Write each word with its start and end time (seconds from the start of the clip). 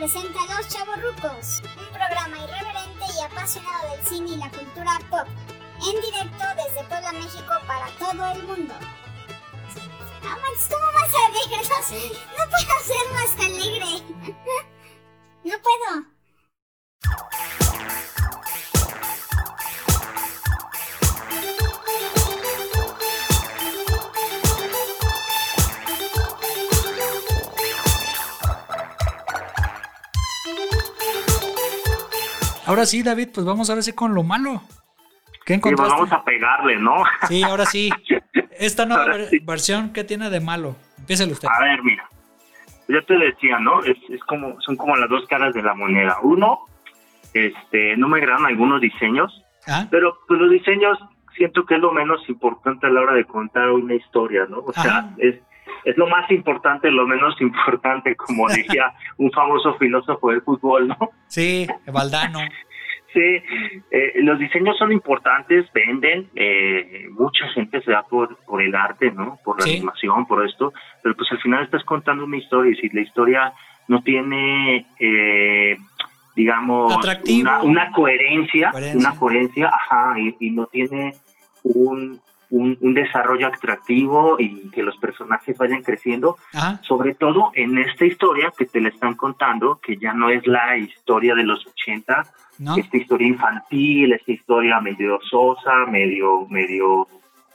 presenta 0.00 0.40
Los 0.56 0.66
Chavorrucos, 0.68 1.60
un 1.76 1.86
programa 1.92 2.38
irreverente 2.38 3.04
y 3.14 3.22
apasionado 3.22 3.90
del 3.90 4.06
cine 4.06 4.30
y 4.30 4.36
la 4.38 4.48
cultura 4.48 4.98
pop, 5.10 5.28
en 5.76 6.00
directo 6.00 6.44
desde 6.56 6.88
Puebla, 6.88 7.12
México 7.12 7.52
para 7.66 7.86
todo 7.98 8.30
el 8.32 8.42
mundo. 8.44 8.74
Ah, 10.24 10.38
Max, 10.40 10.70
¿cómo 10.70 10.86
vas 10.94 11.14
a 11.14 11.26
alegre? 11.26 11.60
No, 11.68 11.76
no 12.38 12.50
puedo 12.50 12.74
ser 12.80 13.12
más 13.12 13.32
alegre. 13.44 13.92
No 15.42 15.54
puedo. 15.62 16.04
Ahora 32.70 32.86
sí, 32.86 33.02
David, 33.02 33.28
pues 33.34 33.44
vamos 33.44 33.68
ahora 33.68 33.82
sí 33.82 33.92
con 33.92 34.14
lo 34.14 34.22
malo. 34.22 34.62
¿Qué 35.44 35.54
Sí, 35.54 35.60
pues 35.60 35.72
encontraste? 35.72 35.94
vamos 35.94 36.12
a 36.12 36.24
pegarle, 36.24 36.76
¿no? 36.76 37.02
Sí, 37.26 37.42
ahora 37.42 37.66
sí. 37.66 37.90
Esta 38.58 38.86
nueva 38.86 39.02
Ahora 39.02 39.16
ver- 39.16 39.28
sí. 39.28 39.38
versión, 39.40 39.92
¿qué 39.92 40.04
tiene 40.04 40.30
de 40.30 40.38
malo? 40.38 40.76
Empiécele 40.98 41.32
usted. 41.32 41.48
A 41.48 41.60
ver, 41.64 41.82
mira. 41.82 42.08
Yo 42.86 43.04
te 43.06 43.14
decía, 43.18 43.58
¿no? 43.58 43.82
Es, 43.82 43.96
es 44.08 44.20
como, 44.24 44.60
son 44.60 44.76
como 44.76 44.94
las 44.96 45.08
dos 45.08 45.26
caras 45.26 45.52
de 45.54 45.62
la 45.62 45.74
moneda. 45.74 46.18
Uno, 46.22 46.60
este, 47.34 47.96
no 47.96 48.06
me 48.08 48.18
agradan 48.18 48.46
algunos 48.46 48.80
diseños, 48.80 49.44
¿Ah? 49.66 49.86
pero 49.90 50.18
pues 50.28 50.38
los 50.40 50.50
diseños 50.50 50.96
siento 51.36 51.64
que 51.66 51.74
es 51.74 51.80
lo 51.80 51.90
menos 51.92 52.20
importante 52.28 52.86
a 52.86 52.90
la 52.90 53.00
hora 53.00 53.14
de 53.14 53.24
contar 53.24 53.68
una 53.70 53.94
historia, 53.94 54.46
¿no? 54.48 54.58
O 54.58 54.72
sea, 54.72 55.10
es, 55.18 55.36
es 55.84 55.96
lo 55.96 56.06
más 56.08 56.30
importante, 56.30 56.90
lo 56.90 57.06
menos 57.06 57.40
importante, 57.40 58.14
como 58.16 58.48
decía 58.48 58.92
un 59.18 59.30
famoso 59.32 59.74
filósofo 59.74 60.30
del 60.30 60.42
fútbol, 60.42 60.88
¿no? 60.88 60.96
Sí, 61.26 61.66
Valdano. 61.92 62.38
Sí, 63.12 63.42
eh, 63.90 64.12
los 64.22 64.38
diseños 64.38 64.78
son 64.78 64.92
importantes, 64.92 65.66
venden, 65.72 66.28
eh, 66.36 67.08
mucha 67.10 67.48
gente 67.48 67.82
se 67.82 67.90
da 67.90 68.04
por, 68.04 68.36
por 68.44 68.62
el 68.62 68.72
arte, 68.76 69.10
¿no? 69.10 69.36
Por 69.44 69.58
la 69.58 69.66
Sí. 69.66 69.78
animación, 69.78 70.26
por 70.26 70.46
esto, 70.46 70.72
pero 71.02 71.16
pues 71.16 71.30
al 71.32 71.38
final 71.40 71.64
estás 71.64 71.82
contando 71.82 72.24
una 72.24 72.36
historia 72.36 72.70
y 72.70 72.76
si 72.76 72.88
la 72.94 73.00
historia 73.00 73.52
no 73.88 74.00
tiene, 74.02 74.86
eh, 75.00 75.76
digamos, 76.36 76.94
una 77.64 77.90
coherencia, 77.90 78.70
Coherencia. 78.70 79.00
una 79.10 79.18
coherencia, 79.18 79.66
ajá, 79.74 80.14
y, 80.20 80.36
y 80.38 80.50
no 80.52 80.66
tiene 80.66 81.14
un, 81.64 82.20
un, 82.50 82.76
un 82.80 82.94
desarrollo 82.94 83.46
atractivo 83.46 84.36
y 84.38 84.70
que 84.70 84.82
los 84.82 84.96
personajes 84.98 85.56
vayan 85.56 85.82
creciendo, 85.82 86.36
Ajá. 86.52 86.80
sobre 86.82 87.14
todo 87.14 87.52
en 87.54 87.78
esta 87.78 88.04
historia 88.04 88.52
que 88.56 88.66
te 88.66 88.80
la 88.80 88.88
están 88.88 89.14
contando, 89.14 89.80
que 89.80 89.96
ya 89.96 90.12
no 90.12 90.30
es 90.30 90.46
la 90.46 90.76
historia 90.76 91.34
de 91.34 91.44
los 91.44 91.64
80, 91.66 92.24
¿No? 92.58 92.76
esta 92.76 92.96
historia 92.96 93.28
infantil, 93.28 94.12
esta 94.12 94.32
historia 94.32 94.80
medio 94.80 95.18
sosa, 95.30 95.86
medio, 95.88 96.46
medio, 96.48 97.08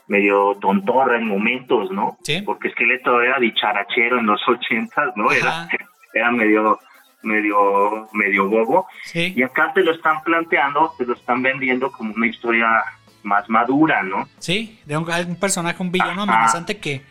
medio 0.08 0.56
tontorra 0.60 1.16
en 1.16 1.28
momentos, 1.28 1.90
¿no? 1.92 2.18
Sí. 2.22 2.42
Porque 2.44 2.68
Esqueleto 2.68 3.20
era 3.20 3.38
dicharachero 3.38 4.18
en 4.18 4.26
los 4.26 4.40
ochentas, 4.48 5.16
¿no? 5.16 5.30
Era, 5.30 5.68
era 6.12 6.30
medio, 6.32 6.78
medio, 7.22 8.08
medio 8.12 8.48
bobo. 8.48 8.88
Sí. 9.04 9.32
Y 9.36 9.42
acá 9.42 9.72
te 9.72 9.84
lo 9.84 9.92
están 9.92 10.22
planteando, 10.22 10.92
te 10.98 11.06
lo 11.06 11.14
están 11.14 11.42
vendiendo 11.42 11.92
como 11.92 12.14
una 12.14 12.26
historia 12.26 12.66
más 13.26 13.48
madura, 13.50 14.02
¿no? 14.02 14.28
Sí, 14.38 14.78
de 14.86 14.96
un, 14.96 15.04
personaje, 15.36 15.82
un 15.82 15.92
villano 15.92 16.22
Ajá. 16.22 16.32
amenazante 16.32 16.78
que, 16.78 17.02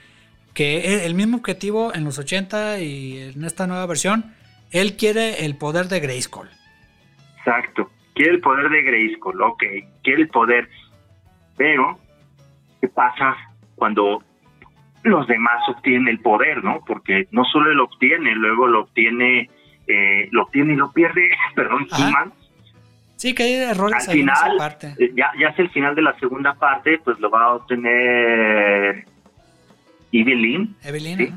que 0.53 1.05
el 1.05 1.13
mismo 1.13 1.37
objetivo 1.37 1.93
en 1.93 2.03
los 2.05 2.17
80 2.17 2.79
y 2.79 3.33
en 3.35 3.43
esta 3.43 3.67
nueva 3.67 3.85
versión, 3.85 4.33
él 4.71 4.95
quiere 4.97 5.45
el 5.45 5.57
poder 5.57 5.87
de 5.87 5.99
Grayskull. 5.99 6.49
Exacto. 7.37 7.91
Quiere 8.15 8.31
el 8.31 8.39
poder 8.39 8.69
de 8.69 8.81
Grayskull, 8.81 9.41
ok. 9.41 9.63
Quiere 10.03 10.21
el 10.23 10.29
poder. 10.29 10.69
Pero, 11.57 11.99
¿qué 12.81 12.87
pasa 12.87 13.35
cuando 13.75 14.23
los 15.03 15.27
demás 15.27 15.61
obtienen 15.67 16.07
el 16.07 16.19
poder, 16.19 16.63
no? 16.63 16.79
Porque 16.87 17.27
no 17.31 17.43
solo 17.45 17.73
lo 17.73 17.85
obtiene, 17.85 18.33
luego 18.35 18.67
lo 18.67 18.81
obtiene, 18.81 19.49
eh, 19.87 20.27
lo 20.31 20.43
obtiene 20.43 20.73
y 20.73 20.77
lo 20.77 20.91
pierde, 20.91 21.29
perdón, 21.55 21.87
Ajá. 21.91 22.31
Sí, 23.25 23.33
que 23.33 23.41
hay 23.41 23.53
errores 23.55 24.07
Al 24.07 24.15
en 24.19 24.29
esa 24.29 24.35
final, 24.43 24.57
parte. 24.59 24.93
eh, 24.99 25.11
ya, 25.15 25.31
ya 25.39 25.49
hacia 25.49 25.63
el 25.63 25.71
final 25.71 25.95
de 25.95 26.03
la 26.03 26.13
segunda 26.19 26.53
parte, 26.53 26.99
pues 27.03 27.19
lo 27.19 27.31
va 27.31 27.45
a 27.45 27.53
obtener 27.55 29.03
Evelyn, 30.11 30.75
Evelyn. 30.83 31.17
sí. 31.17 31.33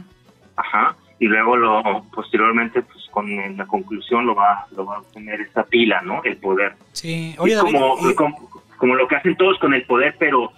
Ajá. 0.54 0.94
Y 1.18 1.26
luego 1.28 1.56
lo 1.56 2.04
posteriormente, 2.14 2.82
pues 2.82 3.06
con 3.10 3.56
la 3.56 3.64
conclusión 3.66 4.26
lo 4.26 4.34
va, 4.34 4.66
lo 4.76 4.84
va 4.84 4.96
a 4.96 4.98
obtener 5.00 5.40
esta 5.40 5.64
pila, 5.64 6.02
¿no? 6.02 6.22
El 6.24 6.36
poder. 6.36 6.74
Sí. 6.92 7.34
Oye, 7.38 7.54
Es 7.54 7.58
David, 7.58 7.72
como, 7.72 8.10
y- 8.10 8.14
como, 8.14 8.50
como 8.76 8.94
lo 8.94 9.08
que 9.08 9.16
hacen 9.16 9.34
todos 9.36 9.58
con 9.58 9.72
el 9.72 9.84
poder, 9.84 10.14
pero 10.18 10.52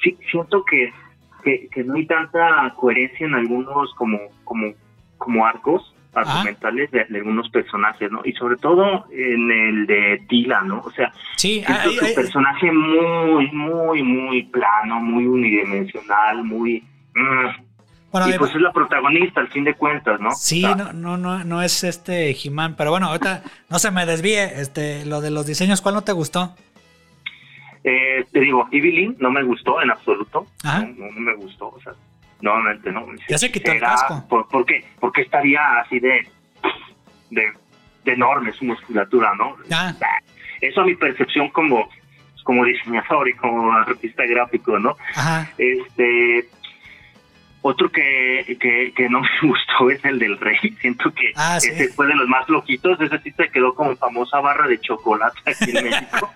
sí, 0.00 0.16
siento 0.30 0.64
que, 0.64 0.92
que, 1.42 1.68
que 1.72 1.82
no 1.82 1.94
hay 1.96 2.06
tanta 2.06 2.72
coherencia 2.76 3.26
en 3.26 3.34
algunos 3.34 3.92
como, 3.94 4.18
como, 4.44 4.72
como 5.18 5.44
arcos 5.44 5.92
argumentales 6.14 6.90
de, 6.90 7.04
de 7.04 7.18
algunos 7.18 7.48
personajes, 7.50 8.10
¿no? 8.10 8.22
Y 8.24 8.32
sobre 8.32 8.56
todo 8.56 9.06
en 9.12 9.50
el 9.50 9.86
de 9.86 10.22
Tila, 10.28 10.62
¿no? 10.62 10.80
O 10.80 10.90
sea, 10.90 11.12
sí, 11.36 11.62
su 11.64 11.72
hay- 12.04 12.14
personaje 12.14 12.72
muy, 12.72 13.50
muy, 13.52 14.02
muy 14.02 14.42
plano, 14.44 15.00
muy 15.00 15.26
unidimensional, 15.26 16.42
muy... 16.44 16.82
mm, 17.14 17.66
bueno, 18.10 18.28
y 18.30 18.38
pues 18.38 18.54
es 18.54 18.60
la 18.62 18.72
protagonista 18.72 19.40
al 19.40 19.48
fin 19.48 19.64
de 19.64 19.74
cuentas, 19.74 20.18
¿no? 20.18 20.30
Sí, 20.30 20.62
no, 20.62 20.92
no, 20.94 21.18
no, 21.18 21.44
no 21.44 21.62
es 21.62 21.84
este 21.84 22.30
He-Man, 22.30 22.74
pero 22.76 22.90
bueno, 22.90 23.08
ahorita 23.08 23.42
no 23.68 23.78
se 23.78 23.90
me 23.90 24.06
desvíe, 24.06 24.60
este, 24.60 25.04
lo 25.04 25.20
de 25.20 25.30
los 25.30 25.46
diseños, 25.46 25.82
¿cuál 25.82 25.94
no 25.94 26.02
te 26.02 26.12
gustó? 26.12 26.54
Eh, 27.84 28.24
te 28.32 28.40
digo, 28.40 28.66
Evelyn 28.72 29.16
no 29.20 29.30
me 29.30 29.42
gustó 29.42 29.80
en 29.80 29.90
absoluto. 29.90 30.46
No 30.64 31.10
me 31.20 31.34
gustó. 31.36 31.68
O 31.68 31.80
sea, 31.80 31.92
nuevamente 32.40 32.90
no. 32.92 33.06
Ya 33.28 33.38
se 33.38 33.50
quitó 33.50 33.72
el 33.72 33.80
casco. 33.80 34.24
¿Por, 34.28 34.48
por 34.48 34.64
qué? 34.66 34.84
Porque 35.00 35.22
estaría 35.22 35.80
así 35.80 35.98
de, 36.00 36.26
de, 37.30 37.52
de 38.04 38.12
enorme 38.12 38.52
su 38.52 38.64
musculatura, 38.64 39.34
¿no? 39.34 39.56
Ah, 39.72 39.92
Eso 40.60 40.80
a 40.80 40.84
mi 40.84 40.94
percepción 40.94 41.48
como, 41.50 41.88
como 42.44 42.64
diseñador 42.64 43.28
y 43.28 43.34
como 43.34 43.72
artista 43.72 44.24
gráfico, 44.26 44.78
¿no? 44.78 44.96
ajá, 45.14 45.50
Este. 45.58 46.48
Otro 47.60 47.90
que, 47.90 48.56
que, 48.60 48.92
que 48.94 49.08
no 49.10 49.20
me 49.20 49.28
gustó 49.42 49.90
es 49.90 50.02
el 50.04 50.20
del 50.20 50.38
rey. 50.38 50.56
Siento 50.80 51.12
que 51.12 51.32
Ah, 51.34 51.58
sí. 51.58 51.68
ese 51.70 51.88
fue 51.88 52.06
de 52.06 52.14
los 52.14 52.28
más 52.28 52.46
flojitos. 52.46 53.00
Ese 53.00 53.18
sí 53.18 53.32
se 53.32 53.48
quedó 53.50 53.74
como 53.74 53.96
famosa 53.96 54.38
barra 54.40 54.68
de 54.68 54.78
chocolate 54.80 55.38
aquí 55.44 55.76
en 55.76 55.84
México. 55.86 56.30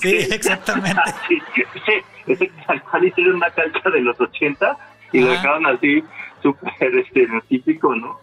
Sí, 0.00 0.16
exactamente. 0.32 1.00
Sí, 1.28 1.40
ese, 1.56 2.04
ese 2.26 2.50
tal 2.66 2.82
cual 2.82 3.04
hicieron 3.06 3.36
una 3.36 3.50
calca 3.50 3.88
de 3.88 4.00
los 4.00 4.20
80 4.20 4.76
y 5.12 5.20
lo 5.20 5.30
dejaron 5.30 5.66
así 5.66 6.02
súper 6.42 6.94
estereotípico, 6.96 7.94
¿no? 7.94 8.18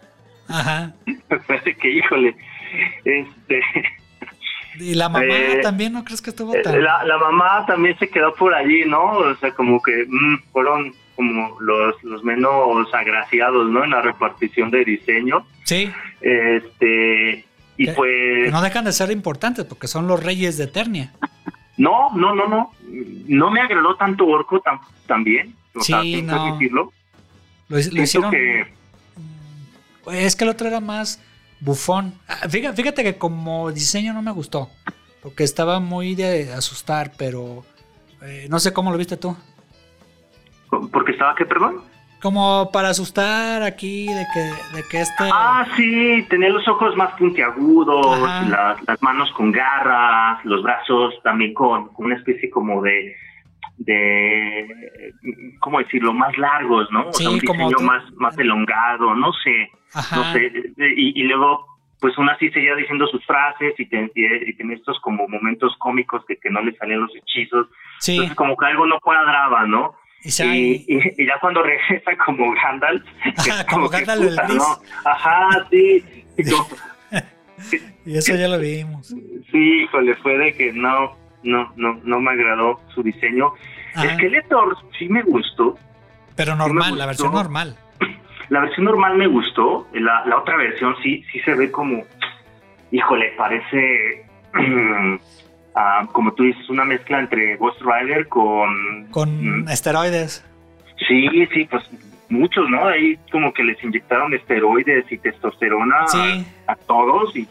ajá. 0.48 0.92
Me 1.06 1.38
parece 1.40 1.74
que, 1.76 1.90
híjole, 1.90 2.36
este, 3.04 3.60
Y 4.78 4.94
la 4.94 5.08
mamá 5.08 5.24
Eh, 5.26 5.60
también, 5.62 5.92
¿no 5.94 6.04
crees 6.04 6.20
que 6.22 6.30
estuvo 6.30 6.54
eh, 6.54 6.62
tan...? 6.62 6.82
la, 6.82 7.02
la 7.04 7.18
mamá 7.18 7.64
también 7.66 7.98
se 7.98 8.08
quedó 8.08 8.34
por 8.34 8.54
allí, 8.54 8.84
¿no? 8.84 9.04
O 9.18 9.34
sea, 9.36 9.50
como 9.52 9.82
que 9.82 10.04
mm, 10.08 10.38
fueron 10.52 10.92
como 11.16 11.58
los, 11.60 12.02
los 12.04 12.22
menos 12.24 12.92
agraciados, 12.94 13.70
¿no? 13.70 13.82
En 13.84 13.90
la 13.90 14.02
repartición 14.02 14.70
de 14.70 14.84
diseño. 14.84 15.46
Sí, 15.64 15.90
Este, 16.20 17.44
y 17.78 17.86
Que- 17.86 17.92
pues, 17.92 18.44
que 18.44 18.50
no 18.50 18.60
dejan 18.62 18.84
de 18.84 18.92
ser 18.92 19.10
importantes 19.10 19.64
porque 19.64 19.86
son 19.88 20.06
los 20.06 20.22
reyes 20.22 20.58
de 20.58 20.64
Eternia. 20.64 21.12
no, 21.78 22.10
no, 22.14 22.34
no, 22.34 22.46
no. 22.46 22.70
No 23.28 23.50
me 23.50 23.60
agradó 23.60 23.96
tanto 23.96 24.26
Orco 24.26 24.62
tam- 24.62 24.80
también. 25.06 25.54
O 25.76 25.80
Sí, 25.82 26.22
no. 26.22 26.52
decirlo. 26.52 26.92
Lo, 27.68 27.78
hicieron... 27.78 28.30
que 28.30 28.66
Es 30.06 30.36
que 30.36 30.44
el 30.44 30.50
otro 30.50 30.68
era 30.68 30.80
más 30.80 31.20
bufón. 31.60 32.14
Ah, 32.28 32.48
Fíjate, 32.48 32.76
fíjate 32.76 33.02
que 33.02 33.18
como 33.18 33.72
diseño 33.72 34.12
no 34.12 34.22
me 34.22 34.30
gustó. 34.30 34.70
Porque 35.22 35.44
estaba 35.44 35.80
muy 35.80 36.14
de 36.14 36.52
asustar, 36.52 37.12
pero 37.18 37.64
eh, 38.22 38.46
no 38.48 38.58
sé 38.60 38.72
cómo 38.72 38.92
lo 38.92 38.98
viste 38.98 39.16
tú. 39.16 39.36
porque 40.92 41.12
estaba 41.12 41.34
que, 41.34 41.44
perdón. 41.44 41.82
Como 42.22 42.70
para 42.72 42.88
asustar 42.90 43.62
aquí 43.62 44.06
de 44.06 44.26
que, 44.32 44.76
de 44.76 44.82
que 44.90 45.00
este... 45.00 45.24
Ah, 45.32 45.66
sí, 45.76 46.24
tenía 46.30 46.48
los 46.48 46.66
ojos 46.66 46.96
más 46.96 47.12
puntiagudos, 47.18 48.18
las, 48.48 48.82
las 48.86 49.02
manos 49.02 49.30
con 49.32 49.52
garras, 49.52 50.42
los 50.44 50.62
brazos 50.62 51.14
también 51.22 51.52
con, 51.52 51.88
con 51.88 52.06
una 52.06 52.16
especie 52.16 52.48
como 52.48 52.80
de, 52.82 53.14
de, 53.78 54.66
¿cómo 55.60 55.78
decirlo? 55.80 56.12
Más 56.12 56.36
largos, 56.38 56.90
¿no? 56.90 57.08
O 57.08 57.12
Sí, 57.12 57.24
sea, 57.24 57.32
un 57.32 57.38
diseño 57.40 57.78
más, 57.80 58.02
más 58.14 58.38
elongado, 58.38 59.14
no 59.14 59.32
sé, 59.32 59.70
Ajá. 59.94 60.16
no 60.16 60.32
sé. 60.32 60.50
Y, 60.96 61.20
y 61.20 61.24
luego, 61.24 61.66
pues 62.00 62.14
aún 62.18 62.28
así 62.30 62.50
seguía 62.50 62.74
diciendo 62.74 63.06
sus 63.06 63.24
frases 63.26 63.74
y, 63.78 63.86
ten- 63.86 64.10
y, 64.14 64.50
y 64.50 64.56
tenía 64.56 64.76
estos 64.76 64.98
como 65.00 65.26
momentos 65.28 65.74
cómicos 65.78 66.24
que, 66.26 66.36
que 66.38 66.50
no 66.50 66.62
le 66.62 66.74
salían 66.76 67.00
los 67.00 67.14
hechizos. 67.16 67.68
Sí, 68.00 68.12
Entonces 68.12 68.36
como 68.36 68.56
que 68.56 68.66
algo 68.66 68.86
no 68.86 68.98
cuadraba, 69.00 69.66
¿no? 69.66 69.94
y 70.22 70.28
Y, 70.42 70.84
y- 71.18 71.26
ya 71.26 71.38
cuando 71.40 71.62
regresa 71.64 72.16
como 72.24 72.52
Gandalf, 72.54 73.04
Ajá, 73.36 73.66
como 73.66 73.88
Gandalf 73.88 74.22
el 74.22 74.28
puta, 74.30 74.44
gris. 74.46 74.56
¿no? 74.58 75.10
Ajá, 75.10 75.66
sí. 75.70 76.04
Y 76.38 76.50
como- 76.50 76.66
y 78.04 78.18
eso 78.18 78.36
ya 78.36 78.48
lo 78.48 78.58
vimos. 78.58 79.08
Sí, 79.50 79.82
híjole, 79.82 80.14
fue 80.16 80.36
de 80.36 80.52
que 80.54 80.72
no, 80.74 81.16
no, 81.42 81.72
no, 81.76 82.00
no 82.04 82.20
me 82.20 82.30
agradó 82.32 82.80
su 82.94 83.02
diseño. 83.02 83.52
Skeletor 83.94 84.76
sí 84.98 85.08
me 85.08 85.22
gustó. 85.22 85.78
Pero 86.34 86.54
normal, 86.54 86.98
la 86.98 87.06
versión 87.06 87.32
normal. 87.32 87.76
La 88.48 88.60
versión 88.60 88.84
normal 88.84 89.16
me 89.16 89.26
gustó, 89.26 89.88
la, 89.92 90.24
la 90.24 90.38
otra 90.38 90.56
versión 90.56 90.94
sí, 91.02 91.24
sí 91.32 91.40
se 91.40 91.52
ve 91.56 91.68
como, 91.72 92.04
híjole, 92.92 93.32
parece, 93.36 94.24
ah, 95.74 96.06
como 96.12 96.32
tú 96.32 96.44
dices, 96.44 96.70
una 96.70 96.84
mezcla 96.84 97.18
entre 97.18 97.56
Ghost 97.56 97.80
Rider 97.80 98.28
con... 98.28 99.08
Con 99.10 99.64
mm, 99.64 99.68
esteroides. 99.68 100.44
Sí, 101.08 101.48
sí, 101.52 101.64
pues 101.68 101.82
muchos, 102.28 102.68
¿no? 102.68 102.86
Ahí 102.86 103.18
como 103.30 103.52
que 103.52 103.62
les 103.62 103.82
inyectaron 103.82 104.34
esteroides 104.34 105.10
y 105.10 105.18
testosterona 105.18 106.04
a, 106.66 106.76
todos 106.76 107.34
y 107.36 107.46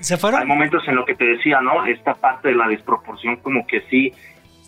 se 0.00 0.16
fueron. 0.16 0.40
Hay 0.40 0.46
momentos 0.46 0.82
en 0.86 0.96
lo 0.96 1.04
que 1.04 1.14
te 1.14 1.24
decía, 1.24 1.60
¿no? 1.60 1.84
Esta 1.84 2.14
parte 2.14 2.48
de 2.48 2.54
la 2.54 2.68
desproporción 2.68 3.36
como 3.36 3.66
que 3.66 3.82
sí 3.90 4.12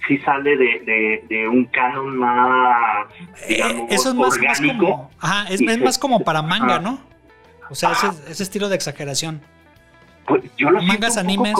sí 0.06 0.18
sale 0.18 0.56
de, 0.56 1.24
de, 1.28 1.48
un 1.48 1.66
canon 1.66 2.16
más, 2.16 3.06
eh, 3.46 3.54
digamos, 3.54 3.92
Eso 3.92 4.08
es 4.10 4.14
más, 4.14 4.32
orgánico. 4.34 4.78
como, 4.78 5.10
ajá, 5.20 5.48
es, 5.50 5.80
más 5.80 5.98
como 5.98 6.20
para 6.20 6.40
manga, 6.42 6.78
¿no? 6.78 6.98
O 7.70 7.74
sea, 7.74 7.92
ese, 7.92 8.08
ese, 8.30 8.42
estilo 8.42 8.68
de 8.68 8.76
exageración. 8.76 9.42
Pues 10.26 10.42
yo 10.56 10.70
lo 10.70 10.80
Mangas, 10.82 11.14
siento 11.14 11.20
animes. 11.20 11.54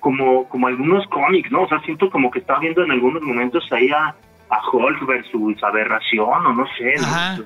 Como, 0.00 0.48
como, 0.48 0.66
algunos 0.66 1.06
cómics, 1.08 1.50
¿no? 1.50 1.62
O 1.62 1.68
sea, 1.68 1.80
siento 1.80 2.10
como 2.10 2.30
que 2.30 2.38
está 2.40 2.58
viendo 2.58 2.82
en 2.82 2.92
algunos 2.92 3.22
momentos 3.22 3.64
ahí 3.72 3.90
a, 3.90 4.14
a 4.50 4.70
Hulk 4.72 5.06
versus 5.06 5.62
Aberración, 5.62 6.46
o 6.46 6.52
no 6.54 6.64
sé. 6.78 6.94
Ajá. 7.00 7.38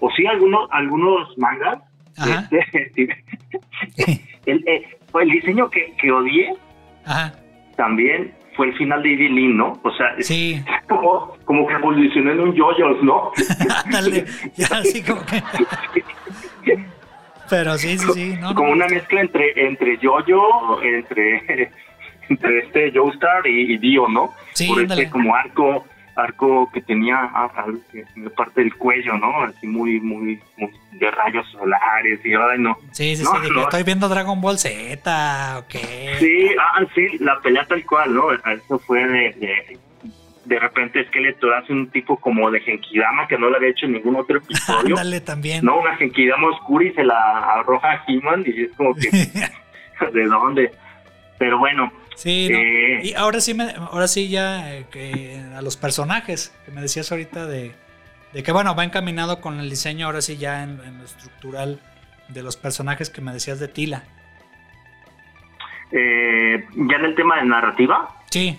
O 0.00 0.10
sí, 0.10 0.26
algunos, 0.26 0.68
algunos 0.70 1.36
mangas. 1.38 1.78
Ajá. 2.16 2.48
Este, 2.72 3.08
el, 4.46 4.68
eh, 4.68 4.86
el, 5.20 5.30
diseño 5.30 5.68
que, 5.70 5.92
que 6.00 6.10
odié 6.10 6.54
Ajá. 7.04 7.32
también 7.76 8.32
fue 8.54 8.68
el 8.68 8.76
final 8.76 9.02
de 9.02 9.12
Evelyn, 9.12 9.56
¿no? 9.56 9.78
O 9.82 9.90
sea, 9.92 10.14
sí. 10.20 10.62
como, 10.88 11.36
como 11.44 11.66
que 11.66 11.74
evolucionó 11.74 12.32
en 12.32 12.40
un 12.40 12.54
yoyos, 12.54 13.02
¿no? 13.02 13.32
Dale, 13.90 14.24
ya 14.56 14.66
así 14.72 15.02
como 15.02 15.24
que... 15.26 15.42
Pero 17.48 17.78
sí, 17.78 17.96
sí, 17.98 18.06
sí. 18.12 18.36
No, 18.40 18.54
como 18.54 18.72
una 18.72 18.88
mezcla 18.88 19.20
entre, 19.20 19.52
entre 19.56 19.98
yoyo, 19.98 20.82
entre, 20.82 21.70
entre 22.28 22.58
este 22.58 22.92
Joestar 22.92 23.46
y, 23.46 23.74
y 23.74 23.78
Dio, 23.78 24.08
¿no? 24.08 24.32
Sí, 24.52 24.66
Por 24.66 24.82
este 24.82 25.08
como 25.10 25.34
arco 25.34 25.86
arco 26.16 26.70
que 26.72 26.80
tenía 26.80 27.30
en 27.92 28.24
la 28.24 28.30
parte 28.30 28.62
del 28.62 28.74
cuello, 28.74 29.16
¿no? 29.18 29.42
Así 29.42 29.66
muy, 29.66 30.00
muy, 30.00 30.40
de 30.92 31.10
rayos 31.10 31.46
solares 31.52 32.20
y 32.24 32.34
ahora 32.34 32.56
no. 32.56 32.76
Sí, 32.92 33.16
sí, 33.16 33.24
sí, 33.24 33.58
estoy 33.60 33.82
viendo 33.82 34.08
Dragon 34.08 34.40
Ball 34.40 34.58
Z, 34.58 35.58
ok. 35.58 35.74
Sí, 36.18 36.48
ah, 36.58 36.84
sí, 36.94 37.18
la 37.20 37.38
pelea 37.40 37.64
tal 37.66 37.84
cual, 37.84 38.14
¿no? 38.14 38.32
Eso 38.32 38.78
fue 38.78 39.06
de, 39.06 39.78
de, 40.44 40.58
repente 40.58 41.04
Skeletor 41.06 41.54
hace 41.54 41.72
un 41.72 41.90
tipo 41.90 42.16
como 42.16 42.50
de 42.50 42.60
Genkidama 42.60 43.28
que 43.28 43.38
no 43.38 43.50
le 43.50 43.56
había 43.56 43.70
hecho 43.70 43.86
en 43.86 43.92
ningún 43.92 44.16
otro 44.16 44.38
episodio. 44.44 44.96
Ándale 44.96 45.20
también. 45.20 45.64
No, 45.64 45.78
una 45.78 45.96
Genkidama 45.96 46.48
oscura 46.48 46.86
y 46.86 46.92
se 46.94 47.04
la 47.04 47.38
arroja 47.58 47.92
a 47.92 48.04
He-Man 48.08 48.44
y 48.46 48.62
es 48.62 48.72
como 48.72 48.94
que, 48.94 49.10
¿de 50.12 50.24
dónde? 50.24 50.72
Pero 51.38 51.58
bueno, 51.58 51.92
Sí, 52.16 52.48
no. 52.50 52.58
y 52.58 53.12
ahora 53.14 53.40
sí, 53.40 53.52
me, 53.54 53.70
ahora 53.70 54.08
sí 54.08 54.28
ya 54.28 54.74
eh, 54.74 54.86
que 54.90 55.40
a 55.54 55.60
los 55.60 55.76
personajes 55.76 56.52
que 56.64 56.72
me 56.72 56.80
decías 56.80 57.12
ahorita 57.12 57.46
de, 57.46 57.74
que 58.42 58.52
bueno, 58.52 58.74
va 58.74 58.84
encaminado 58.84 59.40
con 59.40 59.60
el 59.60 59.68
diseño 59.68 60.06
ahora 60.06 60.22
sí 60.22 60.38
ya 60.38 60.62
en, 60.62 60.78
lo 60.98 61.04
estructural 61.04 61.80
de 62.28 62.42
los 62.42 62.56
personajes 62.56 63.10
que 63.10 63.20
me 63.20 63.32
decías 63.32 63.60
de 63.60 63.68
Tila. 63.68 64.02
Eh, 65.92 66.66
ya 66.74 66.96
en 66.96 67.04
el 67.04 67.14
tema 67.14 67.36
de 67.36 67.44
narrativa. 67.44 68.08
Sí. 68.30 68.58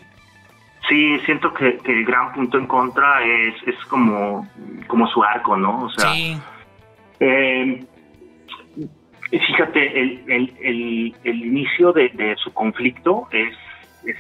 Sí, 0.88 1.20
siento 1.26 1.54
que, 1.54 1.80
el 1.84 2.06
gran 2.06 2.32
punto 2.34 2.58
en 2.58 2.68
contra 2.68 3.24
es, 3.24 3.56
es 3.66 3.76
como, 3.86 4.48
como 4.88 5.08
su 5.08 5.22
arco, 5.24 5.58
¿no? 5.58 5.86
O 5.86 5.90
sea, 5.90 6.14
sí. 6.14 6.40
Eh, 7.20 7.86
Fíjate, 9.30 10.00
el, 10.00 10.24
el, 10.28 11.16
el, 11.24 11.46
inicio 11.46 11.92
de, 11.92 12.36
su 12.42 12.54
conflicto 12.54 13.28
es, 13.32 13.54
es 14.06 14.16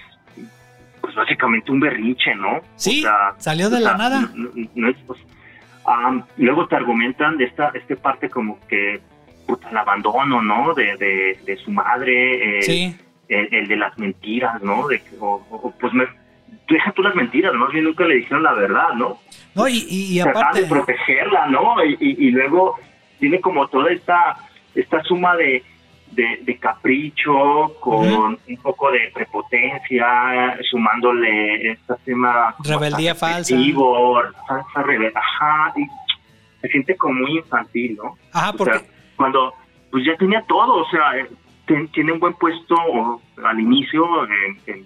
pues 1.00 1.16
básicamente 1.16 1.72
un 1.72 1.80
berrinche, 1.80 2.36
¿no? 2.36 2.60
Sí, 2.76 3.06
salió 3.38 3.70
de 3.70 3.80
la 3.80 3.96
nada. 3.96 4.30
Pues, 5.06 5.20
luego 6.38 6.68
te 6.68 6.76
argumentan 6.76 7.38
de 7.38 7.46
esta 7.46 7.72
este 7.74 7.96
parte 7.96 8.30
como 8.30 8.60
que 8.68 9.00
puta, 9.48 9.70
el 9.70 9.78
abandono, 9.78 10.42
¿no? 10.42 10.74
De, 10.74 10.98
de, 11.46 11.58
su 11.58 11.72
madre, 11.72 12.62
sí. 12.62 12.96
el, 13.30 13.68
de 13.68 13.76
las 13.78 13.98
mentiras, 13.98 14.62
¿no? 14.62 14.88
De, 14.90 15.02
o, 15.22 15.74
pues 15.80 15.94
me, 15.94 16.06
deja 16.70 16.92
tú 16.92 17.02
las 17.02 17.16
mentiras, 17.16 17.54
más 17.54 17.72
bien 17.72 17.86
nunca 17.86 18.06
le 18.06 18.16
dijeron 18.16 18.44
la 18.44 18.54
verdad, 18.54 18.94
¿no? 18.96 19.20
No, 19.56 19.68
y, 19.68 19.86
y, 19.90 20.20
aparte... 20.20 20.62
de 20.62 20.68
protegerla, 20.68 21.48
¿no? 21.48 21.84
Y, 21.84 21.98
y, 22.00 22.32
luego 22.32 22.76
tiene 23.20 23.40
como 23.40 23.68
toda 23.70 23.92
esta 23.92 24.38
esta 24.78 25.04
suma 25.04 25.36
de, 25.36 25.64
de, 26.12 26.58
capricho 26.60 27.76
con 27.80 28.40
un 28.48 28.58
poco 28.62 28.92
de 28.92 29.12
prepotencia, 29.14 30.58
sumándole 30.70 31.72
esta 31.72 31.96
tema... 31.98 32.56
Rebeldía 32.64 33.16
falsa. 33.16 33.56
Falsa 34.48 34.84
rebeldía, 34.84 35.20
ajá, 35.20 35.74
y 35.76 35.86
se 36.62 36.68
siente 36.70 36.96
como 36.96 37.22
muy 37.22 37.38
infantil, 37.38 37.98
¿no? 38.02 38.18
Ajá, 38.34 38.54
porque... 38.54 38.82
cuando 39.16 39.54
pues 39.92 40.06
ya 40.06 40.16
tenía 40.18 40.44
todo, 40.48 40.82
o 40.82 40.90
sea, 40.90 41.14
tiene 41.94 42.12
un 42.12 42.20
buen 42.20 42.34
puesto 42.34 42.76
al 43.44 43.60
inicio 43.60 44.06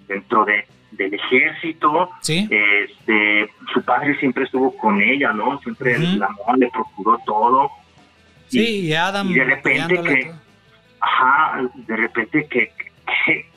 dentro 0.08 0.44
de 0.44 0.64
del 0.92 1.14
ejército, 1.14 2.10
¿Sí? 2.20 2.48
este, 2.50 3.50
su 3.72 3.82
padre 3.82 4.18
siempre 4.18 4.44
estuvo 4.44 4.76
con 4.76 5.00
ella, 5.00 5.32
¿no? 5.32 5.58
Siempre 5.60 5.94
el 5.94 6.22
amor 6.22 6.58
le 6.58 6.68
procuró 6.70 7.18
todo, 7.24 7.70
Sí, 8.52 8.80
y, 8.80 8.92
Adam. 8.92 9.30
Y 9.30 9.34
de 9.34 9.44
repente 9.44 10.02
que. 10.02 10.32
Ajá, 11.00 11.68
de 11.74 11.96
repente 11.96 12.46
que, 12.48 12.72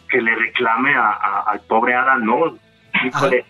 que, 0.10 0.22
le 0.22 0.36
reclame 0.36 0.96
a, 0.96 1.44
al 1.48 1.60
pobre 1.62 1.94
Adam, 1.94 2.26
¿no? 2.26 2.58
Híjole, 3.06 3.46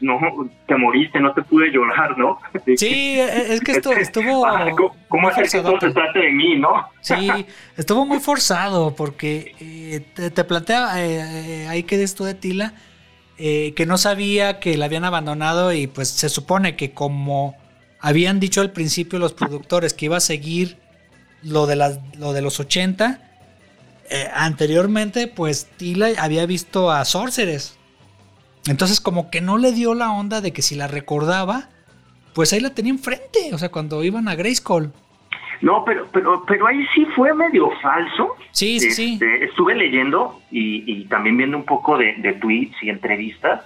no, 0.00 0.20
te 0.68 0.76
moriste, 0.76 1.18
no 1.18 1.32
te 1.32 1.42
pude 1.42 1.70
llorar, 1.72 2.16
¿no? 2.18 2.38
Sí, 2.76 3.18
es 3.18 3.60
que 3.60 3.72
esto 3.72 3.92
estuvo. 3.92 4.46
¿Cómo 5.08 5.30
es 5.30 5.50
que 5.50 5.60
todo 5.60 5.80
se 5.80 5.90
trata 5.90 6.18
de 6.18 6.30
mí, 6.30 6.56
no? 6.56 6.88
Sí, 7.00 7.46
estuvo 7.76 8.04
muy 8.04 8.20
forzado 8.20 8.94
porque 8.94 9.54
eh, 9.58 10.30
te, 10.30 10.44
plantea, 10.44 11.02
eh, 11.02 11.66
ahí 11.68 11.82
que 11.84 12.02
esto 12.02 12.24
de 12.24 12.34
Tila, 12.34 12.74
eh, 13.38 13.72
que 13.74 13.86
no 13.86 13.96
sabía 13.96 14.60
que 14.60 14.76
la 14.76 14.84
habían 14.84 15.04
abandonado 15.04 15.72
y 15.72 15.86
pues 15.86 16.10
se 16.10 16.28
supone 16.28 16.76
que 16.76 16.92
como 16.92 17.56
habían 18.04 18.38
dicho 18.38 18.60
al 18.60 18.70
principio 18.70 19.18
los 19.18 19.32
productores 19.32 19.94
que 19.94 20.04
iba 20.04 20.18
a 20.18 20.20
seguir 20.20 20.76
lo 21.42 21.66
de, 21.66 21.74
las, 21.74 22.00
lo 22.18 22.34
de 22.34 22.42
los 22.42 22.60
80. 22.60 23.18
Eh, 24.10 24.28
anteriormente, 24.34 25.26
pues 25.26 25.70
Tila 25.78 26.08
había 26.18 26.44
visto 26.44 26.90
a 26.90 27.02
Sorceress. 27.06 27.78
Entonces, 28.66 29.00
como 29.00 29.30
que 29.30 29.40
no 29.40 29.56
le 29.56 29.72
dio 29.72 29.94
la 29.94 30.12
onda 30.12 30.42
de 30.42 30.52
que 30.52 30.60
si 30.60 30.74
la 30.74 30.86
recordaba, 30.86 31.70
pues 32.34 32.52
ahí 32.52 32.60
la 32.60 32.74
tenía 32.74 32.92
enfrente. 32.92 33.54
O 33.54 33.58
sea, 33.58 33.70
cuando 33.70 34.04
iban 34.04 34.28
a 34.28 34.34
Grayskull. 34.34 34.92
No, 35.62 35.82
pero, 35.86 36.06
pero, 36.12 36.44
pero 36.46 36.66
ahí 36.66 36.86
sí 36.94 37.06
fue 37.16 37.32
medio 37.32 37.70
falso. 37.80 38.36
Sí, 38.50 38.80
sí, 38.80 38.90
sí. 38.90 39.12
Este, 39.14 39.46
estuve 39.46 39.74
leyendo 39.74 40.42
y, 40.50 41.04
también 41.04 41.38
viendo 41.38 41.56
un 41.56 41.64
poco 41.64 41.96
de, 41.96 42.36
tweets 42.38 42.76
y 42.82 42.90
entrevistas. 42.90 43.62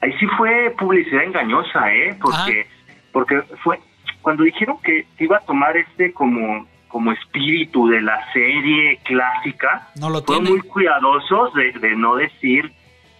Ahí 0.00 0.12
sí 0.18 0.26
fue 0.36 0.74
publicidad 0.76 1.22
engañosa, 1.22 1.94
¿eh? 1.94 2.16
Porque 2.20 2.66
porque 3.12 3.42
fue 3.62 3.80
cuando 4.22 4.44
dijeron 4.44 4.78
que 4.82 5.06
iba 5.18 5.38
a 5.38 5.40
tomar 5.40 5.76
este 5.76 6.12
como 6.12 6.66
como 6.90 7.12
espíritu 7.12 7.88
de 7.88 8.02
la 8.02 8.20
serie 8.32 8.98
clásica, 9.04 9.88
no 9.94 10.10
lo 10.10 10.22
fueron 10.22 10.44
muy 10.44 10.60
cuidadosos 10.60 11.54
de, 11.54 11.94
no 11.96 12.16
decir 12.16 12.72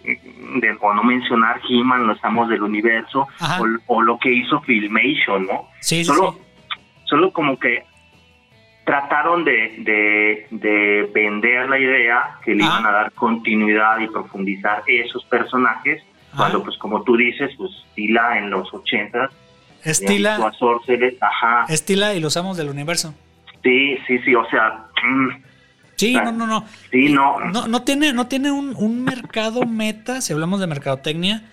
eh, 0.03 0.19
de, 0.55 0.77
o 0.81 0.93
no 0.93 1.03
mencionar 1.03 1.61
He-Man, 1.67 2.05
los 2.05 2.23
amos 2.23 2.49
del 2.49 2.63
universo, 2.63 3.29
o, 3.87 4.01
lo 4.01 4.19
que 4.19 4.29
hizo 4.29 4.59
Filmation, 4.59 5.47
¿no? 5.47 5.69
Sí, 5.79 6.03
solo, 6.03 6.33
sí. 6.33 6.79
solo 7.05 7.31
como 7.31 7.57
que 7.57 7.85
trataron 8.83 9.45
de, 9.45 10.45
de, 10.49 11.09
vender 11.13 11.69
la 11.69 11.79
idea 11.79 12.35
que 12.43 12.53
le 12.53 12.65
iban 12.65 12.85
a 12.85 12.91
dar 12.91 13.11
continuidad 13.13 13.99
y 13.99 14.07
profundizar 14.07 14.83
esos 14.85 15.23
personajes, 15.25 16.03
cuando 16.35 16.61
pues 16.61 16.77
como 16.77 17.03
tú 17.03 17.15
dices, 17.15 17.51
pues 17.57 17.71
Tila 17.95 18.37
en 18.37 18.49
los 18.49 18.73
ochentas 18.73 19.31
Estila. 19.83 20.51
Estila 21.69 22.13
y 22.13 22.19
los 22.19 22.37
amos 22.37 22.57
del 22.57 22.69
universo. 22.69 23.13
Sí, 23.63 23.97
sí, 24.07 24.19
sí, 24.19 24.35
o 24.35 24.47
sea. 24.49 24.87
Mm. 25.03 25.43
sí, 25.95 26.13
no, 26.13 26.31
no, 26.31 26.47
no. 26.47 26.65
Sí, 26.91 27.09
no. 27.09 27.39
No, 27.67 27.81
tiene, 27.83 28.13
no 28.13 28.27
tiene 28.27 28.51
un, 28.51 29.03
mercado 29.03 29.65
meta, 29.65 30.21
si 30.21 30.33
hablamos 30.33 30.59
de 30.59 30.67
mercadotecnia. 30.67 31.43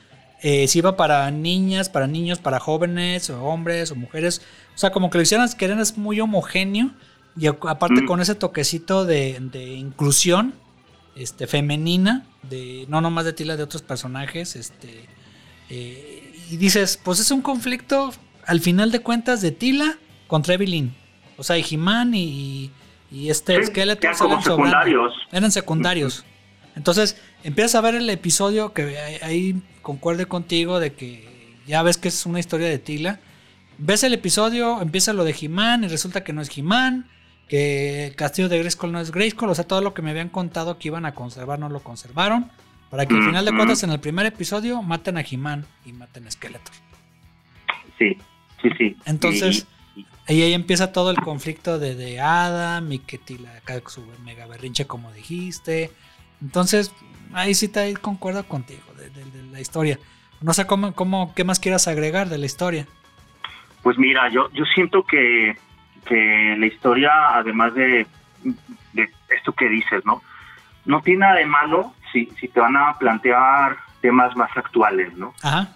Eh, 0.40 0.68
si 0.68 0.80
va 0.80 0.96
para 0.96 1.28
niñas, 1.32 1.88
para 1.88 2.06
niños, 2.06 2.38
para 2.38 2.60
jóvenes, 2.60 3.28
o 3.30 3.42
hombres, 3.44 3.90
o 3.90 3.96
mujeres. 3.96 4.46
O 4.74 4.78
sea, 4.78 4.90
como 4.90 5.10
que 5.10 5.18
lo 5.18 5.22
hicieran 5.22 5.48
que 5.58 5.64
es 5.66 5.98
muy 5.98 6.20
homogéneo. 6.20 6.90
Y 7.36 7.46
aparte 7.46 8.04
con 8.04 8.20
ese 8.20 8.34
toquecito 8.34 9.04
de, 9.04 9.38
inclusión 9.76 10.54
este, 11.14 11.46
femenina, 11.46 12.24
de 12.42 12.84
no 12.88 13.00
nomás 13.00 13.24
de 13.24 13.32
Tila, 13.32 13.56
de 13.56 13.62
otros 13.62 13.82
personajes, 13.82 14.56
este, 14.56 15.04
eh, 15.70 16.17
y 16.50 16.56
dices, 16.56 16.98
pues 17.02 17.20
es 17.20 17.30
un 17.30 17.42
conflicto 17.42 18.12
al 18.46 18.60
final 18.60 18.90
de 18.90 19.00
cuentas 19.00 19.40
de 19.40 19.52
Tila 19.52 19.98
contra 20.26 20.54
Evelyn. 20.54 20.94
O 21.36 21.44
sea, 21.44 21.58
y 21.58 21.64
He-Man 21.68 22.14
y, 22.14 22.70
y, 23.10 23.30
este 23.30 23.56
esqueleto 23.56 24.06
eran 24.06 24.42
secundarios. 24.42 25.14
Eran 25.30 25.52
secundarios. 25.52 26.24
Entonces, 26.74 27.20
empiezas 27.44 27.74
a 27.76 27.80
ver 27.80 27.94
el 27.94 28.08
episodio 28.10 28.72
que 28.72 29.18
ahí 29.22 29.60
concuerde 29.82 30.26
contigo 30.26 30.80
de 30.80 30.92
que 30.94 31.56
ya 31.66 31.82
ves 31.82 31.96
que 31.96 32.08
es 32.08 32.26
una 32.26 32.40
historia 32.40 32.68
de 32.68 32.78
Tila. 32.78 33.20
Ves 33.78 34.02
el 34.02 34.14
episodio, 34.14 34.80
empieza 34.80 35.12
lo 35.12 35.24
de 35.24 35.36
He-Man 35.38 35.84
y 35.84 35.88
resulta 35.88 36.24
que 36.24 36.32
no 36.32 36.42
es 36.42 36.56
He-Man 36.56 37.08
que 37.48 38.06
el 38.06 38.14
castillo 38.14 38.48
de 38.48 38.58
Grayskull 38.58 38.92
no 38.92 39.00
es 39.00 39.10
Grayskull, 39.10 39.48
o 39.48 39.54
sea, 39.54 39.66
todo 39.66 39.80
lo 39.80 39.94
que 39.94 40.02
me 40.02 40.10
habían 40.10 40.28
contado 40.28 40.78
que 40.78 40.88
iban 40.88 41.06
a 41.06 41.14
conservar 41.14 41.58
no 41.58 41.68
lo 41.68 41.80
conservaron, 41.80 42.50
para 42.90 43.06
que 43.06 43.14
al 43.14 43.24
final 43.24 43.44
de 43.44 43.52
cuentas 43.52 43.82
en 43.82 43.90
el 43.90 44.00
primer 44.00 44.26
episodio 44.26 44.82
maten 44.82 45.18
a 45.18 45.22
He-Man 45.22 45.66
y 45.84 45.92
maten 45.92 46.26
a 46.26 46.30
Skeletor. 46.30 46.74
Sí, 47.98 48.16
sí, 48.62 48.70
sí. 48.78 48.96
Entonces, 49.04 49.66
y, 49.94 50.06
ahí 50.28 50.52
empieza 50.52 50.92
todo 50.92 51.10
el 51.10 51.18
conflicto 51.18 51.78
de, 51.78 51.94
de 51.94 52.20
Adam 52.20 52.90
y 52.92 52.98
que 53.00 53.18
Tila 53.18 53.56
acá 53.56 53.80
su 53.86 54.04
mega 54.24 54.46
berrinche 54.46 54.86
como 54.86 55.12
dijiste. 55.12 55.90
Entonces, 56.40 56.94
ahí 57.32 57.54
sí 57.54 57.68
te 57.68 57.94
concuerdo 57.96 58.44
contigo 58.44 58.82
de, 58.96 59.10
la 59.52 59.60
historia. 59.60 59.98
No 60.40 60.52
sé 60.52 60.66
cómo, 60.66 60.94
cómo, 60.94 61.34
qué 61.34 61.44
más 61.44 61.58
quieras 61.58 61.88
agregar 61.88 62.28
de 62.28 62.38
la 62.38 62.46
historia. 62.46 62.86
Pues 63.82 63.98
mira, 63.98 64.28
yo, 64.30 64.50
yo 64.52 64.64
siento 64.74 65.04
que 65.04 65.56
que 66.08 66.56
la 66.58 66.66
historia, 66.66 67.10
además 67.34 67.74
de, 67.74 68.06
esto 69.28 69.52
que 69.52 69.68
dices, 69.68 70.04
¿no? 70.04 70.22
No 70.86 71.02
tiene 71.02 71.20
nada 71.20 71.34
de 71.34 71.46
malo 71.46 71.92
si, 72.12 72.26
si 72.40 72.48
te 72.48 72.60
van 72.60 72.76
a 72.76 72.96
plantear 72.98 73.76
temas 74.00 74.36
más 74.36 74.50
actuales, 74.56 75.16
¿no? 75.16 75.34
Ajá. 75.42 75.68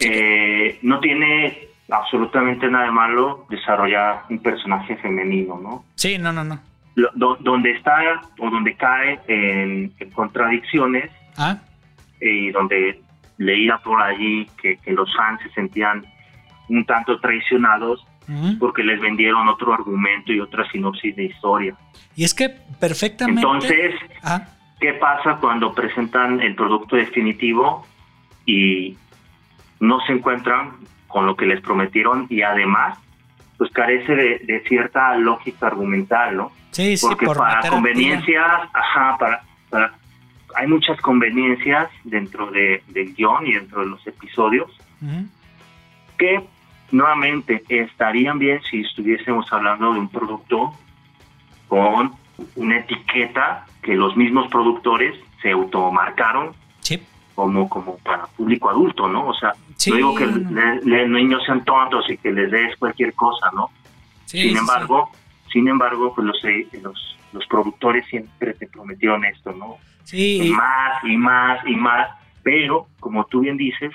Eh, 0.00 0.78
no 0.82 1.00
tiene 1.00 1.68
absolutamente 1.90 2.68
nada 2.68 2.86
de 2.86 2.90
malo 2.90 3.46
desarrollar 3.48 4.24
un 4.28 4.38
personaje 4.40 4.96
femenino, 4.96 5.58
¿no? 5.62 5.84
Sí, 5.94 6.18
no, 6.18 6.32
no, 6.32 6.44
no. 6.44 6.60
donde 7.14 7.72
está 7.72 7.98
o 8.38 8.50
donde 8.50 8.74
cae 8.76 9.20
en, 9.28 9.92
contradicciones 10.14 11.10
¿Ah? 11.36 11.58
y 12.20 12.50
donde 12.50 13.00
leía 13.38 13.78
por 13.78 14.00
allí 14.00 14.46
que, 14.60 14.76
que, 14.78 14.92
los 14.92 15.14
fans 15.16 15.40
se 15.42 15.50
sentían 15.50 16.04
un 16.68 16.84
tanto 16.84 17.18
traicionados 17.20 18.06
porque 18.58 18.82
les 18.82 19.00
vendieron 19.00 19.48
otro 19.48 19.74
argumento 19.74 20.32
y 20.32 20.40
otra 20.40 20.66
sinopsis 20.70 21.14
de 21.14 21.24
historia. 21.24 21.74
Y 22.16 22.24
es 22.24 22.32
que 22.32 22.48
perfectamente... 22.80 23.40
Entonces, 23.40 23.94
ah. 24.22 24.46
¿Qué 24.80 24.94
pasa 24.94 25.36
cuando 25.40 25.72
presentan 25.72 26.40
el 26.40 26.54
producto 26.54 26.96
definitivo 26.96 27.86
y 28.46 28.96
no 29.80 30.00
se 30.00 30.12
encuentran 30.12 30.72
con 31.06 31.26
lo 31.26 31.36
que 31.36 31.46
les 31.46 31.60
prometieron 31.60 32.26
y 32.28 32.42
además 32.42 32.98
pues 33.56 33.70
carece 33.70 34.14
de, 34.14 34.64
cierta 34.66 35.16
lógica 35.16 35.68
argumental, 35.68 36.36
¿no? 36.36 36.52
Sí, 36.72 36.96
sí, 36.96 37.06
porque 37.06 37.26
para 37.26 37.68
conveniencias, 37.68 38.44
ajá, 38.72 39.16
para, 39.16 39.94
hay 40.56 40.66
muchas 40.66 41.00
conveniencias 41.00 41.88
dentro 42.02 42.50
de, 42.50 42.82
del 42.88 43.14
guion 43.14 43.46
y 43.46 43.54
dentro 43.54 43.80
de 43.80 43.86
los 43.86 44.06
episodios 44.06 44.70
que 46.18 46.44
nuevamente 46.90 47.62
estarían 47.68 48.38
bien 48.38 48.60
si 48.70 48.80
estuviésemos 48.80 49.52
hablando 49.52 49.92
de 49.92 50.00
un 50.00 50.08
producto 50.08 50.72
con 51.68 52.12
una 52.56 52.78
etiqueta 52.78 53.66
que 53.82 53.94
los 53.94 54.16
mismos 54.16 54.48
productores 54.48 55.14
se 55.42 55.50
automarcaron 55.50 56.54
como 57.34 57.68
como 57.68 57.96
para 57.98 58.26
público 58.28 58.70
adulto, 58.70 59.08
¿no? 59.08 59.26
O 59.26 59.34
sea, 59.34 59.54
no 59.88 59.96
digo 59.96 60.14
que 60.14 60.26
los 60.26 61.08
niños 61.08 61.42
sean 61.44 61.64
tontos 61.64 62.08
y 62.08 62.16
que 62.16 62.32
les 62.32 62.50
des 62.50 62.76
cualquier 62.76 63.12
cosa, 63.14 63.50
¿no? 63.52 63.70
sin 64.24 64.56
embargo, 64.56 65.10
sin 65.52 65.68
embargo, 65.68 66.12
pues 66.14 66.26
los, 66.26 66.44
eh, 66.44 66.66
los, 66.82 67.16
los 67.32 67.46
productores 67.46 68.04
siempre 68.06 68.54
te 68.54 68.66
prometieron 68.66 69.24
esto, 69.24 69.52
¿no? 69.52 69.76
Sí. 70.04 70.52
más 70.56 71.04
y 71.04 71.16
más 71.16 71.66
y 71.66 71.76
más, 71.76 72.08
pero 72.42 72.88
como 73.00 73.24
tú 73.26 73.40
bien 73.40 73.56
dices, 73.56 73.92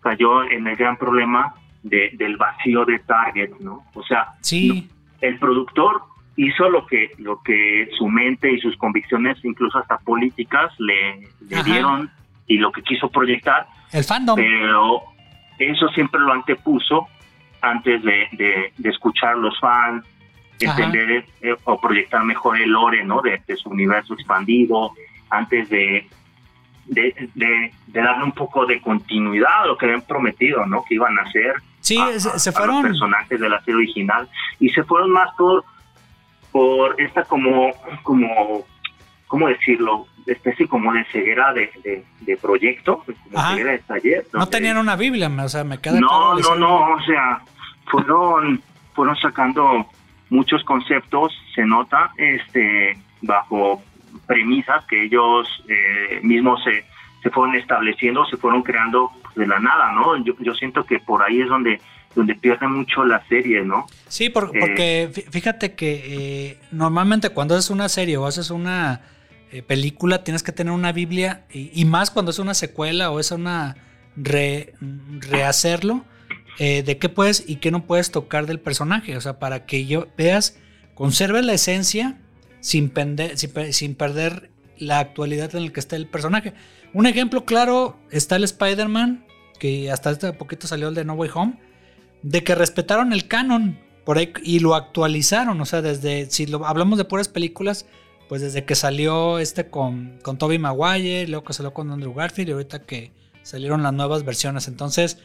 cayó 0.00 0.44
en 0.44 0.66
el 0.66 0.76
gran 0.76 0.96
problema 0.96 1.54
del 1.82 2.36
vacío 2.36 2.84
de 2.84 2.98
Target, 3.00 3.50
¿no? 3.60 3.84
O 3.94 4.02
sea, 4.02 4.34
sí. 4.40 4.88
el 5.20 5.38
productor 5.38 6.02
hizo 6.38 6.70
lo 6.70 6.86
que, 6.86 7.10
lo 7.18 7.42
que 7.42 7.90
su 7.98 8.06
mente 8.06 8.50
y 8.50 8.60
sus 8.60 8.76
convicciones, 8.76 9.36
incluso 9.44 9.76
hasta 9.78 9.98
políticas, 9.98 10.72
le, 10.78 11.28
dieron 11.64 12.10
y 12.46 12.58
lo 12.58 12.70
que 12.70 12.82
quiso 12.82 13.10
proyectar. 13.10 13.66
El 13.92 14.04
fandom. 14.04 14.36
Pero 14.36 15.02
eso 15.58 15.88
siempre 15.88 16.20
lo 16.20 16.32
antepuso 16.32 17.08
antes 17.60 18.02
de, 18.04 18.28
de, 18.32 18.88
escuchar 18.88 19.36
los 19.36 19.58
fans, 19.58 20.06
entender 20.60 21.26
eh, 21.40 21.56
o 21.64 21.80
proyectar 21.80 22.22
mejor 22.22 22.60
el 22.60 22.70
lore, 22.70 23.04
¿no? 23.04 23.20
De, 23.20 23.42
de 23.44 23.56
su 23.56 23.70
universo 23.70 24.14
expandido, 24.14 24.92
antes 25.30 25.68
de, 25.68 26.06
de, 26.86 27.30
de, 27.34 27.72
darle 27.88 28.22
un 28.22 28.32
poco 28.32 28.64
de 28.64 28.80
continuidad 28.80 29.62
a 29.64 29.66
lo 29.66 29.76
que 29.76 29.86
habían 29.86 30.02
prometido, 30.02 30.64
¿no? 30.66 30.84
Que 30.84 30.94
iban 30.94 31.18
a 31.18 31.22
hacer 31.22 31.54
sí, 31.80 31.98
se, 32.16 32.52
fueron. 32.52 32.76
los 32.76 32.92
personajes 32.92 33.40
de 33.40 33.48
la 33.48 33.58
serie 33.60 33.74
original 33.74 34.28
y 34.60 34.68
se 34.70 34.84
fueron 34.84 35.10
más 35.10 35.30
por 35.36 35.64
por 36.52 37.00
esta 37.00 37.24
como 37.24 37.70
como 38.02 38.64
cómo 39.26 39.48
decirlo 39.48 40.06
especie 40.26 40.68
como 40.68 40.92
de 40.92 41.04
ceguera 41.06 41.52
de, 41.54 42.04
de, 42.20 42.36
proyecto 42.36 43.04
como 43.04 43.48
ceguera 43.50 43.72
de 43.72 43.78
taller 43.78 44.26
no 44.32 44.46
tenían 44.48 44.76
una 44.76 44.96
Biblia 44.96 45.28
o 45.28 45.48
sea 45.48 45.64
me 45.64 45.78
queda 45.78 46.00
no 46.00 46.34
no 46.34 46.54
no 46.54 46.94
o 46.94 47.00
sea 47.02 47.40
fueron 47.86 48.60
fueron 48.94 49.16
sacando 49.16 49.86
muchos 50.30 50.62
conceptos 50.64 51.32
se 51.54 51.64
nota 51.64 52.10
este 52.16 52.98
bajo 53.22 53.82
premisas 54.26 54.84
que 54.86 55.04
ellos 55.04 55.48
eh, 55.68 56.20
mismos 56.22 56.62
se, 56.62 56.84
se 57.22 57.30
fueron 57.30 57.56
estableciendo, 57.56 58.24
se 58.26 58.36
fueron 58.36 58.62
creando 58.62 59.10
de 59.34 59.46
la 59.46 59.58
nada, 59.58 59.92
¿no? 59.92 60.16
Yo, 60.18 60.34
yo 60.40 60.54
siento 60.54 60.84
que 60.84 60.98
por 60.98 61.22
ahí 61.22 61.40
es 61.40 61.48
donde 61.48 61.80
donde 62.14 62.34
pierde 62.34 62.66
mucho 62.66 63.04
la 63.04 63.26
serie, 63.28 63.62
¿no? 63.64 63.86
Sí, 64.08 64.26
eh, 64.26 64.30
porque 64.30 65.26
fíjate 65.30 65.74
que 65.74 66.02
eh, 66.06 66.58
normalmente 66.72 67.30
cuando 67.30 67.54
haces 67.54 67.70
una 67.70 67.88
serie 67.88 68.16
o 68.16 68.26
haces 68.26 68.50
una 68.50 69.02
película 69.66 70.24
tienes 70.24 70.42
que 70.42 70.52
tener 70.52 70.74
una 70.74 70.92
Biblia 70.92 71.46
y, 71.50 71.82
más 71.86 72.10
cuando 72.10 72.32
es 72.32 72.38
una 72.38 72.52
secuela 72.52 73.10
o 73.10 73.18
es 73.18 73.30
una 73.30 73.76
rehacerlo 74.14 76.04
de 76.58 76.98
qué 77.00 77.08
puedes 77.08 77.48
y 77.48 77.56
qué 77.56 77.70
no 77.70 77.86
puedes 77.86 78.10
tocar 78.10 78.44
del 78.44 78.60
personaje, 78.60 79.16
o 79.16 79.20
sea, 79.22 79.38
para 79.38 79.64
que 79.64 79.86
yo 79.86 80.08
veas, 80.18 80.58
conserve 80.94 81.40
la 81.42 81.54
esencia 81.54 82.18
sin, 82.60 82.92
sin, 83.70 83.94
perder 83.94 84.50
la 84.78 84.98
actualidad 84.98 85.54
en 85.54 85.66
la 85.66 85.72
que 85.72 85.80
está 85.80 85.96
el 85.96 86.06
personaje. 86.06 86.54
Un 86.92 87.06
ejemplo 87.06 87.44
claro 87.44 87.98
está 88.10 88.36
el 88.36 88.44
Spider-Man, 88.44 89.24
que 89.58 89.90
hasta 89.90 90.10
este 90.10 90.32
poquito 90.32 90.66
salió 90.66 90.88
el 90.88 90.94
de 90.94 91.04
No 91.04 91.14
Way 91.14 91.30
Home, 91.34 91.58
de 92.22 92.44
que 92.44 92.54
respetaron 92.54 93.12
el 93.12 93.28
canon 93.28 93.78
por 94.04 94.18
y 94.42 94.60
lo 94.60 94.74
actualizaron. 94.74 95.60
O 95.60 95.66
sea, 95.66 95.82
desde, 95.82 96.30
si 96.30 96.46
lo, 96.46 96.66
hablamos 96.66 96.98
de 96.98 97.04
puras 97.04 97.28
películas, 97.28 97.86
pues 98.28 98.42
desde 98.42 98.64
que 98.64 98.74
salió 98.74 99.38
este 99.38 99.68
con, 99.68 100.18
con 100.22 100.38
Tobey 100.38 100.58
Maguire, 100.58 101.26
luego 101.28 101.44
que 101.44 101.52
salió 101.52 101.72
con 101.72 101.90
Andrew 101.90 102.14
Garfield 102.14 102.48
y 102.48 102.52
ahorita 102.52 102.84
que 102.84 103.12
salieron 103.42 103.82
las 103.82 103.92
nuevas 103.92 104.24
versiones. 104.24 104.68
Entonces, 104.68 105.18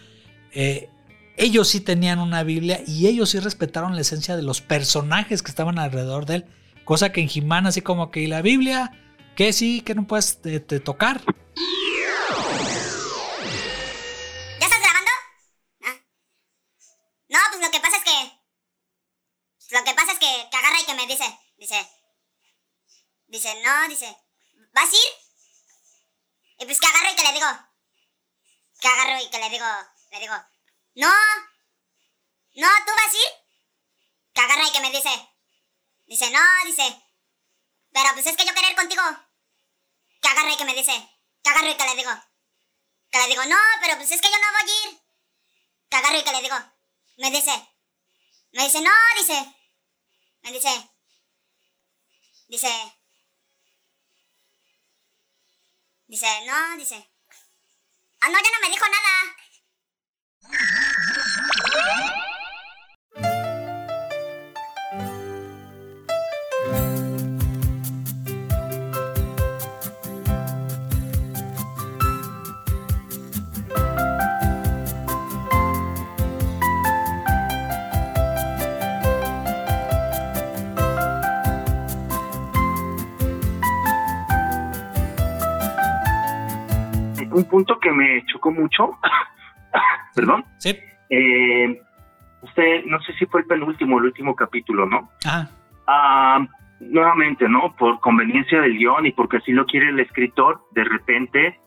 eh, 0.53 0.89
ellos 1.37 1.67
sí 1.67 1.79
tenían 1.79 2.19
una 2.19 2.43
Biblia 2.43 2.81
y 2.85 3.07
ellos 3.07 3.29
sí 3.29 3.39
respetaron 3.39 3.95
la 3.95 4.01
esencia 4.01 4.35
de 4.35 4.43
los 4.43 4.61
personajes 4.61 5.41
que 5.41 5.49
estaban 5.49 5.79
alrededor 5.79 6.25
de 6.25 6.35
él 6.35 6.45
Cosa 6.85 7.11
que 7.11 7.21
en 7.21 7.29
Jimán, 7.29 7.65
así 7.65 7.81
como 7.81 8.11
que, 8.11 8.21
¿y 8.21 8.27
la 8.27 8.41
Biblia? 8.41 8.91
¿Qué 9.35 9.53
sí? 9.53 9.81
¿Qué 9.85 9.95
no 9.95 10.05
puedes 10.05 10.41
te, 10.41 10.59
tocar? 10.59 11.21
No, 23.63 23.87
dice. 23.89 24.15
¿Vas 24.73 24.91
a 24.91 24.95
ir? 24.95 25.11
Y 26.59 26.65
pues 26.65 26.79
que 26.79 26.87
agarro 26.87 27.11
y 27.11 27.15
que 27.15 27.23
le 27.23 27.33
digo. 27.33 27.47
Que 28.79 28.87
agarro 28.87 29.21
y 29.21 29.29
que 29.29 29.39
le 29.39 29.49
digo. 29.49 29.65
Le 30.11 30.19
digo. 30.19 30.35
No. 30.95 31.13
No, 32.55 32.67
¿tú 32.85 32.91
vas 32.95 33.13
a 33.13 33.17
ir? 33.17 33.33
Que 34.33 34.41
agarra 34.41 34.67
y 34.67 34.71
que 34.71 34.79
me 34.79 34.91
dice. 34.91 35.29
Dice, 36.05 36.31
no, 36.31 36.41
dice. 36.65 37.03
Pero 37.91 38.09
pues 38.13 38.25
es 38.27 38.37
que 38.37 38.45
yo 38.45 38.53
querer 38.53 38.75
contigo. 38.75 39.03
Que 40.21 40.27
agarre 40.29 40.53
y 40.53 40.57
que 40.57 40.65
me 40.65 40.73
dice. 40.73 40.93
Que 41.43 41.49
agarre 41.49 41.71
y 41.71 41.75
que 41.75 41.85
le 41.85 41.95
digo. 41.95 42.11
Que 43.11 43.19
le 43.19 43.27
digo, 43.27 43.45
no, 43.45 43.57
pero 43.81 43.97
pues 43.97 44.11
es 44.11 44.21
que 44.21 44.31
yo 44.31 44.37
no 44.39 44.51
voy 44.51 44.71
a 44.71 44.89
ir. 44.89 45.01
Que 45.89 45.97
agarre 45.97 46.19
y 46.19 46.23
que 46.23 46.31
le 46.31 46.41
digo. 46.41 46.55
Me 47.17 47.29
dice. 47.29 47.67
Me 48.53 48.63
dice, 48.63 48.81
no, 48.81 48.91
dice. 49.17 49.55
Me 50.41 50.51
dice, 50.51 50.89
Dice. 52.47 53.02
Dice, 56.13 56.27
no, 56.45 56.77
dice. 56.77 57.09
Ah, 58.21 58.29
no, 58.29 58.37
ya 58.37 58.51
no 58.51 58.59
me 58.61 58.69
dijo 58.69 58.85
nada. 58.87 59.33
Un 87.33 87.45
punto 87.45 87.79
que 87.79 87.91
me 87.91 88.25
chocó 88.25 88.51
mucho, 88.51 88.97
perdón. 90.15 90.45
Sí. 90.57 90.77
Eh, 91.09 91.81
usted, 92.41 92.85
no 92.85 93.01
sé 93.01 93.13
si 93.13 93.25
fue 93.25 93.41
el 93.41 93.47
penúltimo 93.47 93.99
el 93.99 94.05
último 94.05 94.35
capítulo, 94.35 94.85
¿no? 94.85 95.09
Ajá. 95.25 95.49
Ah, 95.87 96.45
nuevamente, 96.79 97.47
¿no? 97.47 97.75
Por 97.77 97.99
conveniencia 97.99 98.61
del 98.61 98.77
guion 98.77 99.05
y 99.05 99.11
porque 99.11 99.37
así 99.37 99.51
lo 99.51 99.65
quiere 99.65 99.89
el 99.89 99.99
escritor, 99.99 100.61
de 100.71 100.83
repente, 100.83 101.59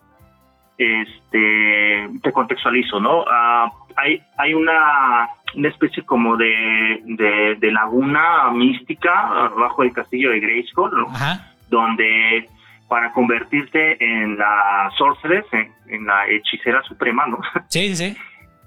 este, 0.77 2.09
te 2.21 2.31
contextualizo, 2.31 2.99
¿no? 2.99 3.25
Ah, 3.29 3.71
hay, 3.95 4.21
hay 4.37 4.53
una, 4.53 5.27
una 5.55 5.69
especie 5.69 6.03
como 6.05 6.37
de, 6.37 7.01
de, 7.05 7.55
de 7.55 7.71
laguna 7.71 8.51
mística 8.51 9.49
bajo 9.57 9.83
el 9.83 9.91
castillo 9.91 10.31
de 10.31 10.39
Grayskull, 10.39 10.91
¿no? 10.91 11.07
Ajá. 11.09 11.53
donde 11.69 12.47
para 12.87 13.11
convertirte 13.11 13.97
en 14.03 14.37
la 14.37 14.89
sorceress, 14.97 15.45
en, 15.51 15.71
en 15.87 16.05
la 16.05 16.27
hechicera 16.27 16.81
suprema, 16.83 17.25
¿no? 17.27 17.39
Sí, 17.69 17.95
sí, 17.95 18.13
sí. 18.13 18.17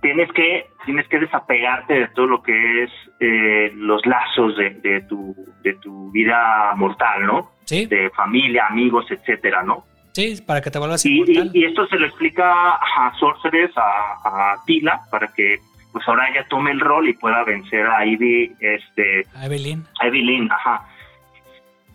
tienes 0.03 0.31
que 0.33 0.67
tienes 0.85 1.07
que 1.09 1.19
desapegarte 1.21 1.95
de 1.95 2.09
todo 2.09 2.27
lo 2.27 2.43
que 2.43 2.85
es 2.85 2.91
eh, 3.21 3.73
los 3.77 4.05
lazos 4.07 4.57
de, 4.57 4.71
de 4.71 5.01
tu 5.03 5.35
de 5.63 5.75
tu 5.75 6.11
vida 6.11 6.73
mortal, 6.77 7.27
¿no? 7.27 7.51
Sí, 7.65 7.87
De 7.87 8.11
familia, 8.11 8.67
amigos, 8.67 9.07
etcétera, 9.11 9.63
¿no? 9.63 9.85
sí, 10.13 10.43
para 10.45 10.61
que 10.61 10.71
te 10.73 10.79
vuelvas 10.79 11.07
Y, 11.07 11.21
inmortal. 11.21 11.51
y- 11.55 11.61
y 11.61 11.65
esto 11.67 11.87
se 11.87 11.97
lo 11.99 12.07
explica 12.07 12.73
a 12.75 13.13
Sorceress, 13.19 13.71
a, 13.77 14.53
a 14.53 14.57
Tila, 14.67 15.01
para 15.11 15.29
que 15.29 15.59
pues 15.93 16.07
ahora 16.09 16.29
ella 16.29 16.45
tome 16.49 16.71
el 16.73 16.81
rol 16.81 17.09
y 17.09 17.13
pueda 17.15 17.43
vencer 17.45 17.87
a 17.87 18.05
Ivy, 18.05 18.55
este, 18.61 19.25
A 19.37 19.47
Evelyn. 19.47 19.85
a 20.01 20.07
Evelyn, 20.09 20.51
ajá. 20.53 20.85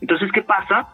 Entonces, 0.02 0.32
¿qué 0.34 0.42
pasa? 0.42 0.88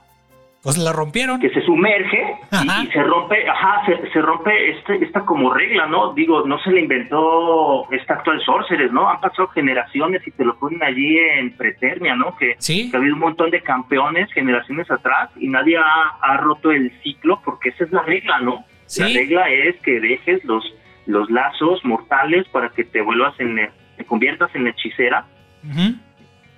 Pues 0.64 0.78
la 0.78 0.92
rompieron. 0.92 1.40
que 1.40 1.50
se 1.50 1.62
sumerge 1.62 2.36
y, 2.84 2.88
se 2.92 3.02
rompe, 3.04 3.50
ajá, 3.50 3.84
se, 3.88 4.12
se 4.12 4.22
rompe 4.22 4.72
este, 4.72 5.04
esta 5.04 5.22
como 5.22 5.52
regla, 5.54 5.88
¿no? 5.88 6.14
Digo, 6.14 6.44
no 6.46 6.60
se 6.60 6.70
le 6.72 6.82
inventó 6.82 7.92
esta 7.92 8.14
actual 8.16 8.40
Sorceress, 8.46 8.92
¿no? 8.92 9.10
Han 9.10 9.20
pasado 9.22 9.48
generaciones 9.50 10.26
y 10.28 10.32
te 10.32 10.46
lo 10.46 10.56
ponen 10.60 10.84
allí 10.84 11.18
en 11.18 11.56
Preternia, 11.58 12.16
¿no? 12.16 12.36
Que, 12.38 12.56
Sí. 12.60 12.92
que 12.92 12.98
ha 12.98 13.00
habido 13.00 13.16
un 13.16 13.22
montón 13.22 13.50
de 13.50 13.62
campeones 13.62 14.32
generaciones 14.34 14.90
atrás 14.92 15.32
y 15.38 15.48
nadie 15.48 15.78
ha, 15.78 16.10
ha 16.22 16.38
roto 16.38 16.72
el 16.72 16.92
ciclo 17.02 17.42
porque 17.44 17.70
esa 17.70 17.86
es 17.86 17.92
la 17.92 18.04
regla, 18.04 18.40
¿no? 18.42 18.64
Sí. 18.86 19.02
La 19.02 19.08
regla 19.08 19.50
es 19.50 19.76
que 19.82 20.00
dejes 20.00 20.44
los, 20.46 20.64
los 21.08 21.30
lazos 21.32 21.84
mortales 21.86 22.48
para 22.50 22.70
que 22.70 22.84
te 22.84 23.02
vuelvas 23.02 23.34
en, 23.40 23.58
te 23.98 24.06
conviertas 24.06 24.54
en 24.54 24.68
hechicera 24.68 25.26
Ujú. 25.64 25.96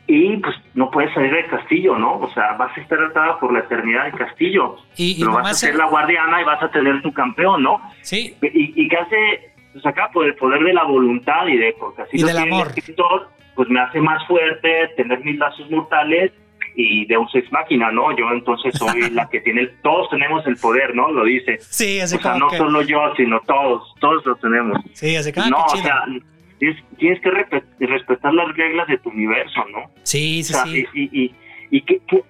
Y 0.07 0.37
pues 0.37 0.55
no 0.73 0.91
puedes 0.91 1.13
salir 1.13 1.31
del 1.33 1.47
castillo, 1.47 1.97
¿no? 1.97 2.17
O 2.19 2.29
sea, 2.33 2.53
vas 2.53 2.77
a 2.77 2.81
estar 2.81 3.01
atada 3.01 3.39
por 3.39 3.53
la 3.53 3.59
eternidad 3.59 4.03
del 4.05 4.13
castillo. 4.15 4.77
Y, 4.97 5.11
y 5.17 5.19
pero 5.21 5.33
vas 5.33 5.51
a 5.51 5.53
ser 5.53 5.75
la 5.75 5.85
guardiana 5.87 6.41
y 6.41 6.43
vas 6.43 6.61
a 6.61 6.69
tener 6.71 7.01
tu 7.01 7.13
campeón, 7.13 7.63
¿no? 7.63 7.81
Sí, 8.01 8.35
Y, 8.41 8.73
y 8.83 8.87
que 8.89 8.97
hace, 8.97 9.53
pues 9.71 9.85
acá 9.85 10.09
por 10.13 10.25
el 10.25 10.35
poder 10.35 10.61
de 10.63 10.73
la 10.73 10.83
voluntad 10.83 11.47
y 11.47 11.57
de, 11.57 11.73
porque 11.79 12.01
así 12.01 12.17
Y 12.17 12.21
lo 12.21 12.27
del 12.27 12.35
quiere 12.35 12.49
el 12.49 12.53
amor. 12.55 12.67
escritor, 12.67 13.29
pues 13.55 13.69
me 13.69 13.79
hace 13.79 13.99
más 14.01 14.25
fuerte 14.27 14.89
tener 14.97 15.19
mis 15.23 15.37
lazos 15.37 15.69
mortales 15.71 16.31
y 16.75 17.05
de 17.05 17.17
un 17.17 17.29
sex 17.29 17.51
máquina, 17.51 17.91
¿no? 17.91 18.11
Yo 18.17 18.29
entonces 18.31 18.73
soy 18.77 19.09
la 19.11 19.29
que 19.29 19.39
tiene, 19.41 19.61
el- 19.61 19.81
todos 19.83 20.09
tenemos 20.09 20.45
el 20.47 20.57
poder, 20.57 20.93
¿no? 20.95 21.11
Lo 21.11 21.23
dice. 21.23 21.59
sí, 21.59 21.99
así 22.01 22.17
O 22.17 22.19
sea, 22.19 22.35
no 22.35 22.49
que. 22.49 22.57
solo 22.57 22.81
yo, 22.81 23.13
sino 23.15 23.39
todos, 23.47 23.93
todos 24.01 24.25
lo 24.25 24.35
tenemos. 24.35 24.79
Sí, 24.93 25.15
así 25.15 25.31
que. 25.31 25.39
no, 25.49 25.63
qué 25.71 25.79
o 25.79 25.83
sea, 25.83 26.03
tienes, 26.63 26.83
tienes 26.97 27.21
que 27.21 27.29
respe- 27.31 27.63
respetar 27.79 28.33
las 28.33 28.55
reglas 28.55 28.87
de 28.87 28.97
tu 28.99 29.09
universo, 29.09 29.63
¿no? 29.71 29.91
sí, 30.03 30.43
sí, 30.43 30.53
O 30.53 30.55
sea, 30.57 30.65
sí. 30.65 30.85
y, 30.93 31.01
y, 31.03 31.23
y, 31.25 31.35
y 31.77 31.81
qué- 31.81 31.99
qué- 32.07 32.23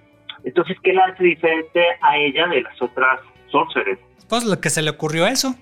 entonces, 0.44 0.76
¿qué 0.82 0.92
la 0.92 1.04
hace 1.06 1.24
diferente 1.24 1.80
a 2.02 2.16
ella 2.18 2.46
de 2.48 2.62
las 2.62 2.80
otras 2.82 3.20
sorcerers? 3.50 3.98
Pues 4.28 4.44
lo 4.44 4.60
que 4.60 4.70
se 4.70 4.82
le 4.82 4.90
ocurrió 4.90 5.26
eso. 5.26 5.54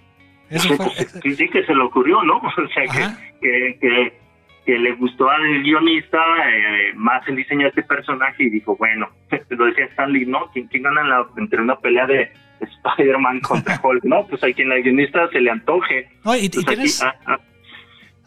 Eso 0.50 0.68
fue. 0.76 0.86
Pues, 0.86 1.20
que 1.22 1.30
sí 1.34 1.48
que 1.48 1.64
se 1.64 1.74
le 1.74 1.82
ocurrió, 1.82 2.22
¿no? 2.22 2.36
O 2.42 2.68
sea, 2.74 2.84
que, 2.84 3.38
que, 3.40 3.78
que, 3.80 4.12
que 4.66 4.78
le 4.78 4.92
gustó 4.94 5.30
al 5.30 5.62
guionista 5.62 6.18
eh, 6.46 6.92
más 6.94 7.26
el 7.28 7.36
diseño 7.36 7.62
de 7.62 7.68
este 7.68 7.82
personaje 7.84 8.44
y 8.44 8.50
dijo, 8.50 8.76
bueno, 8.76 9.08
lo 9.50 9.64
decía 9.66 9.84
Stanley, 9.86 10.26
¿no? 10.26 10.50
¿Quién, 10.52 10.66
quién 10.68 10.82
gana 10.82 11.02
la, 11.04 11.26
entre 11.38 11.60
una 11.62 11.76
pelea 11.76 12.06
de 12.06 12.30
Spider-Man 12.60 13.40
contra 13.40 13.80
Hulk? 13.82 14.04
No, 14.04 14.26
pues 14.26 14.42
a 14.44 14.52
quien 14.52 14.70
al 14.72 14.82
guionista 14.82 15.28
se 15.30 15.40
le 15.40 15.50
antoje. 15.50 16.08
Y, 16.24 16.46
y 16.46 16.48
Pues 16.48 16.66
aquí- 16.66 16.74
tienes. 16.74 17.02
ah, 17.02 17.38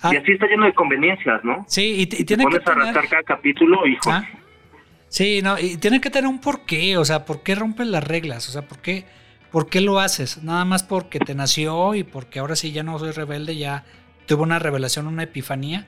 ah, 0.01 0.13
y 0.13 0.17
así 0.17 0.31
está 0.31 0.47
lleno 0.47 0.65
de 0.65 0.73
conveniencias, 0.73 1.43
¿no? 1.43 1.65
sí, 1.67 1.95
y, 1.97 2.05
tiene 2.07 2.45
que 2.45 2.59
pones 2.59 2.95
a 2.95 3.01
cada 3.01 3.23
capítulo, 3.23 3.85
hijo. 3.87 4.11
Ah, 4.11 4.27
Sí, 5.07 5.39
no, 5.41 5.57
y 5.57 5.77
tiene 5.77 6.01
que 6.01 6.09
tener 6.09 6.27
un 6.27 6.39
porqué, 6.39 6.97
o 6.97 7.05
sea, 7.05 7.23
¿por 7.23 7.41
qué 7.41 7.55
rompes 7.55 7.87
las 7.87 8.03
reglas? 8.03 8.49
O 8.49 8.51
sea, 8.51 8.67
¿por 8.67 8.79
qué, 8.79 9.05
¿por 9.49 9.69
qué 9.69 9.79
lo 9.79 10.01
haces? 10.01 10.43
Nada 10.43 10.65
más 10.65 10.83
porque 10.83 11.19
te 11.19 11.33
nació 11.35 11.95
y 11.95 12.03
porque 12.03 12.39
ahora 12.39 12.57
sí 12.57 12.73
ya 12.73 12.83
no 12.83 12.99
soy 12.99 13.11
rebelde, 13.11 13.55
ya 13.55 13.85
tuve 14.25 14.43
una 14.43 14.59
revelación, 14.59 15.07
una 15.07 15.23
epifanía. 15.23 15.87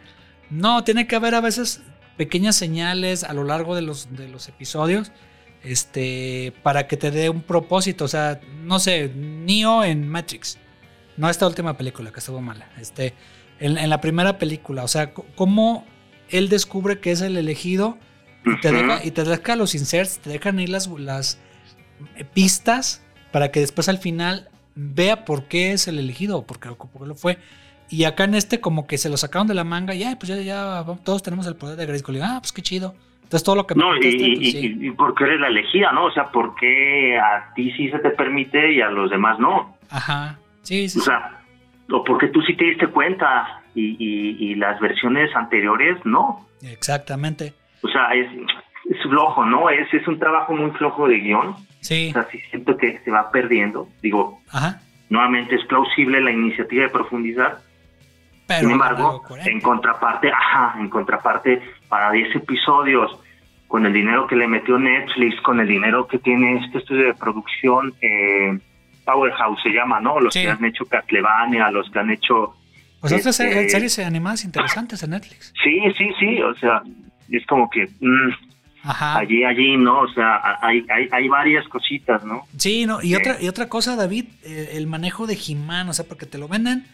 No, 0.49 0.85
tiene 0.85 1.07
que 1.07 1.17
haber 1.17 1.35
a 1.35 1.41
veces 1.41 1.83
pequeñas 2.15 2.55
señales 2.55 3.25
a 3.25 3.33
lo 3.33 3.43
largo 3.43 3.75
de 3.75 3.81
los, 3.81 4.15
de 4.15 4.29
los 4.29 4.47
episodios 4.47 5.11
este, 5.63 6.53
para 6.63 6.87
que 6.87 6.95
te 6.97 7.11
dé 7.11 7.29
un 7.29 7.41
propósito. 7.41 8.05
O 8.05 8.07
sea, 8.07 8.39
no 8.63 8.79
sé, 8.79 9.11
Neo 9.13 9.83
en 9.83 10.07
Matrix, 10.07 10.57
no 11.17 11.29
esta 11.29 11.47
última 11.47 11.75
película 11.75 12.11
que 12.11 12.19
estuvo 12.19 12.41
mala, 12.41 12.69
este, 12.79 13.13
en, 13.59 13.77
en 13.77 13.89
la 13.89 14.01
primera 14.01 14.37
película, 14.37 14.83
o 14.83 14.87
sea, 14.87 15.13
cómo 15.13 15.85
él 16.29 16.49
descubre 16.49 16.99
que 16.99 17.11
es 17.11 17.21
el 17.21 17.37
elegido 17.37 17.97
y 18.45 18.59
te, 18.59 18.71
deja, 18.71 19.03
y 19.03 19.11
te 19.11 19.23
deja 19.23 19.55
los 19.55 19.75
inserts, 19.75 20.19
te 20.19 20.29
dejan 20.29 20.59
ahí 20.59 20.67
las, 20.67 20.87
las 20.87 21.41
eh, 22.15 22.23
pistas 22.23 23.05
para 23.31 23.51
que 23.51 23.59
después 23.59 23.89
al 23.89 23.97
final 23.97 24.49
vea 24.75 25.25
por 25.25 25.45
qué 25.45 25.71
es 25.73 25.87
el 25.87 25.99
elegido, 25.99 26.45
por 26.45 26.59
qué, 26.59 26.69
por 26.69 26.89
qué 26.89 27.07
lo 27.07 27.15
fue. 27.15 27.37
Y 27.89 28.03
acá 28.03 28.25
en 28.25 28.35
este 28.35 28.59
como 28.59 28.85
que 28.85 28.97
se 28.97 29.09
lo 29.09 29.17
sacaron 29.17 29.47
de 29.47 29.53
la 29.53 29.63
manga 29.63 29.95
y 29.95 30.03
ay, 30.03 30.15
pues 30.15 30.29
ya, 30.29 30.37
ya 30.37 30.85
todos 31.03 31.23
tenemos 31.23 31.47
el 31.47 31.55
poder 31.55 31.77
de 31.77 31.85
Grayskull. 31.85 32.17
Y, 32.17 32.21
ah, 32.21 32.37
pues 32.39 32.51
qué 32.51 32.61
chido. 32.61 32.95
Entonces 33.23 33.43
todo 33.43 33.55
lo 33.55 33.67
que 33.67 33.75
me 33.75 33.83
No, 33.83 33.95
y, 33.95 33.99
y, 33.99 34.35
pues, 34.35 34.51
sí. 34.51 34.77
y 34.79 34.91
porque 34.91 35.25
eres 35.25 35.39
la 35.39 35.47
elegida, 35.47 35.91
¿no? 35.91 36.05
O 36.05 36.11
sea, 36.11 36.31
porque 36.31 37.17
a 37.17 37.53
ti 37.53 37.71
sí 37.71 37.89
se 37.89 37.99
te 37.99 38.11
permite 38.11 38.73
y 38.73 38.81
a 38.81 38.89
los 38.89 39.09
demás 39.09 39.39
no. 39.39 39.77
Ajá. 39.89 40.39
Sí, 40.61 40.87
sí, 40.89 40.99
O 40.99 41.01
sea, 41.01 41.36
o 41.91 42.03
porque 42.03 42.27
tú 42.27 42.41
sí 42.41 42.55
te 42.55 42.65
diste 42.65 42.87
cuenta 42.87 43.61
y, 43.75 43.95
y, 43.99 44.51
y 44.51 44.55
las 44.55 44.79
versiones 44.79 45.33
anteriores 45.35 45.97
no. 46.05 46.47
Exactamente. 46.61 47.53
O 47.81 47.87
sea, 47.87 48.13
es, 48.13 48.27
es 48.89 49.01
flojo, 49.03 49.45
¿no? 49.45 49.69
Es, 49.69 49.93
es 49.93 50.07
un 50.07 50.19
trabajo 50.19 50.53
muy 50.53 50.71
flojo 50.71 51.07
de 51.07 51.19
guion. 51.19 51.55
Sí. 51.81 52.09
O 52.09 52.13
sea, 52.13 52.27
sí 52.31 52.39
siento 52.49 52.75
que 52.77 52.99
se 52.99 53.11
va 53.11 53.31
perdiendo. 53.31 53.87
Digo, 54.01 54.41
Ajá. 54.51 54.81
nuevamente 55.09 55.55
es 55.55 55.65
plausible 55.65 56.21
la 56.21 56.31
iniciativa 56.31 56.83
de 56.83 56.89
profundizar. 56.89 57.59
Pero 58.47 58.61
Sin 58.61 58.71
embargo, 58.71 59.23
en 59.45 59.59
contraparte, 59.59 60.31
ajá, 60.31 60.75
en 60.79 60.89
contraparte, 60.89 61.61
para 61.89 62.11
10 62.11 62.37
episodios, 62.37 63.19
con 63.67 63.85
el 63.85 63.91
dinero 63.91 64.25
que 64.25 64.37
le 64.37 64.47
metió 64.47 64.79
Netflix, 64.79 65.39
con 65.41 65.59
el 65.59 65.67
dinero 65.67 66.07
que 66.07 66.17
tiene 66.17 66.63
este 66.63 66.77
estudio 66.77 67.07
de 67.07 67.13
producción, 67.13 67.93
eh, 68.01 68.57
Powerhouse 69.07 69.59
se 69.63 69.69
llama, 69.69 69.99
¿no? 70.01 70.19
Los 70.19 70.33
Sí. 70.33 70.41
que 70.41 70.49
han 70.49 70.63
hecho 70.65 70.85
Castlevania, 70.85 71.71
los 71.71 71.89
que 71.89 71.99
han 71.99 72.11
hecho... 72.11 72.53
Pues 72.99 73.13
otras 73.13 73.39
este- 73.39 73.63
se- 73.63 73.69
series 73.69 73.99
animadas 73.99 74.43
interesantes 74.43 75.01
en 75.03 75.11
Netflix. 75.11 75.53
Sí, 75.63 75.79
sí, 75.97 76.09
sí, 76.19 76.41
o 76.41 76.53
sea, 76.55 76.81
es 77.29 77.45
como 77.45 77.69
que 77.69 77.85
mm, 77.99 78.29
Ajá. 78.83 79.19
allí, 79.19 79.43
allí, 79.43 79.77
¿no? 79.77 79.99
O 80.01 80.07
sea, 80.13 80.57
hay, 80.61 80.85
hay, 80.89 81.07
hay 81.11 81.27
varias 81.29 81.67
cositas, 81.69 82.23
¿no? 82.25 82.43
Sí, 82.57 82.85
no, 82.85 83.01
y 83.01 83.07
Sí. 83.09 83.15
otra, 83.15 83.37
y 83.41 83.47
otra 83.47 83.69
cosa, 83.69 83.95
David, 83.95 84.25
eh, 84.43 84.71
el 84.73 84.87
manejo 84.87 85.25
de 85.27 85.37
He-Man, 85.47 85.87
o 85.89 85.93
sea, 85.93 86.05
porque 86.05 86.25
te 86.25 86.37
lo 86.37 86.47
venden 86.47 86.85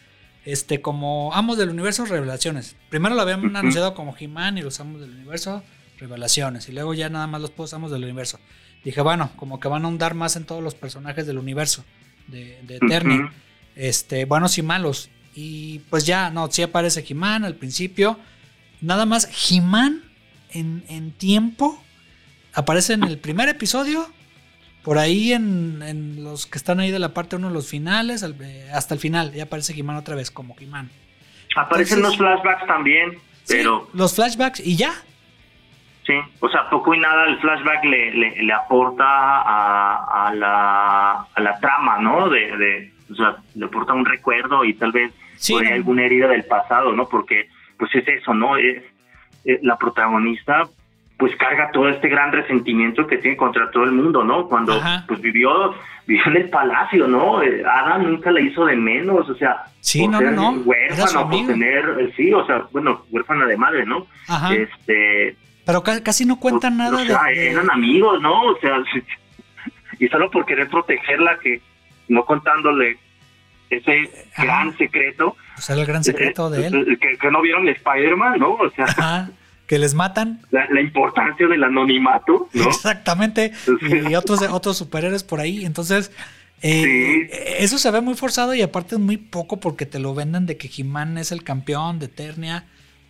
este, 0.44 0.82
como 0.82 1.32
Amos 1.34 1.56
del 1.56 1.70
Universo 1.70 2.04
Revelaciones. 2.04 2.76
Primero 2.90 3.14
lo 3.14 3.22
habían 3.22 3.56
anunciado 3.56 3.94
como 3.94 4.14
He-Man 4.18 4.58
y 4.58 4.62
los 4.62 4.78
Amos 4.80 5.00
del 5.00 5.10
Universo 5.10 5.64
Revelaciones, 5.98 6.68
y 6.68 6.72
luego 6.72 6.92
ya 6.92 7.08
nada 7.08 7.26
más 7.26 7.40
los 7.40 7.50
puros 7.50 7.72
Amos 7.72 7.90
del 7.90 8.04
Universo. 8.04 8.38
Dije, 8.84 9.00
bueno, 9.00 9.30
como 9.36 9.58
que 9.58 9.68
van 9.68 9.82
a 9.82 9.86
ahondar 9.86 10.12
más 10.12 10.36
en 10.36 10.44
todos 10.44 10.62
los 10.62 10.74
personajes 10.74 11.26
del 11.26 11.38
universo 11.38 11.82
de, 12.26 12.58
de 12.62 12.76
Eternia, 12.76 13.24
Ujú. 13.24 13.34
este, 13.76 14.24
buenos 14.24 14.58
y 14.58 14.62
malos. 14.62 15.10
Y 15.34 15.80
pues 15.90 16.06
ya, 16.06 16.30
no, 16.30 16.50
sí 16.50 16.62
aparece 16.62 17.04
He-Man 17.08 17.44
al 17.44 17.56
principio. 17.56 18.18
Nada 18.80 19.06
más, 19.06 19.28
He-Man 19.50 20.02
en, 20.50 20.84
en 20.88 21.10
tiempo 21.12 21.82
aparece 22.54 22.92
en 22.92 23.04
el 23.04 23.18
primer 23.18 23.48
episodio, 23.48 24.08
por 24.82 24.98
ahí 24.98 25.32
en, 25.32 26.22
los 26.22 26.46
que 26.46 26.58
están 26.58 26.80
ahí 26.80 26.90
de 26.90 26.98
la 26.98 27.14
parte 27.14 27.36
1, 27.36 27.50
los 27.50 27.68
finales, 27.68 28.22
eh, 28.22 28.70
hasta 28.72 28.94
el 28.94 29.00
final, 29.00 29.32
ya 29.32 29.44
aparece 29.44 29.72
He-Man 29.78 29.96
otra 29.96 30.14
vez 30.14 30.30
como 30.30 30.54
He-Man. 30.58 30.90
Aparecen 31.56 32.02
los 32.02 32.16
flashbacks 32.16 32.66
también, 32.66 33.18
pero... 33.46 33.88
los 33.92 34.14
flashbacks 34.14 34.60
y 34.60 34.76
ya. 34.76 34.92
Sí, 36.06 36.12
o 36.40 36.48
sea, 36.50 36.68
poco 36.68 36.94
y 36.94 36.98
nada 36.98 37.26
el 37.26 37.38
flashback 37.38 37.84
le, 37.84 38.10
le, 38.42 38.52
aporta 38.52 39.04
a, 39.06 40.26
a, 40.26 40.34
la, 40.34 41.12
a 41.34 41.40
la 41.40 41.58
trama, 41.60 41.98
¿no? 41.98 42.28
De, 42.28 42.56
de, 42.58 42.92
o 43.10 43.14
sea, 43.14 43.36
le 43.54 43.64
aporta 43.64 43.94
un 43.94 44.04
recuerdo 44.04 44.64
y 44.64 44.74
tal 44.74 44.92
vez 44.92 45.12
por 45.48 45.66
alguna 45.66 46.04
herida 46.04 46.28
del 46.28 46.44
pasado, 46.44 46.92
¿no? 46.92 47.08
Porque, 47.08 47.48
pues 47.78 47.94
es 47.94 48.06
eso, 48.06 48.34
¿no? 48.34 48.58
Es, 48.58 48.82
eh, 49.46 49.58
la 49.62 49.76
protagonista 49.76 50.68
pues 51.16 51.36
carga 51.36 51.70
todo 51.72 51.88
este 51.88 52.08
gran 52.08 52.32
resentimiento 52.32 53.06
que 53.06 53.18
tiene 53.18 53.36
contra 53.36 53.70
todo 53.70 53.84
el 53.84 53.92
mundo, 53.92 54.24
¿no? 54.24 54.48
Cuando 54.48 54.80
pues 55.06 55.20
vivió 55.20 55.74
vivió 56.06 56.26
en 56.26 56.36
el 56.36 56.50
palacio, 56.50 57.06
¿no? 57.06 57.42
Eh, 57.42 57.62
Adam 57.64 58.04
nunca 58.04 58.30
le 58.30 58.42
hizo 58.42 58.64
de 58.64 58.76
menos, 58.76 59.28
o 59.28 59.34
sea, 59.36 59.64
sí, 59.80 60.06
no, 60.08 60.20
no, 60.20 60.50
huérfano, 60.64 61.30
por 61.30 61.46
tener, 61.46 61.96
eh, 62.00 62.12
sí, 62.16 62.32
o 62.32 62.44
sea, 62.44 62.64
bueno, 62.72 63.04
huérfana 63.10 63.46
de 63.46 63.56
madre, 63.56 63.86
¿no? 63.86 64.06
Ajá. 64.28 64.52
Este, 64.54 65.36
pero 65.64 65.82
casi 65.82 66.24
no 66.24 66.38
cuentan 66.38 66.76
nada 66.76 67.02
o 67.02 67.04
sea, 67.04 67.22
de, 67.24 67.50
eran 67.50 67.70
amigos, 67.70 68.20
¿no? 68.20 68.42
O 68.42 68.58
sea, 68.60 68.76
y 69.98 70.08
solo 70.08 70.30
por 70.30 70.46
querer 70.46 70.68
protegerla 70.68 71.38
que 71.42 71.60
no 72.08 72.24
contándole 72.24 72.98
ese 73.70 74.10
gran 74.36 74.76
secreto. 74.76 75.36
O 75.56 75.60
sea, 75.60 75.76
el 75.76 75.86
gran 75.86 76.04
secreto 76.04 76.50
de 76.50 76.66
él. 76.66 76.98
Que, 77.00 77.16
que 77.16 77.30
no 77.30 77.40
vieron 77.40 77.68
Spider-Man, 77.68 78.38
¿no? 78.38 78.54
O 78.54 78.70
sea, 78.70 78.84
Ajá 78.84 79.30
que 79.66 79.78
les 79.78 79.94
matan. 79.94 80.40
La, 80.50 80.80
importancia 80.80 81.46
del 81.46 81.64
anonimato, 81.64 82.48
¿no? 82.52 82.64
Exactamente. 82.64 83.52
Y 84.08 84.14
otros, 84.14 84.42
otros 84.42 84.76
superhéroes 84.76 85.24
por 85.24 85.40
ahí. 85.40 85.64
Entonces, 85.64 86.12
eh, 86.62 87.56
eso 87.58 87.78
se 87.78 87.90
ve 87.90 88.00
muy 88.00 88.14
forzado 88.14 88.54
y 88.54 88.62
aparte 88.62 88.96
es 88.96 89.00
muy 89.00 89.16
poco 89.16 89.60
porque 89.60 89.86
te 89.86 89.98
lo 89.98 90.14
venden 90.14 90.46
de 90.46 90.56
que 90.56 90.70
He-Man 90.74 91.18
es 91.18 91.32
el 91.32 91.42
campeón 91.42 91.98
de 91.98 92.06
Eternia. 92.06 92.66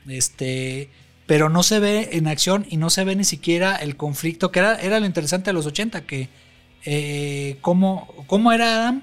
Este. 0.08 0.90
Pero 1.26 1.48
no 1.48 1.62
se 1.62 1.80
ve 1.80 2.10
en 2.12 2.26
acción 2.26 2.66
y 2.68 2.76
no 2.76 2.90
se 2.90 3.04
ve 3.04 3.16
ni 3.16 3.24
siquiera 3.24 3.76
el 3.76 3.96
conflicto, 3.96 4.50
que 4.50 4.58
era, 4.58 4.76
era 4.76 5.00
lo 5.00 5.06
interesante 5.06 5.50
de 5.50 5.54
los 5.54 5.66
80, 5.66 6.06
que 6.06 6.28
eh, 6.84 7.56
cómo, 7.62 8.12
cómo 8.26 8.52
era 8.52 8.74
Adam, 8.74 9.02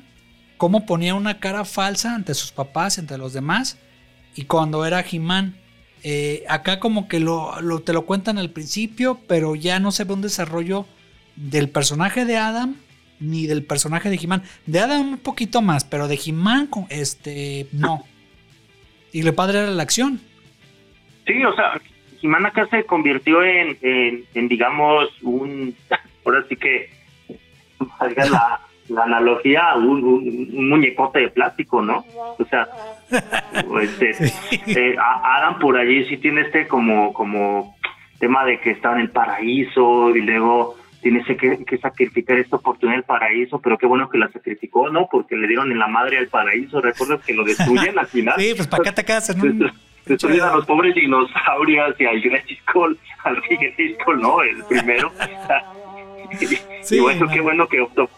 cómo 0.58 0.86
ponía 0.86 1.16
una 1.16 1.40
cara 1.40 1.66
falsa 1.66 2.14
ante 2.14 2.34
sus 2.36 2.52
papás, 2.52 2.98
entre 2.98 3.18
los 3.18 3.34
demás, 3.34 3.80
y 4.36 4.46
cuando 4.46 4.86
era 4.86 5.04
He-Man 5.10 5.56
eh, 6.04 6.44
acá 6.50 6.80
como 6.80 7.08
que 7.08 7.20
lo, 7.20 7.54
te 7.86 7.94
lo 7.94 8.06
cuentan 8.06 8.38
al 8.38 8.50
principio, 8.50 9.20
pero 9.28 9.56
ya 9.56 9.80
no 9.80 9.92
se 9.92 10.04
ve 10.04 10.14
un 10.14 10.22
desarrollo 10.22 10.86
del 11.36 11.70
personaje 11.70 12.26
de 12.26 12.38
Adam 12.38 12.76
ni 13.20 13.46
del 13.46 13.64
personaje 13.64 14.10
de 14.10 14.16
He-Man. 14.16 14.42
De 14.66 14.80
Adam 14.80 15.14
un 15.14 15.18
poquito 15.20 15.62
más, 15.62 15.84
pero 15.84 16.08
de 16.08 16.20
He-Man 16.24 16.70
este, 16.90 17.68
no. 17.72 18.04
Y 19.12 19.22
lo 19.22 19.36
padre 19.36 19.60
era 19.60 19.70
la 19.70 19.84
acción. 19.84 20.20
Sí, 21.28 21.44
o 21.44 21.56
sea, 21.56 21.80
He-Man 22.22 22.46
acá 22.46 22.68
se 22.68 22.84
convirtió 22.86 23.44
en, 23.44 23.78
en, 23.82 24.48
digamos, 24.48 25.10
un... 25.22 25.76
Ahora 26.24 26.44
sí 26.48 26.56
que... 26.56 26.90
la 28.00 28.62
la 28.92 29.04
analogía 29.04 29.76
un, 29.76 30.04
un, 30.04 30.70
muñecote 30.70 31.20
de 31.20 31.30
plástico, 31.30 31.82
¿no? 31.82 32.06
O 32.38 32.46
sea, 32.46 32.68
este, 33.82 34.12
eh, 34.68 34.96
Adam 35.00 35.60
por 35.60 35.78
allí 35.78 36.06
sí 36.06 36.18
tiene 36.18 36.42
este 36.42 36.68
como, 36.68 37.14
como 37.14 37.76
tema 38.20 38.46
de 38.46 38.60
que 38.60 38.72
está 38.72 38.94
en 38.94 39.00
el 39.02 39.12
paraíso 39.12 40.16
y 40.16 40.22
luego 40.22 40.76
tiene 41.02 41.24
que, 41.24 41.64
que 41.66 41.78
sacrificar 41.80 42.38
esta 42.38 42.58
oportunidad 42.58 42.98
del 42.98 43.06
paraíso, 43.06 43.60
pero 43.60 43.78
qué 43.78 43.88
bueno 43.88 44.08
que 44.10 44.20
la 44.20 44.32
sacrificó, 44.32 44.90
¿no? 44.90 45.08
Porque 45.12 45.36
le 45.36 45.48
dieron 45.48 45.72
en 45.72 45.80
la 45.80 45.88
madre 45.88 46.20
al 46.20 46.28
paraíso, 46.28 46.80
¿recuerdas 46.80 47.24
que 47.26 47.34
lo 47.34 47.44
destruyen 47.44 47.98
al 47.98 48.08
final? 48.08 48.36
Sí, 48.38 48.54
pues 48.56 48.68
para 48.68 48.84
qué 48.84 48.92
te 48.92 49.04
quedas 49.04 49.30
en 49.30 49.72
Destruyen 50.06 50.44
a 50.44 50.56
los 50.56 50.66
pobres 50.66 50.96
dinosaurios 50.96 51.96
y 52.00 52.06
al 52.06 52.22
Grayskull, 52.22 52.98
al 53.24 53.42
Grayskull, 53.42 54.22
¿no? 54.22 54.42
El 54.42 54.64
primero. 54.66 55.12
y 56.90 57.00
bueno, 57.00 57.28
qué 57.28 57.42
bueno 57.42 57.68
que 57.68 57.82
optó 57.82 58.10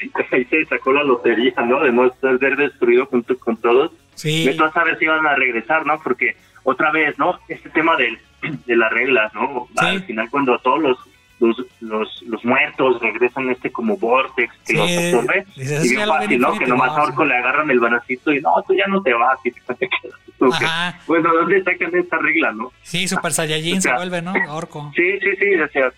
ahí 0.32 0.44
se 0.46 0.64
sacó 0.66 0.92
la 0.92 1.02
lotería, 1.02 1.54
¿no? 1.64 1.80
De 1.80 1.92
no 1.92 2.10
ser 2.20 2.56
destruido 2.56 3.06
junto 3.06 3.38
con 3.38 3.56
todos. 3.56 3.92
Sí. 4.14 4.48
No 4.56 4.72
sabes 4.72 4.98
si 4.98 5.06
van 5.06 5.26
a 5.26 5.34
regresar, 5.34 5.86
¿no? 5.86 6.00
Porque 6.02 6.36
otra 6.64 6.90
vez, 6.90 7.18
¿no? 7.18 7.38
Este 7.48 7.68
tema 7.70 7.96
de, 7.96 8.18
de 8.66 8.76
las 8.76 8.92
reglas, 8.92 9.32
¿no? 9.34 9.68
Al 9.76 10.02
final 10.02 10.28
cuando 10.30 10.58
todos 10.58 10.80
los 10.80 10.98
los, 11.38 11.58
los, 11.82 12.44
muertos 12.46 12.98
regresan 13.02 13.50
este 13.50 13.70
como 13.70 13.98
vortex 13.98 14.54
que 14.64 14.72
los 14.72 14.90
absorbe 14.90 15.44
y 15.54 15.88
bien 15.90 16.08
fácil, 16.08 16.40
¿no? 16.40 16.58
Que 16.58 16.66
nomás 16.66 16.96
a 16.96 17.02
Orco 17.02 17.26
le 17.26 17.36
agarran 17.36 17.70
el 17.70 17.78
banacito 17.78 18.32
y 18.32 18.40
no, 18.40 18.54
tú 18.66 18.72
ya 18.72 18.86
no 18.86 19.02
te 19.02 19.12
vas 19.12 19.38
y 19.44 19.50
te 19.50 19.60
quedas. 19.76 20.18
Bueno, 20.38 21.34
¿dónde 21.34 21.62
sacan 21.62 21.94
esta 21.94 22.18
regla, 22.18 22.52
no? 22.52 22.72
Sí, 22.82 23.08
Super 23.08 23.32
Saiyajin 23.32 23.80
se 23.80 23.92
vuelve, 23.92 24.22
¿no? 24.22 24.32
Orco. 24.50 24.92
Sí, 24.94 25.18
sí, 25.20 25.36
sí, 25.38 25.54
o 25.54 25.68
sea, 25.68 25.92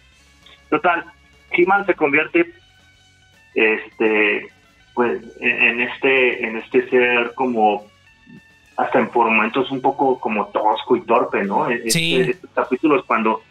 total, 0.71 1.05
He-Man 1.51 1.87
se 1.87 1.95
convierte 1.95 2.53
este 3.55 4.49
pues 4.95 5.23
en 5.41 5.81
este 5.81 6.45
en 6.45 6.57
este 6.57 6.89
ser 6.89 7.33
como 7.35 7.87
hasta 8.77 9.01
en 9.01 9.09
por 9.09 9.29
momentos 9.29 9.71
un 9.71 9.81
poco 9.81 10.19
como 10.21 10.47
tosco 10.49 10.97
y 10.97 11.01
torpe, 11.03 11.43
¿no? 11.45 11.69
E-, 11.69 11.83
este, 11.85 12.31
estos 12.31 12.51
capítulos 12.51 13.05
cuando, 13.07 13.43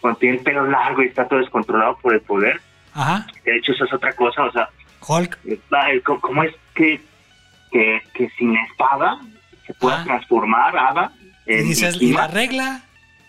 cuando 0.00 0.18
tiene 0.18 0.36
el 0.36 0.42
pelo 0.44 0.66
largo 0.66 1.02
y 1.02 1.06
está 1.06 1.26
todo 1.26 1.40
descontrolado 1.40 1.96
por 2.02 2.14
el 2.14 2.20
poder. 2.20 2.60
Ajá. 2.92 3.26
De 3.44 3.56
hecho, 3.56 3.72
eso 3.72 3.86
es 3.86 3.92
otra 3.92 4.12
cosa, 4.12 4.44
o 4.44 4.52
sea, 4.52 4.68
Hulk. 5.06 5.38
¿Cómo 6.20 6.42
es 6.42 6.54
que, 6.74 7.00
que, 7.70 8.02
que 8.12 8.28
sin 8.38 8.56
espada 8.56 9.18
se 9.66 9.74
pueda 9.74 10.04
transformar 10.04 10.76
Ada? 10.76 11.12
y 11.46 11.56
dices, 11.56 12.00
¿y 12.00 12.12
la 12.12 12.26
regla? 12.26 12.82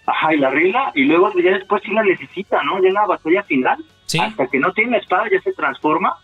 Ajá, 0.05 0.33
y 0.33 0.37
la 0.37 0.49
regla, 0.49 0.91
y 0.93 1.03
luego 1.03 1.31
ya 1.33 1.51
después 1.51 1.81
sí 1.83 1.91
la 1.91 2.03
necesita, 2.03 2.61
¿no? 2.63 2.81
Ya 2.81 2.89
en 2.89 2.93
la 2.93 3.05
batalla 3.05 3.43
final, 3.43 3.83
hasta 4.19 4.47
que 4.47 4.59
no 4.59 4.71
tiene 4.73 4.91
la 4.91 4.97
espada 4.97 5.25
ya 5.31 5.41
se 5.41 5.51
transforma 5.53 6.15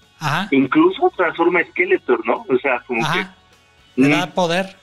Incluso 0.51 1.11
transforma 1.15 1.63
Skeletor, 1.71 2.25
¿no? 2.25 2.45
O 2.47 2.57
sea, 2.61 2.79
como 2.85 3.01
que... 3.11 3.25
Le 3.95 4.09
da 4.09 4.27
poder. 4.27 4.75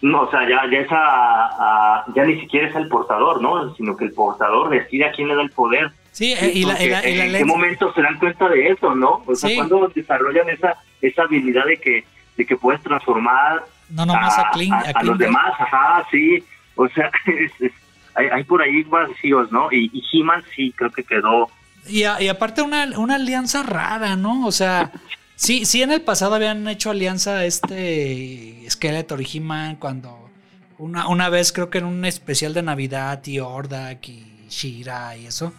No, 0.00 0.22
o 0.22 0.30
sea, 0.30 0.48
ya, 0.48 0.62
ya, 0.70 0.78
esa, 0.78 2.04
ya 2.14 2.24
ni 2.24 2.40
siquiera 2.40 2.68
es 2.68 2.76
el 2.76 2.88
portador, 2.88 3.42
¿no? 3.42 3.74
Sino 3.74 3.96
que 3.96 4.06
el 4.06 4.12
portador 4.12 4.70
decide 4.70 5.04
a 5.04 5.12
quién 5.12 5.28
le 5.28 5.34
da 5.34 5.42
el 5.42 5.50
poder. 5.50 5.92
Sí, 6.10 6.32
eh, 6.32 6.50
y, 6.54 6.64
la, 6.64 6.80
¿En 6.80 7.32
qué 7.32 7.44
momento 7.44 7.92
se 7.92 8.00
dan 8.00 8.18
cuenta 8.18 8.48
de 8.48 8.68
eso, 8.68 8.94
no? 8.94 9.22
O 9.26 9.34
sea, 9.34 9.54
cuando 9.54 9.92
desarrollan 9.94 10.48
esa, 10.48 10.78
esa 11.02 11.22
habilidad 11.22 11.66
de 11.66 11.76
que, 11.76 12.04
de 12.36 12.46
que 12.46 12.56
puedes 12.56 12.82
transformar 12.82 13.62
no, 13.90 14.06
no, 14.06 14.14
a, 14.14 14.26
a, 14.26 14.50
a, 14.94 15.02
los 15.02 15.18
demás, 15.18 15.52
ajá, 15.58 16.04
sí. 16.10 16.42
O 16.76 16.88
sea, 16.88 17.10
hay, 18.14 18.44
por 18.44 18.62
ahí 18.62 18.82
vacíos, 18.84 19.50
¿no? 19.52 19.70
Y, 19.72 19.90
y 19.92 20.02
He-Man 20.12 20.42
sí 20.54 20.72
creo 20.76 20.90
que 20.90 21.04
quedó 21.04 21.50
y, 21.88 22.04
aparte 22.04 22.62
una, 22.62 22.98
una 22.98 23.16
alianza 23.16 23.62
rara, 23.62 24.16
¿no? 24.16 24.46
O 24.46 24.52
sea, 24.52 24.92
sí, 25.36 25.64
sí 25.64 25.82
en 25.82 25.92
el 25.92 26.02
pasado 26.02 26.34
habían 26.34 26.66
hecho 26.68 26.90
alianza 26.90 27.44
este 27.44 28.64
Skeletor 28.68 29.20
y 29.22 29.38
He-Man 29.38 29.76
cuando 29.76 30.30
una, 30.78 31.08
una 31.08 31.28
vez 31.28 31.52
creo 31.52 31.70
que 31.70 31.78
en 31.78 31.86
un 31.86 32.04
especial 32.04 32.54
de 32.54 32.62
Navidad 32.62 33.24
y 33.26 33.38
Ordak 33.38 34.08
y 34.08 34.46
Shira 34.48 35.16
y 35.16 35.26
eso. 35.26 35.52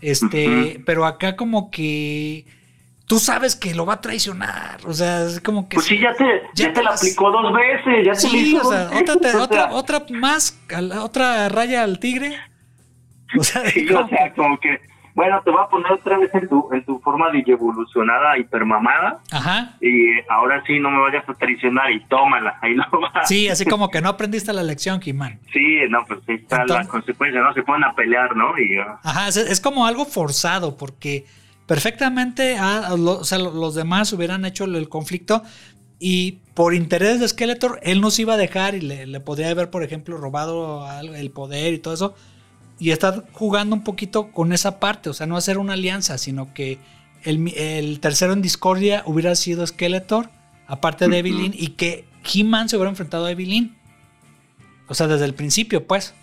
Este, 0.00 0.82
pero 0.84 1.06
acá 1.06 1.36
como 1.36 1.70
que 1.70 2.44
tú 3.06 3.18
sabes 3.18 3.56
que 3.56 3.74
lo 3.74 3.86
va 3.86 3.94
a 3.94 4.00
traicionar. 4.00 4.78
O 4.86 4.92
sea, 4.92 5.24
es 5.24 5.40
como 5.40 5.68
que. 5.68 5.76
Pues 5.76 5.86
sí, 5.86 5.98
ya 5.98 6.14
te, 6.14 6.24
ya, 6.54 6.72
te, 6.72 6.82
la 6.82 6.90
aplicó 6.90 7.30
dos 7.30 7.52
veces. 7.52 8.06
Ya 8.06 8.14
sí, 8.14 8.56
o 8.56 8.64
sea, 8.64 8.90
otra, 8.94 9.42
otra, 9.42 9.72
otra 9.72 10.02
más, 10.10 10.60
otra 11.00 11.48
raya 11.48 11.82
al 11.82 11.98
tigre. 11.98 12.38
O 13.34 13.42
sea, 13.42 13.64
sí, 13.64 13.88
o 13.90 14.06
sea, 14.08 14.30
como 14.34 14.60
que 14.60 14.78
bueno, 15.14 15.42
te 15.44 15.50
voy 15.50 15.60
a 15.62 15.68
poner 15.68 15.92
otra 15.92 16.18
vez 16.18 16.34
en 16.34 16.48
tu, 16.48 16.68
en 16.72 16.84
tu 16.84 16.98
forma 17.00 17.30
de 17.30 17.44
evolucionada, 17.46 18.38
hipermamada. 18.38 19.20
Ajá. 19.30 19.74
Y 19.80 20.06
ahora 20.28 20.62
sí 20.66 20.78
no 20.78 20.90
me 20.90 21.00
vayas 21.00 21.28
a 21.28 21.34
traicionar 21.34 21.90
y 21.92 22.00
tómala, 22.06 22.58
ahí 22.62 22.74
lo 22.74 22.84
vas. 23.00 23.28
Sí, 23.28 23.48
así 23.48 23.66
como 23.66 23.90
que 23.90 24.00
no 24.00 24.08
aprendiste 24.08 24.52
la 24.52 24.62
lección, 24.62 25.00
Kimán. 25.00 25.38
Sí, 25.52 25.80
no, 25.90 26.04
pues 26.06 26.20
ahí 26.28 26.36
está 26.36 26.64
la 26.64 26.86
consecuencia, 26.86 27.40
¿no? 27.42 27.52
Se 27.52 27.62
ponen 27.62 27.84
a 27.84 27.94
pelear, 27.94 28.34
¿no? 28.34 28.58
Y, 28.58 28.78
uh, 28.78 28.84
Ajá, 29.02 29.28
es, 29.28 29.60
como 29.60 29.86
algo 29.86 30.06
forzado, 30.06 30.76
porque 30.78 31.26
perfectamente 31.72 32.58
o 32.60 33.24
sea, 33.24 33.38
los 33.38 33.74
demás 33.74 34.12
hubieran 34.12 34.44
hecho 34.44 34.64
el 34.64 34.90
conflicto 34.90 35.42
y 35.98 36.32
por 36.52 36.74
interés 36.74 37.18
de 37.18 37.26
Skeletor, 37.26 37.80
él 37.82 38.02
nos 38.02 38.18
iba 38.18 38.34
a 38.34 38.36
dejar 38.36 38.74
y 38.74 38.82
le, 38.82 39.06
le 39.06 39.20
podría 39.20 39.48
haber, 39.48 39.70
por 39.70 39.82
ejemplo, 39.82 40.18
robado 40.18 40.86
el 41.00 41.30
poder 41.30 41.72
y 41.72 41.78
todo 41.78 41.94
eso 41.94 42.14
y 42.78 42.90
está 42.90 43.24
jugando 43.32 43.74
un 43.74 43.84
poquito 43.84 44.32
con 44.32 44.52
esa 44.52 44.80
parte, 44.80 45.08
o 45.08 45.14
sea, 45.14 45.26
no 45.26 45.34
hacer 45.34 45.56
una 45.56 45.72
alianza, 45.72 46.18
sino 46.18 46.52
que 46.52 46.78
el, 47.22 48.00
tercero 48.00 48.34
en 48.34 48.42
discordia 48.42 49.02
hubiera 49.06 49.34
sido 49.34 49.66
Skeletor, 49.66 50.28
aparte 50.66 51.08
de 51.08 51.20
Evelyn, 51.20 51.54
y 51.56 51.68
que 51.68 52.04
He-Man 52.22 52.68
se 52.68 52.76
hubiera 52.76 52.90
enfrentado 52.90 53.24
a 53.24 53.30
Evelyn. 53.30 53.74
O 54.88 54.94
sea, 54.94 55.06
desde 55.06 55.24
el 55.24 55.32
principio, 55.32 55.86
pues. 55.86 56.14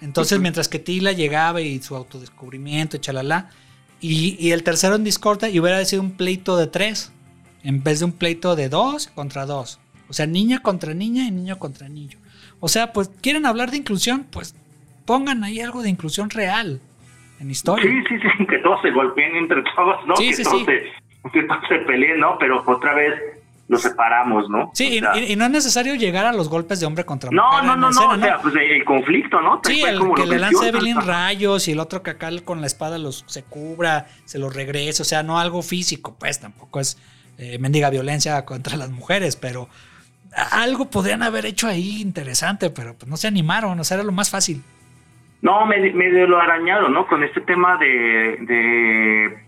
Entonces, 0.00 0.40
mientras 0.40 0.66
que 0.66 0.80
Tila 0.80 1.12
llegaba 1.12 1.60
y 1.60 1.80
su 1.80 1.94
autodescubrimiento, 1.94 2.96
y 2.96 3.00
chalala, 3.00 3.50
y, 4.00 4.36
y 4.38 4.52
el 4.52 4.62
tercero 4.62 4.94
en 4.94 5.04
Discordia, 5.04 5.48
y 5.48 5.60
hubiera 5.60 5.84
sido 5.84 6.02
un 6.02 6.12
pleito 6.12 6.56
de 6.56 6.66
tres, 6.66 7.12
en 7.62 7.82
vez 7.82 7.98
de 7.98 8.06
un 8.06 8.12
pleito 8.12 8.56
de 8.56 8.68
dos 8.68 9.08
contra 9.08 9.46
dos. 9.46 9.80
O 10.08 10.12
sea, 10.12 10.26
niña 10.26 10.60
contra 10.60 10.94
niña 10.94 11.24
y 11.24 11.30
niño 11.30 11.58
contra 11.58 11.88
niño. 11.88 12.18
O 12.60 12.68
sea, 12.68 12.92
pues 12.92 13.10
quieren 13.20 13.46
hablar 13.46 13.70
de 13.70 13.76
inclusión, 13.76 14.26
pues 14.30 14.54
pongan 15.04 15.44
ahí 15.44 15.60
algo 15.60 15.82
de 15.82 15.90
inclusión 15.90 16.30
real 16.30 16.80
en 17.40 17.50
historia. 17.50 17.84
Sí, 17.84 17.96
sí, 18.08 18.28
sí, 18.38 18.46
que 18.46 18.58
todos 18.58 18.80
se 18.82 18.90
golpeen 18.90 19.36
entre 19.36 19.62
todos, 19.76 20.06
¿no? 20.06 20.16
Sí, 20.16 20.28
que, 20.28 20.34
sí, 20.34 20.42
todos 20.42 20.58
sí. 20.58 20.64
Se, 20.64 21.30
que 21.30 21.42
todos 21.44 21.60
se 21.68 21.78
peleen, 21.80 22.20
¿no? 22.20 22.36
Pero 22.38 22.62
otra 22.66 22.94
vez 22.94 23.14
los 23.68 23.82
separamos, 23.82 24.48
¿no? 24.48 24.70
Sí, 24.72 24.98
O 24.98 25.12
sea, 25.12 25.22
y, 25.22 25.32
y 25.32 25.36
no 25.36 25.44
es 25.44 25.50
necesario 25.50 25.94
llegar 25.94 26.26
a 26.26 26.32
los 26.32 26.48
golpes 26.48 26.80
de 26.80 26.86
hombre 26.86 27.04
contra 27.04 27.30
no, 27.30 27.46
mujer 27.46 27.64
no, 27.64 27.76
no, 27.76 27.90
no, 27.90 28.08
o 28.08 28.18
sea, 28.18 28.38
pues 28.38 28.54
el 28.56 28.84
conflicto, 28.84 29.40
¿no? 29.40 29.60
Sí, 29.62 29.82
el 29.82 29.98
como 29.98 30.14
que 30.14 30.26
le 30.26 30.38
lance 30.38 30.68
Evelyn 30.68 31.00
rayos 31.00 31.68
y 31.68 31.72
el 31.72 31.80
otro 31.80 32.02
que 32.02 32.10
acá 32.10 32.30
con 32.44 32.60
la 32.62 32.66
espada 32.66 32.98
los 32.98 33.24
se 33.26 33.44
cubra, 33.44 34.06
se 34.24 34.38
los 34.38 34.54
regrese, 34.54 35.02
o 35.02 35.04
sea, 35.04 35.22
no 35.22 35.38
algo 35.38 35.62
físico, 35.62 36.16
pues 36.18 36.40
tampoco 36.40 36.80
es 36.80 36.98
eh, 37.36 37.58
mendiga 37.58 37.90
violencia 37.90 38.44
contra 38.44 38.76
las 38.76 38.90
mujeres, 38.90 39.36
pero 39.36 39.68
algo 40.52 40.90
podrían 40.90 41.22
haber 41.22 41.46
hecho 41.46 41.68
ahí 41.68 42.00
interesante, 42.00 42.70
pero 42.70 42.94
pues 42.94 43.08
no 43.08 43.16
se 43.16 43.28
animaron, 43.28 43.78
o 43.78 43.84
sea, 43.84 43.96
era 43.96 44.04
lo 44.04 44.12
más 44.12 44.30
fácil. 44.30 44.62
No, 45.40 45.66
medio, 45.66 45.94
medio 45.94 46.26
lo 46.26 46.40
arañado, 46.40 46.88
¿no? 46.88 47.06
Con 47.06 47.22
este 47.22 47.40
tema 47.42 47.76
de, 47.76 48.38
de, 48.40 49.38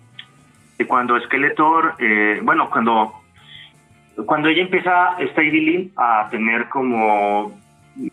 de 0.78 0.86
cuando 0.86 1.18
Skeletor, 1.20 1.96
eh, 1.98 2.40
bueno, 2.42 2.70
cuando, 2.70 3.19
cuando 4.26 4.48
ella 4.48 4.62
empieza, 4.62 5.16
esta 5.18 5.42
Evelyn, 5.42 5.92
a 5.96 6.28
tener 6.30 6.68
como, 6.68 7.58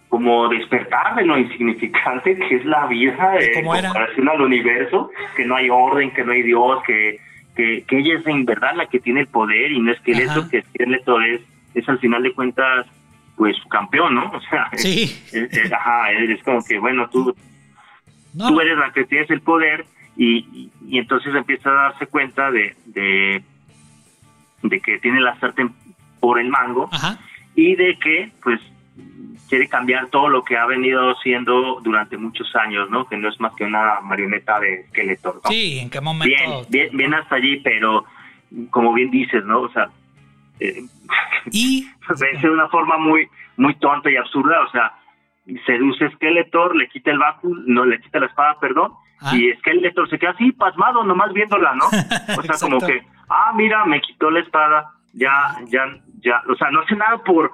como 0.10 0.48
despertar 0.50 1.16
de 1.16 1.26
lo 1.26 1.38
insignificante 1.38 2.38
que 2.38 2.56
es 2.56 2.66
la 2.66 2.88
vida 2.88 3.32
¿De 3.32 3.46
de 3.48 3.52
cómo 3.54 3.76
era? 3.76 3.90
comparación 3.90 4.30
al 4.30 4.42
universo, 4.42 5.12
que 5.36 5.46
no 5.46 5.56
hay 5.56 5.70
orden, 5.70 6.12
que 6.12 6.24
no 6.24 6.32
hay 6.32 6.44
Dios, 6.44 6.82
que, 6.86 7.20
que, 7.56 7.84
que 7.88 7.98
ella 8.00 8.20
es 8.20 8.28
en 8.28 8.46
verdad 8.46 8.76
la 8.76 8.86
que 8.88 9.00
tiene 9.00 9.22
el 9.22 9.28
poder 9.28 9.72
y 9.72 9.80
no 9.80 9.94
Skeletor, 9.96 10.40
Ajá. 10.40 10.50
que 10.50 10.62
Skeletor 10.62 11.24
es, 11.26 11.42
es 11.74 11.88
al 11.90 12.00
final 12.00 12.24
de 12.24 12.34
cuentas, 12.34 12.86
pues 13.36 13.56
campeón, 13.70 14.16
¿no? 14.16 14.32
O 14.32 14.42
sea, 14.42 14.70
Sí. 14.76 15.04
es- 15.32 15.34
es- 15.58 15.72
ajá, 15.74 16.12
es 16.12 16.42
como 16.44 16.64
que, 16.64 16.80
bueno, 16.80 17.10
tú, 17.10 17.36
No, 18.34 18.50
tú 18.50 18.62
eres 18.62 18.78
la 18.78 18.92
que 18.92 19.06
tienes 19.06 19.30
el 19.32 19.42
poder 19.42 19.86
y, 20.16 20.38
y- 20.54 20.72
y 20.88 20.98
entonces 21.00 21.34
empieza 21.36 21.70
a 21.70 21.74
darse 21.90 22.08
cuenta 22.08 22.50
de, 22.52 22.76
de, 22.86 23.44
de 24.64 24.80
que 24.80 24.98
tiene 25.00 25.22
la 25.22 25.40
sartén 25.40 25.72
por 26.20 26.40
el 26.40 26.50
mango 26.50 26.90
ajá. 26.92 27.18
y 27.56 27.76
de 27.76 27.98
que 28.00 28.32
pues 28.44 28.60
quiere 29.50 29.68
cambiar 29.70 30.08
todo 30.08 30.28
lo 30.30 30.44
que 30.44 30.58
ha 30.58 30.66
venido 30.66 31.16
siendo 31.24 31.80
durante 31.82 32.18
muchos 32.18 32.54
años, 32.56 32.90
¿no? 32.90 33.08
Que 33.08 33.16
no 33.18 33.30
es 33.30 33.40
más 33.40 33.54
que 33.56 33.64
una 33.64 34.02
marioneta 34.02 34.60
de 34.60 34.86
Skeletor, 34.90 35.36
¿no? 35.36 35.50
Sí, 35.50 35.80
¿en 35.80 35.90
qué 35.90 36.02
momento? 36.02 36.36
bien, 36.36 36.52
bien, 36.70 36.98
bien 36.98 37.14
hasta 37.14 37.36
allí, 37.36 37.58
pero 37.62 38.04
como 38.72 38.94
bien 38.94 39.10
dices, 39.10 39.44
¿no? 39.46 39.62
O 39.62 39.70
sea, 39.72 39.90
eh, 40.60 40.82
Y 41.52 41.88
vence 42.20 42.48
de 42.48 42.54
una 42.54 42.68
forma 42.68 42.98
muy 42.98 43.28
muy 43.56 43.74
tonta 43.76 44.12
y 44.12 44.16
absurda, 44.18 44.60
o 44.62 44.70
sea, 44.72 44.94
seduce 45.66 46.06
a 46.06 46.12
Skeletor, 46.12 46.76
le 46.76 46.88
quita 46.90 47.10
el 47.12 47.18
báculo, 47.20 47.60
no 47.66 47.86
le 47.86 48.00
quita 48.02 48.20
la 48.20 48.28
espada, 48.28 48.60
perdón, 48.60 48.92
Ah. 49.20 49.36
y 49.36 49.52
Skeletor 49.54 50.08
se 50.12 50.20
queda 50.20 50.30
así 50.32 50.52
pasmado 50.52 51.04
nomás 51.04 51.34
viéndola, 51.34 51.74
¿no? 51.74 51.86
O 52.38 52.44
sea, 52.44 52.56
como 52.62 52.80
que, 52.80 53.02
ah, 53.30 53.52
mira, 53.56 53.84
me 53.86 54.00
quitó 54.00 54.30
la 54.30 54.42
espada, 54.42 54.92
ya, 55.14 55.56
ya, 55.68 55.82
ya, 56.22 56.42
o 56.50 56.56
sea, 56.56 56.70
no 56.72 56.82
hace 56.82 56.96
nada 56.96 57.18
por, 57.24 57.52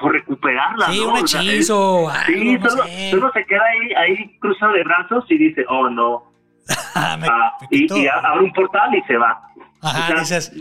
por 0.00 0.12
recuperarla, 0.12 0.86
sí, 0.90 0.98
¿no? 1.00 1.08
un 1.14 1.24
O 1.24 1.26
sea, 1.26 1.40
hechizo. 1.42 2.10
Sí, 2.26 2.58
no 2.58 2.70
solo, 2.70 2.84
solo 3.10 3.32
se 3.32 3.44
queda 3.46 3.62
ahí, 3.64 3.92
ahí 3.94 4.38
cruzado 4.38 4.72
de 4.72 4.84
brazos 4.84 5.24
y 5.28 5.38
dice, 5.38 5.64
oh 5.68 5.88
no, 5.90 6.24
me- 6.68 7.26
Ah, 7.28 7.52
me 7.60 7.66
y, 7.70 7.86
y 8.02 8.06
abre 8.08 8.44
un 8.44 8.52
portal 8.52 8.94
y 8.94 9.02
se 9.02 9.16
va. 9.16 9.40
Ajá, 9.82 10.20
o 10.20 10.24
sea, 10.24 10.38
dices, 10.38 10.52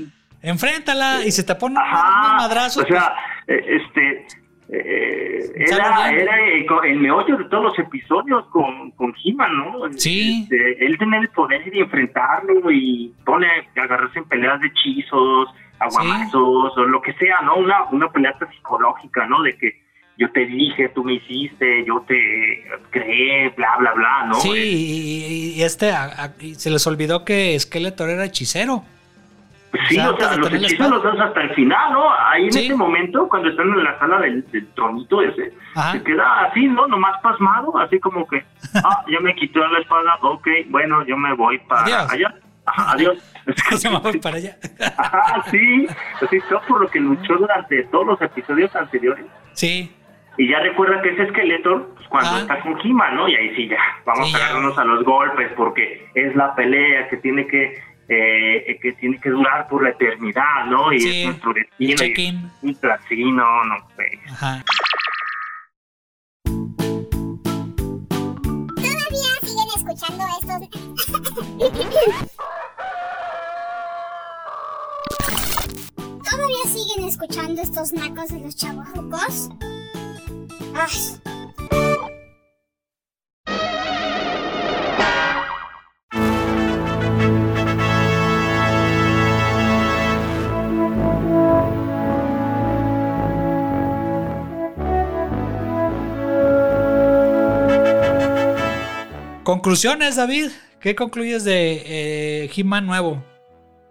enfréntala 0.41 1.25
y 1.25 1.31
se 1.31 1.43
te 1.43 1.55
pone 1.55 1.75
un 1.75 1.81
Ajá, 1.81 2.37
madrazo. 2.37 2.81
o 2.81 2.85
sea, 2.85 3.13
eh, 3.47 3.65
este, 3.81 4.27
eh, 4.71 5.51
era, 5.55 6.11
era 6.11 6.39
el, 6.39 6.65
el 6.85 6.99
meollo 6.99 7.37
de 7.37 7.45
todos 7.45 7.63
los 7.65 7.79
episodios 7.79 8.45
con, 8.47 8.91
con 8.91 9.13
He-Man, 9.23 9.57
¿no? 9.57 9.91
Sí. 9.97 10.43
Este, 10.43 10.85
él 10.85 10.97
tenía 10.97 11.19
el 11.19 11.29
poder 11.29 11.69
de 11.69 11.79
enfrentarlo 11.79 12.71
y 12.71 13.13
pone 13.25 13.47
a 13.47 13.81
agarrarse 13.81 14.19
en 14.19 14.25
peleas 14.25 14.61
de 14.61 14.67
hechizos, 14.67 15.49
aguamazos 15.79 16.77
o 16.77 16.83
lo 16.85 17.01
que 17.01 17.13
sea, 17.13 17.41
¿no? 17.41 17.55
Una, 17.55 17.83
una 17.91 18.09
pelea 18.09 18.35
psicológica, 18.51 19.25
¿no? 19.27 19.41
De 19.43 19.57
que 19.57 19.81
yo 20.17 20.29
te 20.31 20.45
dije, 20.45 20.89
tú 20.89 21.03
me 21.03 21.13
hiciste, 21.13 21.85
yo 21.85 22.01
te 22.07 22.65
creé, 22.89 23.49
bla, 23.55 23.77
bla, 23.77 23.93
bla, 23.93 24.25
¿no? 24.27 24.33
Sí, 24.35 24.49
Eh, 24.51 24.65
y, 24.65 25.53
y 25.59 25.63
este 25.63 25.91
a- 25.91 26.25
a- 26.25 26.33
y 26.41 26.55
se 26.55 26.69
les 26.69 26.85
olvidó 26.87 27.23
que 27.23 27.57
Skeletor 27.57 28.09
era 28.09 28.25
hechicero. 28.25 28.83
Sí, 29.87 29.99
O 29.99 30.17
sea, 30.17 30.33
o 30.33 30.37
los 30.39 30.51
hechizos 30.51 30.89
los 30.89 31.03
das 31.03 31.19
hasta 31.19 31.41
el 31.41 31.51
final, 31.51 31.93
¿no? 31.93 32.11
Ahí 32.11 32.45
en 32.45 32.51
Sí. 32.51 32.65
ese 32.65 32.75
momento, 32.75 33.29
cuando 33.29 33.49
están 33.49 33.69
en 33.69 33.83
la 33.83 33.99
sala 33.99 34.19
del, 34.19 34.43
del 34.51 34.67
tronito 34.73 35.21
ese, 35.21 35.53
Ajá. 35.75 35.91
se 35.91 36.03
queda 36.03 36.41
así, 36.45 36.67
¿no? 36.67 36.87
Nomás 36.87 37.21
pasmado, 37.21 37.77
así 37.77 37.99
como 37.99 38.27
que, 38.27 38.43
ah, 38.83 39.05
ya 39.07 39.19
me 39.19 39.35
quitó 39.35 39.65
la 39.67 39.79
espada, 39.79 40.17
ok, 40.21 40.47
bueno, 40.69 41.05
yo 41.05 41.15
me 41.17 41.33
voy 41.33 41.59
para 41.59 41.83
Adiós. 41.83 42.11
allá. 42.11 42.35
Ajá, 42.69 42.91
adiós. 42.93 43.17
Se 43.77 43.89
para 44.19 44.37
allá. 44.37 44.57
Ajá, 44.97 45.43
sí, 45.51 45.87
así 46.21 46.35
todo 46.49 46.61
por 46.67 46.81
lo 46.81 46.87
que 46.89 46.99
luchó 46.99 47.35
durante 47.37 47.83
todos 47.85 48.05
los 48.07 48.21
episodios 48.21 48.75
anteriores. 48.75 49.25
Sí, 49.53 49.91
Y 50.37 50.47
ya 50.49 50.59
recuerda 50.59 51.01
que 51.01 51.09
ese 51.09 51.23
esqueleto, 51.23 51.89
pues, 51.95 52.07
cuando 52.07 52.31
Ah. 52.31 52.39
está 52.39 52.59
con 52.61 52.79
He-Man, 52.81 53.15
¿no? 53.15 53.27
Y 53.27 53.35
ahí 53.35 53.55
sí, 53.55 53.67
ya, 53.67 53.77
vamos 54.05 54.29
Sí, 54.29 54.35
a 54.35 54.37
ya. 54.39 54.45
agarrarnos 54.45 54.77
a 54.77 54.83
los 54.85 55.03
golpes 55.03 55.51
porque 55.57 56.07
es 56.15 56.33
la 56.35 56.55
pelea 56.55 57.09
que 57.09 57.17
tiene 57.17 57.45
que 57.47 57.73
eh, 58.11 58.79
que 58.81 58.93
tiene 58.93 59.19
que 59.21 59.29
durar 59.29 59.67
por 59.67 59.83
la 59.83 59.89
eternidad, 59.91 60.65
¿no? 60.65 60.91
Y 60.91 60.99
Sí, 60.99 61.21
es 61.21 61.25
nuestro 61.27 61.53
destino. 61.53 61.91
y 61.91 61.95
check-in. 61.95 62.51
sí, 63.07 63.23
no 63.65 63.77
sé. 63.95 64.19
Ajá. 64.31 64.63
Todavía 68.75 69.33
siguen 69.43 69.69
escuchando 69.77 70.23
estos. 70.41 70.59
¿Todavía 76.39 76.63
siguen 76.67 77.09
escuchando 77.09 77.61
estos 77.61 77.91
nacos 77.91 78.29
de 78.29 78.39
los? 78.39 79.49
Ay. 80.73 81.19
Conclusiones, 99.43 100.15
David. 100.15 100.51
¿Qué 100.79 100.95
concluyes 100.95 101.43
de 101.43 102.43
eh, 102.45 102.49
He-Man 102.55 102.85
nuevo? 102.85 103.21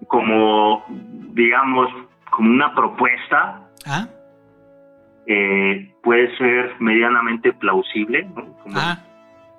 Como, 0.07 0.83
digamos, 1.35 2.08
como 2.39 2.51
una 2.51 2.73
propuesta, 2.73 3.61
¿Ah? 3.85 4.07
eh, 5.27 5.93
puede 6.03 6.35
ser 6.37 6.73
medianamente 6.79 7.53
plausible, 7.53 8.25
¿no? 8.35 8.53
Como 8.63 8.77
Ah, 8.79 8.99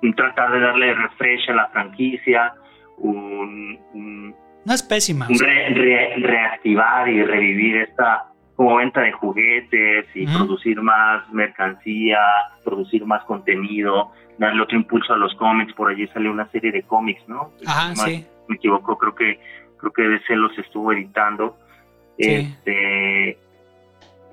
un 0.02 0.14
tratar 0.14 0.50
de 0.52 0.60
darle 0.60 0.94
refresh 0.94 1.50
a 1.50 1.54
la 1.54 1.68
franquicia, 1.68 2.54
un, 2.96 3.78
un 3.92 4.34
no 4.64 4.74
es 4.74 4.82
pésima. 4.82 5.26
o 5.26 5.28
un 5.30 5.36
sea, 5.36 5.46
re- 5.46 5.74
re- 5.74 6.14
reactivar 6.16 7.06
y 7.08 7.22
revivir 7.22 7.76
esta 7.76 8.24
como 8.56 8.76
venta 8.76 9.00
de 9.02 9.12
juguetes 9.12 10.06
y 10.14 10.26
producir 10.26 10.80
más 10.82 11.30
mercancía, 11.32 12.18
producir 12.64 13.04
más 13.06 13.22
contenido, 13.24 14.12
darle 14.38 14.62
otro 14.62 14.76
impulso 14.76 15.12
a 15.14 15.16
los 15.16 15.34
cómics. 15.36 15.72
Por 15.74 15.90
allí 15.90 16.06
salió 16.08 16.30
una 16.30 16.46
serie 16.50 16.72
de 16.72 16.82
cómics, 16.82 17.22
¿no? 17.28 17.50
Ajá, 17.66 17.94
sí. 17.94 18.26
Me 18.48 18.56
equivoco, 18.56 18.96
creo 18.98 19.14
que 19.14 19.38
creo 19.78 19.92
que 19.92 20.02
DC 20.08 20.36
los 20.36 20.56
estuvo 20.58 20.92
editando. 20.92 21.56
Sí. 22.20 22.30
Este 22.34 23.38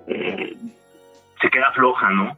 eh, 0.07 0.53
se 1.41 1.49
queda 1.49 1.71
floja, 1.73 2.09
¿no? 2.09 2.37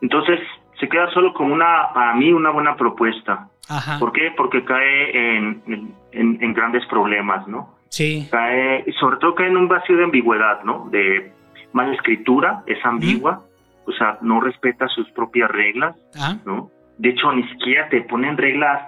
Entonces 0.00 0.40
se 0.80 0.88
queda 0.88 1.10
solo 1.12 1.32
como 1.34 1.54
una 1.54 1.92
para 1.94 2.14
mí 2.14 2.32
una 2.32 2.50
buena 2.50 2.76
propuesta. 2.76 3.48
Ajá. 3.68 3.98
¿Por 3.98 4.12
qué? 4.12 4.32
Porque 4.36 4.64
cae 4.64 5.36
en, 5.36 5.62
en- 6.12 6.38
en 6.42 6.52
grandes 6.54 6.84
problemas, 6.86 7.46
¿no? 7.48 7.74
Sí. 7.88 8.26
Cae, 8.30 8.84
sobre 8.98 9.16
todo 9.18 9.34
cae 9.34 9.48
en 9.48 9.56
un 9.56 9.68
vacío 9.68 9.96
de 9.96 10.04
ambigüedad, 10.04 10.62
¿no? 10.64 10.88
De 10.90 11.30
mala 11.72 11.94
escritura, 11.94 12.62
es 12.66 12.84
ambigua, 12.84 13.42
o 13.86 13.92
sea, 13.92 14.18
no 14.22 14.40
respeta 14.40 14.88
sus 14.88 15.08
propias 15.12 15.50
reglas, 15.50 15.96
Ah, 16.18 16.36
¿no? 16.44 16.70
De 16.98 17.10
hecho, 17.10 17.32
ni 17.32 17.46
siquiera 17.48 17.88
te 17.88 18.02
ponen 18.02 18.36
reglas, 18.36 18.82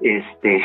este, 0.00 0.56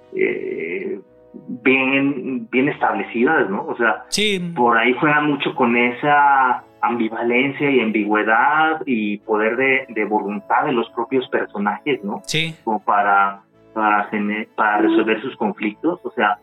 eh, 0.16 1.00
bien, 1.32 2.48
bien 2.50 2.68
establecidas, 2.68 3.48
¿no? 3.50 3.64
O 3.66 3.76
sea, 3.76 4.04
Sí, 4.08 4.52
por 4.54 4.76
ahí 4.78 4.94
juega 4.98 5.20
mucho 5.20 5.54
con 5.54 5.76
esa 5.76 6.64
ambivalencia 6.82 7.70
y 7.70 7.80
ambigüedad 7.80 8.80
y 8.86 9.18
poder 9.18 9.56
de, 9.56 9.86
de 9.90 10.04
voluntad 10.04 10.64
de 10.64 10.72
los 10.72 10.88
propios 10.90 11.28
personajes, 11.28 12.02
¿no? 12.02 12.22
sí, 12.24 12.54
Como 12.64 12.82
para, 12.82 13.40
para, 13.74 14.08
para 14.56 14.78
resolver 14.78 15.20
sus 15.20 15.36
conflictos. 15.36 16.00
O 16.04 16.10
sea, 16.12 16.38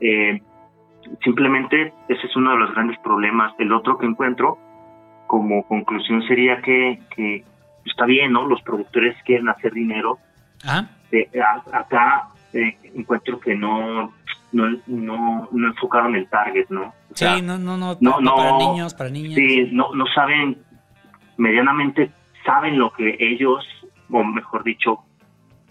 eh, 0.00 0.40
simplemente 1.22 1.92
ese 2.08 2.26
es 2.26 2.36
uno 2.36 2.52
de 2.52 2.58
los 2.58 2.74
grandes 2.74 2.98
problemas. 3.00 3.52
El 3.58 3.72
otro 3.72 3.98
que 3.98 4.06
encuentro 4.06 4.58
como 5.26 5.62
conclusión 5.66 6.22
sería 6.26 6.60
que, 6.62 6.98
que 7.14 7.44
está 7.84 8.06
bien, 8.06 8.32
¿no? 8.32 8.46
Los 8.46 8.62
productores 8.62 9.16
quieren 9.24 9.48
hacer 9.48 9.72
dinero. 9.72 10.18
ajá, 10.64 10.88
Eh, 11.12 11.28
acá 11.72 12.28
eh, 12.52 12.76
encuentro 12.94 13.38
que 13.38 13.54
no, 13.54 14.12
no, 14.54 14.70
no, 14.86 15.48
no 15.52 15.66
enfocaron 15.68 16.14
el 16.16 16.28
target, 16.28 16.66
¿no? 16.70 16.94
O 17.10 17.16
sea, 17.16 17.34
sí, 17.36 17.42
no, 17.42 17.58
no, 17.58 17.76
no, 17.76 17.96
no, 18.00 18.20
no, 18.20 18.34
para 18.36 18.56
niños, 18.58 18.94
para 18.94 19.10
niñas. 19.10 19.34
Sí, 19.34 19.68
no, 19.72 19.92
no 19.94 20.06
saben, 20.14 20.58
medianamente 21.36 22.10
saben 22.44 22.78
lo 22.78 22.92
que 22.92 23.16
ellos, 23.18 23.64
o 24.10 24.24
mejor 24.24 24.64
dicho, 24.64 24.98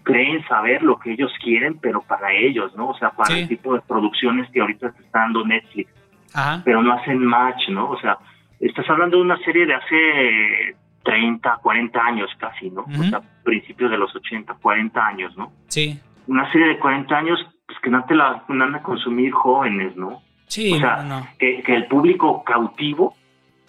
creen 0.02 0.44
saber 0.46 0.82
lo 0.82 0.98
que 0.98 1.12
ellos 1.12 1.32
quieren, 1.42 1.78
pero 1.80 2.02
para 2.02 2.32
ellos, 2.32 2.74
¿no? 2.76 2.88
O 2.90 2.98
sea, 2.98 3.10
para 3.10 3.34
Sí. 3.34 3.40
el 3.42 3.48
tipo 3.48 3.74
de 3.74 3.80
producciones 3.80 4.50
que 4.50 4.60
ahorita 4.60 4.92
te 4.92 5.02
está 5.02 5.20
dando 5.20 5.44
Netflix, 5.46 5.90
Ajá, 6.34 6.62
pero 6.64 6.82
no 6.82 6.92
hacen 6.92 7.24
match, 7.24 7.68
¿no? 7.70 7.90
O 7.90 7.98
sea, 8.00 8.18
estás 8.60 8.88
hablando 8.90 9.16
de 9.16 9.22
una 9.22 9.38
serie 9.38 9.66
de 9.66 9.74
hace 9.74 10.76
30, 11.04 11.58
40 11.62 12.00
años 12.04 12.30
casi, 12.38 12.70
¿no? 12.70 12.82
O 12.82 12.88
Ujú. 12.88 13.04
sea, 13.04 13.20
principios 13.44 13.90
de 13.90 13.98
los 13.98 14.14
80, 14.14 14.54
40 14.60 15.06
años, 15.06 15.36
¿no? 15.36 15.52
sí, 15.68 15.98
Una 16.26 16.50
serie 16.52 16.68
de 16.68 16.78
40 16.78 17.14
años, 17.16 17.38
pues 17.74 17.82
que 17.82 17.90
no 17.90 18.04
te 18.04 18.14
la 18.14 18.42
van 18.48 18.74
a 18.74 18.82
consumir 18.82 19.32
jóvenes, 19.32 19.96
¿no? 19.96 20.22
sí, 20.46 20.72
O 20.74 20.78
sea, 20.78 21.02
no, 21.02 21.26
que, 21.38 21.62
que 21.62 21.74
el 21.74 21.86
público 21.86 22.44
cautivo 22.44 23.14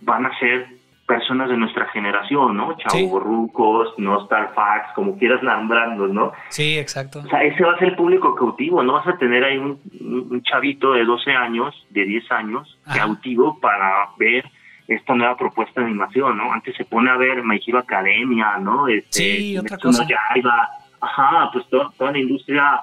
van 0.02 0.26
a 0.26 0.38
ser 0.39 0.68
personas 1.08 1.50
de 1.50 1.58
nuestra 1.58 1.86
generación, 1.88 2.58
¿no? 2.58 2.76
Chavorrucos, 2.78 3.89
no 3.98 4.26
Starfax, 4.26 4.94
como 4.94 5.18
quieras 5.18 5.41
nombrarlos, 5.44 6.12
¿no? 6.12 6.32
sí, 6.50 6.78
exacto. 6.78 7.20
O 7.26 7.28
sea, 7.30 7.44
ese 7.44 7.63
va 7.63 7.74
a 7.74 7.78
ser 7.80 7.89
el 7.89 7.96
público 7.96 8.36
cautivo, 8.36 8.82
no 8.84 8.94
vas 8.94 9.08
a 9.08 9.18
tener 9.18 9.44
ahí 9.44 9.58
un, 9.58 9.80
un 10.02 10.41
chavito 10.44 10.94
de 10.94 11.06
12 11.06 11.32
años, 11.32 11.76
de 11.91 12.06
10 12.06 12.32
años, 12.32 12.78
Ajá. 12.86 13.00
cautivo 13.00 13.60
para 13.60 14.10
ver 14.18 14.46
esta 14.88 15.15
nueva 15.15 15.36
propuesta 15.38 15.82
de 15.82 15.88
animación, 15.88 16.38
¿no? 16.38 16.52
Antes 16.54 16.76
se 16.76 16.86
pone 16.86 17.10
a 17.10 17.18
ver 17.18 17.44
My 17.44 17.60
Hero 17.65 17.80
Academia, 17.80 18.58
¿no? 18.60 18.88
Este, 18.88 19.12
Sí, 19.39 19.58
otra 19.58 19.78
cosa. 19.78 20.06
Yaiba. 20.08 20.70
Ajá, 21.02 21.50
pues 21.54 21.68
to- 21.70 21.91
toda 21.98 22.12
la 22.12 22.18
industria 22.20 22.80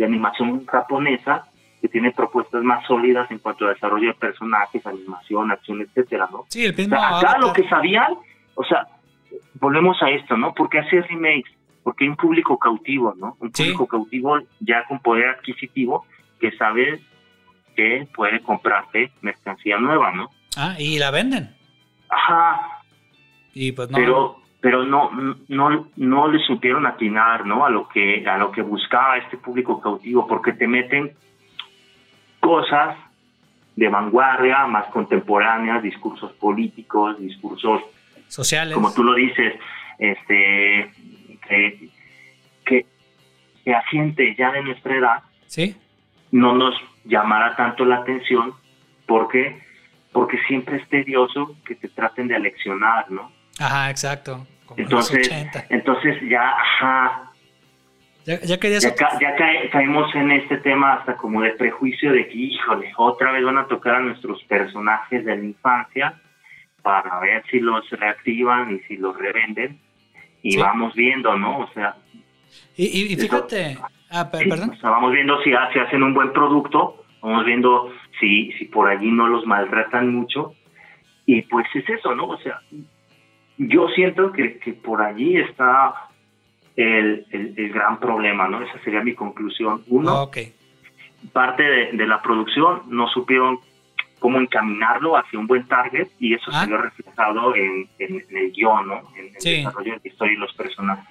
de 0.00 0.06
animación 0.06 0.64
japonesa 0.64 1.44
que 1.82 1.88
tiene 1.88 2.10
propuestas 2.12 2.62
más 2.62 2.86
sólidas 2.86 3.30
en 3.30 3.38
cuanto 3.38 3.66
a 3.66 3.74
desarrollo 3.74 4.08
de 4.08 4.14
personajes, 4.14 4.86
animación, 4.86 5.50
acción, 5.50 5.82
etcétera, 5.82 6.26
¿no? 6.32 6.44
Sí, 6.48 6.64
el 6.64 6.72
O 6.72 6.76
mismo 6.76 6.96
sea, 6.96 7.18
acá 7.18 7.38
lo 7.38 7.52
que 7.52 7.68
sabían, 7.68 8.14
o 8.54 8.64
sea, 8.64 8.86
volvemos 9.60 10.02
a 10.02 10.08
esto, 10.08 10.38
¿no? 10.38 10.54
Porque 10.54 10.78
hacer 10.78 11.06
remakes, 11.08 11.52
porque 11.82 12.04
hay 12.04 12.08
un 12.10 12.16
público 12.16 12.58
cautivo, 12.58 13.14
¿no? 13.18 13.36
Un 13.40 13.52
Sí. 13.54 13.64
público 13.64 13.86
cautivo 13.88 14.38
ya 14.60 14.84
con 14.88 15.00
poder 15.00 15.28
adquisitivo 15.28 16.06
que 16.40 16.50
sabe 16.52 17.00
que 17.76 18.08
puede 18.14 18.40
comprarte 18.40 19.12
mercancía 19.20 19.76
nueva, 19.78 20.12
¿no? 20.12 20.30
Ah, 20.56 20.76
y 20.78 20.98
la 20.98 21.10
venden. 21.10 21.54
Ajá, 22.08 22.82
Y 23.52 23.72
pues 23.72 23.90
no. 23.90 23.96
pero 23.98 24.36
pero 24.60 24.84
no 24.84 25.10
no 25.48 25.88
no 25.96 26.28
le 26.28 26.38
supieron 26.40 26.86
atinar, 26.86 27.46
¿no? 27.46 27.64
A 27.64 27.70
lo 27.70 27.88
que 27.88 28.26
a 28.28 28.36
lo 28.38 28.52
que 28.52 28.62
buscaba 28.62 29.16
este 29.16 29.36
público 29.36 29.80
cautivo, 29.80 30.26
porque 30.26 30.52
te 30.52 30.66
meten 30.66 31.12
cosas 32.40 32.96
de 33.76 33.88
vanguardia, 33.88 34.66
más 34.66 34.86
contemporáneas, 34.86 35.82
discursos 35.82 36.32
políticos, 36.32 37.18
discursos 37.18 37.82
sociales. 38.28 38.74
como 38.74 38.92
tú 38.92 39.02
lo 39.02 39.14
dices, 39.14 39.54
este, 39.98 40.90
que, 41.48 41.88
que, 42.64 42.86
que 43.64 43.74
a 43.74 43.82
gente 43.82 44.34
ya 44.36 44.52
de 44.52 44.62
nuestra 44.62 44.96
edad 44.96 45.22
Sí, 45.46 45.76
no 46.30 46.54
nos 46.54 46.74
llamará 47.04 47.56
tanto 47.56 47.84
la 47.84 47.96
atención 47.96 48.54
porque 49.06 49.58
porque 50.12 50.38
siempre 50.48 50.76
es 50.76 50.88
tedioso 50.88 51.56
que 51.64 51.76
te 51.76 51.88
traten 51.88 52.28
de 52.28 52.34
aleccionar, 52.34 53.10
¿no? 53.10 53.32
Ajá, 53.58 53.90
exacto. 53.90 54.46
Como 54.66 54.80
Entonces, 54.82 55.16
los 55.18 55.26
80. 55.26 55.66
entonces 55.70 56.16
ya, 56.28 56.50
ajá, 56.50 57.30
Ya, 58.26 58.40
ya 58.42 58.58
querías. 58.58 58.82
ya, 58.82 58.94
ca- 58.94 59.18
ya 59.20 59.34
cae- 59.34 59.68
caemos 59.70 60.14
en 60.14 60.30
este 60.30 60.58
tema 60.58 60.92
hasta 60.94 61.16
como 61.16 61.42
de 61.42 61.50
prejuicio 61.52 62.12
de 62.12 62.28
que, 62.28 62.36
híjole, 62.36 62.92
otra 62.96 63.32
vez 63.32 63.44
van 63.44 63.58
a 63.58 63.66
tocar 63.66 63.96
a 63.96 64.00
nuestros 64.00 64.42
personajes 64.44 65.24
de 65.24 65.36
la 65.36 65.42
infancia 65.44 66.14
para 66.82 67.18
ver 67.20 67.42
si 67.50 67.58
los 67.60 67.88
reactivan 67.90 68.76
y 68.76 68.78
si 68.80 68.96
los 68.96 69.16
revenden. 69.16 69.80
Y 70.42 70.52
Sí. 70.52 70.58
vamos 70.58 70.94
viendo, 70.94 71.36
¿no? 71.36 71.58
O 71.60 71.70
sea, 71.74 71.96
Y, 72.76 72.84
y- 72.86 73.12
y 73.12 73.16
fíjate. 73.16 73.76
Ah, 74.10 74.30
per- 74.30 74.42
sí, 74.42 74.48
perdón. 74.50 74.70
o 74.70 74.76
sea, 74.76 74.90
vamos 74.90 75.12
viendo 75.12 75.40
si, 75.42 75.52
ha- 75.52 75.70
si 75.72 75.78
hacen 75.78 76.02
un 76.02 76.14
buen 76.14 76.32
producto, 76.32 77.04
vamos 77.22 77.44
viendo 77.44 77.92
si, 78.18 78.50
si 78.52 78.64
por 78.66 78.88
allí 78.88 79.10
no 79.10 79.26
los 79.28 79.46
maltratan 79.46 80.14
mucho. 80.14 80.54
Y 81.26 81.42
pues 81.42 81.66
es 81.74 81.88
eso, 81.88 82.14
¿no? 82.14 82.24
O 82.26 82.38
sea, 82.38 82.60
yo 83.68 83.88
siento 83.94 84.32
que, 84.32 84.58
que 84.58 84.72
por 84.72 85.02
allí 85.02 85.36
está 85.36 85.94
el, 86.76 87.26
el- 87.30 87.54
el 87.56 87.72
gran 87.72 87.98
problema, 88.00 88.48
¿no? 88.48 88.62
Esa 88.62 88.78
sería 88.84 89.02
mi 89.02 89.14
conclusión. 89.14 89.82
Uno, 89.88 90.30
parte 91.32 91.62
de, 91.62 91.92
de 91.92 92.06
la 92.06 92.22
producción 92.22 92.82
no 92.88 93.06
supieron 93.08 93.58
cómo 94.18 94.38
encaminarlo 94.38 95.16
hacia 95.16 95.38
un 95.38 95.46
buen 95.46 95.66
target 95.66 96.08
y 96.18 96.34
eso 96.34 96.50
Ah. 96.52 96.60
se 96.62 96.66
vio 96.68 96.78
reflejado 96.78 97.54
en, 97.54 97.88
en- 97.98 98.24
en 98.28 98.36
el 98.36 98.52
guion, 98.52 98.88
¿no? 98.88 99.02
En 99.16 99.26
el 99.26 99.40
Sí. 99.40 99.56
desarrollo 99.56 99.92
de 99.94 100.00
la 100.04 100.10
historia 100.10 100.32
y 100.34 100.36
los 100.36 100.52
personajes. 100.54 101.04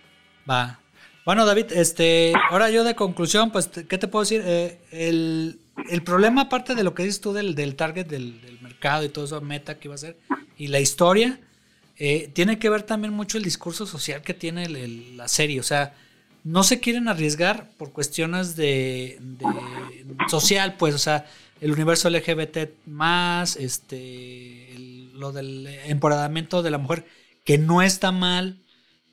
Va. 0.49 0.79
Bueno, 1.25 1.45
David, 1.45 1.71
este, 1.73 2.33
ahora 2.49 2.71
yo 2.71 2.83
de 2.83 2.95
conclusión, 2.95 3.51
pues, 3.51 3.67
¿qué 3.67 3.97
te 3.99 4.07
puedo 4.07 4.23
decir? 4.23 4.41
Eh, 4.43 4.79
el, 4.91 5.59
el 5.89 6.01
problema, 6.01 6.43
aparte 6.43 6.73
de 6.73 6.83
lo 6.83 6.95
que 6.95 7.03
dices 7.03 7.21
tú 7.21 7.33
del, 7.33 7.53
del 7.53 7.75
target 7.75 8.07
del, 8.07 8.41
del 8.41 8.59
mercado 8.61 9.03
y 9.03 9.09
todo 9.09 9.25
eso, 9.25 9.39
meta 9.41 9.77
que 9.79 9.87
iba 9.89 9.95
a 9.95 9.99
ser, 9.99 10.17
y 10.57 10.67
la 10.67 10.79
historia, 10.79 11.37
eh, 11.99 12.29
tiene 12.33 12.57
que 12.59 12.69
ver 12.69 12.83
también 12.83 13.13
mucho 13.13 13.37
el 13.37 13.43
discurso 13.43 13.85
social 13.85 14.21
que 14.21 14.33
tiene 14.33 14.67
la 14.69 15.27
serie. 15.27 15.59
O 15.59 15.63
sea, 15.63 15.93
no 16.43 16.63
se 16.63 16.79
quieren 16.79 17.09
arriesgar 17.09 17.69
por 17.77 17.91
cuestiones 17.91 18.55
de, 18.55 19.17
de 19.19 19.45
social, 20.29 20.77
pues, 20.77 20.95
o 20.95 20.97
sea, 20.97 21.25
el 21.59 21.71
universo 21.73 22.09
LGBT 22.09 22.71
más, 22.85 23.57
este, 23.57 24.73
lo 25.13 25.33
del 25.33 25.67
empoderamiento 25.85 26.63
de 26.63 26.71
la 26.71 26.77
mujer, 26.77 27.05
que 27.43 27.57
no 27.57 27.81
está 27.81 28.11
mal, 28.13 28.61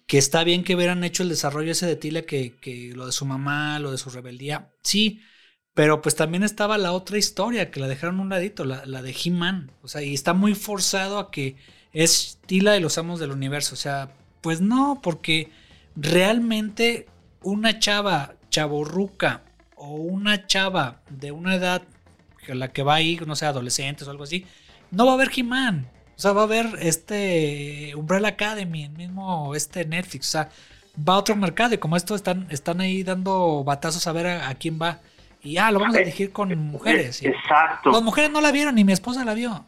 que 0.06 0.18
está 0.18 0.44
bien 0.44 0.62
que 0.62 0.76
hubieran 0.76 1.02
hecho 1.04 1.24
el 1.24 1.28
desarrollo 1.28 1.72
ese 1.72 1.86
de 1.86 1.96
Tila, 1.96 2.22
que, 2.22 2.56
que 2.60 2.92
lo 2.94 3.06
de 3.06 3.12
su 3.12 3.26
mamá, 3.26 3.78
lo 3.80 3.90
de 3.90 3.98
su 3.98 4.10
rebeldía, 4.10 4.70
sí, 4.82 5.20
pero 5.74 6.00
pues 6.00 6.14
también 6.14 6.44
estaba 6.44 6.78
la 6.78 6.92
otra 6.92 7.18
historia, 7.18 7.70
que 7.70 7.80
la 7.80 7.88
dejaron 7.88 8.20
un 8.20 8.28
ladito, 8.28 8.64
la, 8.64 8.86
la 8.86 9.02
de 9.02 9.14
He-Man, 9.24 9.72
o 9.82 9.88
sea, 9.88 10.02
y 10.02 10.14
está 10.14 10.32
muy 10.34 10.54
forzado 10.54 11.18
a 11.18 11.30
que 11.32 11.56
es 12.02 12.38
Tila 12.46 12.76
y 12.76 12.80
los 12.80 12.98
amos 12.98 13.18
del 13.20 13.30
universo, 13.32 13.74
o 13.74 13.78
sea, 13.78 14.10
pues 14.42 14.60
no, 14.60 15.00
porque 15.02 15.50
realmente 15.96 17.06
una 17.42 17.78
chava 17.78 18.34
chaborruca 18.50 19.40
o 19.76 19.88
una 19.94 20.46
chava 20.46 21.00
de 21.10 21.32
una 21.32 21.54
edad 21.54 21.82
que 22.44 22.54
la 22.54 22.68
que 22.68 22.82
va 22.82 22.94
ahí, 22.96 23.18
no 23.26 23.34
sé, 23.34 23.46
adolescentes 23.46 24.06
o 24.06 24.10
algo 24.10 24.24
así, 24.24 24.46
no 24.90 25.06
va 25.06 25.14
a 25.14 25.16
ver 25.16 25.30
He-Man. 25.34 25.86
O 26.16 26.18
sea, 26.20 26.32
va 26.32 26.44
a 26.44 26.46
ver 26.46 26.66
este 26.80 27.92
Umbrella 27.96 28.28
Academy, 28.28 28.84
el 28.84 28.90
mismo 28.90 29.54
este 29.54 29.84
Netflix. 29.84 30.28
O 30.28 30.30
sea, 30.32 30.48
va 30.96 31.14
a 31.14 31.18
otro 31.18 31.34
mercado 31.36 31.74
y 31.74 31.78
como 31.78 31.96
esto 31.96 32.14
están, 32.14 32.46
están 32.50 32.80
ahí 32.80 33.02
dando 33.02 33.64
batazos 33.64 34.06
a 34.06 34.12
ver 34.12 34.26
a, 34.26 34.48
a 34.48 34.54
quién 34.54 34.78
va. 34.80 35.00
Y 35.42 35.58
ah, 35.58 35.70
lo 35.70 35.78
vamos 35.80 35.96
a 35.96 36.00
elegir 36.00 36.32
con 36.32 36.56
mujeres. 36.58 37.22
y- 37.22 37.26
Exacto. 37.26 37.90
Las 37.90 38.02
mujeres 38.02 38.30
no 38.30 38.40
la 38.40 38.50
vieron, 38.52 38.74
ni 38.76 38.84
mi 38.84 38.92
esposa 38.92 39.24
la 39.24 39.34
vio. 39.34 39.64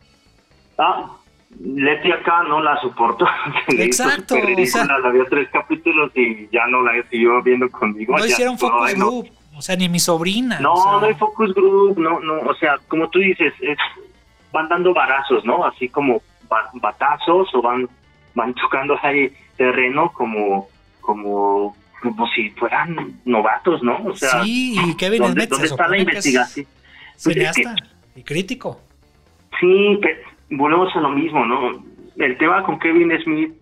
Ah, 0.79 1.18
Leti 1.61 2.13
acá 2.13 2.43
no 2.45 2.61
la 2.63 2.79
soportó. 2.81 3.27
Exacto, 3.69 4.35
o 4.37 4.67
sea- 4.67 4.85
la 4.85 5.11
vio 5.11 5.25
tres 5.27 5.49
capítulos 5.51 6.13
y 6.15 6.49
ya 6.53 6.67
no 6.67 6.83
la 6.83 6.93
siguió 7.11 7.43
viendo 7.43 7.69
conmigo. 7.71 8.17
No 8.17 8.25
ya, 8.25 8.31
hicieron 8.31 8.59
focus 8.59 8.97
no. 8.97 9.07
group. 9.07 9.29
O 9.57 9.63
sea, 9.63 9.75
ni 9.75 9.89
mi 9.89 9.99
sobrina. 9.99 10.61
No, 10.61 10.75
o 10.75 10.83
sea, 10.83 10.93
no 11.01 11.07
hay 11.07 11.15
focus 11.15 11.53
group, 11.55 11.99
no, 11.99 12.21
no, 12.21 12.35
o 12.49 12.55
sea, 12.55 12.77
como 12.87 13.09
tú 13.11 13.19
dices, 13.19 13.53
es, 13.61 13.77
van 14.53 14.69
dando 14.69 14.95
varazos, 14.95 15.45
¿no? 15.45 15.65
Así 15.65 15.89
como 15.89 16.23
ba- 16.49 16.71
batazos 16.75 17.49
o 17.55 17.61
van, 17.63 17.89
van 18.35 18.55
tocando 18.63 18.97
ahí 19.03 19.33
terreno 19.57 20.13
como, 20.13 20.69
como, 21.01 21.77
como 22.01 22.29
si 22.29 22.51
fueran 22.51 23.19
novatos, 23.25 23.83
¿no? 23.83 23.97
O 24.05 24.15
sea, 24.15 24.45
sí, 24.45 24.77
y 24.79 24.97
Kevin 24.97 25.23
¿dónde, 25.23 25.47
dónde 25.49 25.67
está 25.67 25.89
la 25.89 25.99
investigación? 25.99 26.67
Pues 27.25 27.35
Cineasta 27.35 27.75
y 28.15 28.23
crítico. 28.23 28.81
Sí, 29.59 29.99
pero 30.01 30.21
volvemos 30.51 30.95
a 30.95 31.01
lo 31.01 31.11
mismo, 31.11 31.45
¿no? 31.45 31.85
El 32.17 32.37
tema 32.39 32.63
con 32.65 32.79
Kevin 32.79 33.13
Smith 33.23 33.53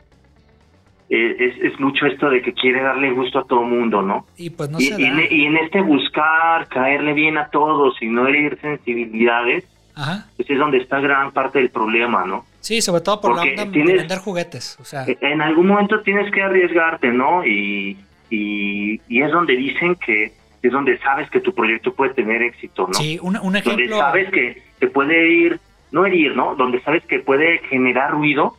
eh, 1.08 1.54
es, 1.62 1.78
mucho 1.78 2.06
esto 2.06 2.28
de 2.30 2.42
que 2.42 2.52
quiere 2.52 2.82
darle 2.82 3.12
gusto 3.12 3.38
a 3.38 3.44
todo 3.44 3.62
mundo, 3.62 4.02
¿no? 4.02 4.26
Y 4.36 4.50
pues 4.50 4.70
no 4.70 4.80
y, 4.80 4.88
en, 4.88 5.56
este 5.56 5.80
buscar 5.80 6.66
caerle 6.68 7.12
bien 7.12 7.38
a 7.38 7.48
todos 7.48 8.00
y 8.02 8.06
no 8.06 8.26
herir 8.26 8.58
sensibilidades, 8.60 9.64
pues 10.36 10.50
es 10.50 10.58
donde 10.58 10.78
está 10.78 11.00
gran 11.00 11.32
parte 11.32 11.58
del 11.60 11.70
problema, 11.70 12.24
¿no? 12.24 12.44
Sí, 12.60 12.82
sobre 12.82 13.02
todo 13.02 13.20
por 13.20 13.36
la 13.36 13.42
onda 13.42 13.64
de 13.64 13.82
vender 13.84 14.18
juguetes. 14.18 14.76
O 14.80 14.84
sea. 14.84 15.04
E, 15.06 15.16
en 15.20 15.40
algún 15.40 15.68
momento 15.68 16.00
tienes 16.00 16.32
que 16.32 16.42
arriesgarte, 16.42 17.12
¿no? 17.12 17.46
Y, 17.46 17.96
y, 18.28 19.00
es 19.08 19.30
donde 19.30 19.56
dicen 19.56 19.94
que 19.94 20.32
es 20.62 20.72
donde 20.72 20.98
sabes 20.98 21.30
que 21.30 21.38
tu 21.38 21.54
proyecto 21.54 21.94
puede 21.94 22.14
tener 22.14 22.42
éxito, 22.42 22.88
¿no? 22.88 22.94
Sí, 22.94 23.20
un, 23.22 23.36
ejemplo. 23.54 23.86
Donde 23.86 23.96
sabes 23.96 24.30
que 24.30 24.62
te 24.80 24.88
puede 24.88 25.30
ir, 25.30 25.60
no 25.96 26.04
herir, 26.04 26.36
¿no? 26.36 26.54
Donde 26.54 26.82
sabes 26.82 27.04
que 27.06 27.20
puede 27.20 27.58
generar 27.70 28.12
ruido, 28.12 28.56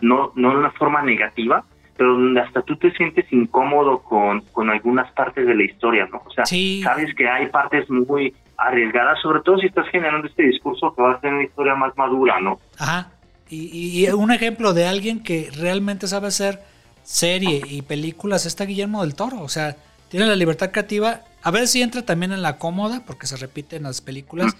no 0.00 0.32
no 0.34 0.50
de 0.50 0.56
una 0.56 0.70
forma 0.72 1.02
negativa, 1.02 1.62
pero 1.96 2.14
donde 2.14 2.40
hasta 2.40 2.62
tú 2.62 2.76
te 2.76 2.90
sientes 2.92 3.30
incómodo 3.30 3.98
con, 3.98 4.40
con 4.52 4.70
algunas 4.70 5.12
partes 5.12 5.46
de 5.46 5.54
la 5.54 5.64
historia, 5.64 6.08
¿no? 6.10 6.22
O 6.24 6.30
sea, 6.30 6.46
sabes 6.46 7.14
que 7.14 7.28
hay 7.28 7.48
partes 7.48 7.90
muy 7.90 8.34
arriesgadas, 8.56 9.20
sobre 9.20 9.40
todo 9.42 9.58
si 9.58 9.66
estás 9.66 9.86
generando 9.88 10.26
este 10.26 10.44
discurso 10.44 10.94
que 10.94 11.02
va 11.02 11.12
a 11.12 11.20
ser 11.20 11.34
una 11.34 11.44
historia 11.44 11.74
más 11.74 11.94
madura, 11.98 12.40
¿no? 12.40 12.58
Ajá. 12.78 13.10
Y, 13.50 14.08
un 14.10 14.30
ejemplo 14.30 14.72
de 14.72 14.86
alguien 14.86 15.22
que 15.22 15.50
realmente 15.54 16.06
sabe 16.06 16.28
hacer 16.28 16.60
serie 17.02 17.60
y 17.68 17.82
películas 17.82 18.46
está 18.46 18.64
Guillermo 18.64 19.02
del 19.02 19.14
Toro. 19.14 19.42
O 19.42 19.48
sea, 19.48 19.76
tiene 20.08 20.26
la 20.26 20.36
libertad 20.36 20.70
creativa. 20.70 21.20
A 21.42 21.50
ver 21.50 21.68
si 21.68 21.82
entra 21.82 22.04
también 22.04 22.32
en 22.32 22.42
la 22.42 22.58
cómoda, 22.58 23.04
porque 23.06 23.26
se 23.26 23.36
repite 23.36 23.76
en 23.76 23.84
las 23.84 24.00
películas. 24.00 24.54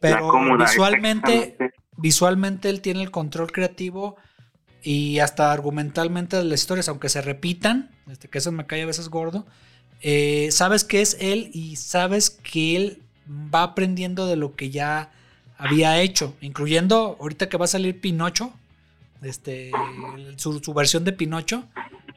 pero 0.00 0.30
visualmente, 0.58 1.56
visualmente 1.96 2.68
él 2.70 2.80
tiene 2.80 3.02
el 3.02 3.10
control 3.10 3.50
creativo 3.52 4.16
y 4.82 5.20
hasta 5.20 5.52
argumentalmente 5.52 6.36
de 6.36 6.44
las 6.44 6.60
historias, 6.60 6.88
aunque 6.88 7.08
se 7.08 7.22
repitan, 7.22 7.90
este, 8.10 8.28
que 8.28 8.38
eso 8.38 8.52
me 8.52 8.66
cae 8.66 8.82
a 8.82 8.86
veces 8.86 9.08
gordo, 9.08 9.46
eh, 10.00 10.48
sabes 10.50 10.82
que 10.82 11.00
es 11.00 11.16
él 11.20 11.50
y 11.52 11.76
sabes 11.76 12.30
que 12.30 12.76
él 12.76 13.02
va 13.54 13.62
aprendiendo 13.62 14.26
de 14.26 14.36
lo 14.36 14.56
que 14.56 14.70
ya 14.70 15.12
había 15.56 16.00
hecho, 16.00 16.34
incluyendo 16.40 17.16
ahorita 17.20 17.48
que 17.48 17.56
va 17.56 17.66
a 17.66 17.68
salir 17.68 18.00
Pinocho, 18.00 18.52
este, 19.22 19.70
su, 20.36 20.74
versión 20.74 21.04
de 21.04 21.12
Pinocho. 21.12 21.64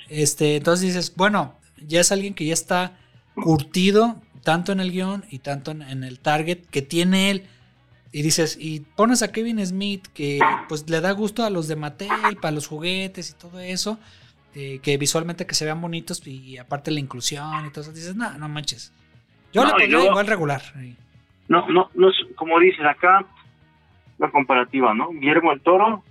Este, 0.09 0.55
entonces 0.55 0.87
dices, 0.87 1.13
bueno, 1.15 1.55
ya 1.85 2.01
es 2.01 2.11
alguien 2.11 2.33
que 2.33 2.45
ya 2.45 2.53
está 2.53 2.97
curtido 3.35 4.21
tanto 4.43 4.71
en 4.71 4.79
el 4.79 4.91
guion 4.91 5.25
y 5.29 5.39
tanto 5.39 5.71
en, 5.71 6.03
el 6.03 6.19
target 6.19 6.59
que 6.71 6.81
tiene 6.81 7.31
él. 7.31 7.43
Y 8.11 8.21
dices, 8.21 8.57
y 8.59 8.81
pones 8.95 9.23
a 9.23 9.31
Kevin 9.31 9.65
Smith 9.65 10.07
que 10.13 10.39
pues 10.69 10.89
le 10.89 11.01
da 11.01 11.11
gusto 11.11 11.43
a 11.43 11.49
los 11.49 11.67
de 11.67 11.75
Mattel, 11.75 12.37
para 12.41 12.53
los 12.53 12.67
juguetes 12.67 13.31
y 13.31 13.33
todo 13.33 13.59
eso, 13.59 13.99
eh, 14.53 14.79
que 14.81 14.97
visualmente 14.97 15.45
que 15.45 15.55
se 15.55 15.65
vean 15.65 15.81
bonitos 15.81 16.25
y 16.25 16.57
aparte 16.57 16.91
la 16.91 17.01
inclusión 17.01 17.65
y 17.65 17.71
todo 17.71 17.81
eso, 17.81 17.91
dices, 17.91 18.15
no, 18.15 18.37
no 18.37 18.47
manches. 18.47 18.93
Yo 19.51 19.65
le 19.65 19.71
pondría 19.71 20.05
igual 20.05 20.27
regular. 20.27 20.61
No, 21.47 21.67
no, 21.67 21.89
no, 21.93 22.09
como 22.35 22.59
dices 22.59 22.85
acá, 22.85 23.25
la 24.17 24.29
comparativa, 24.31 24.93
¿no? 24.93 25.09
Guillermo 25.09 25.51
el 25.51 25.61
Toro 25.61 26.03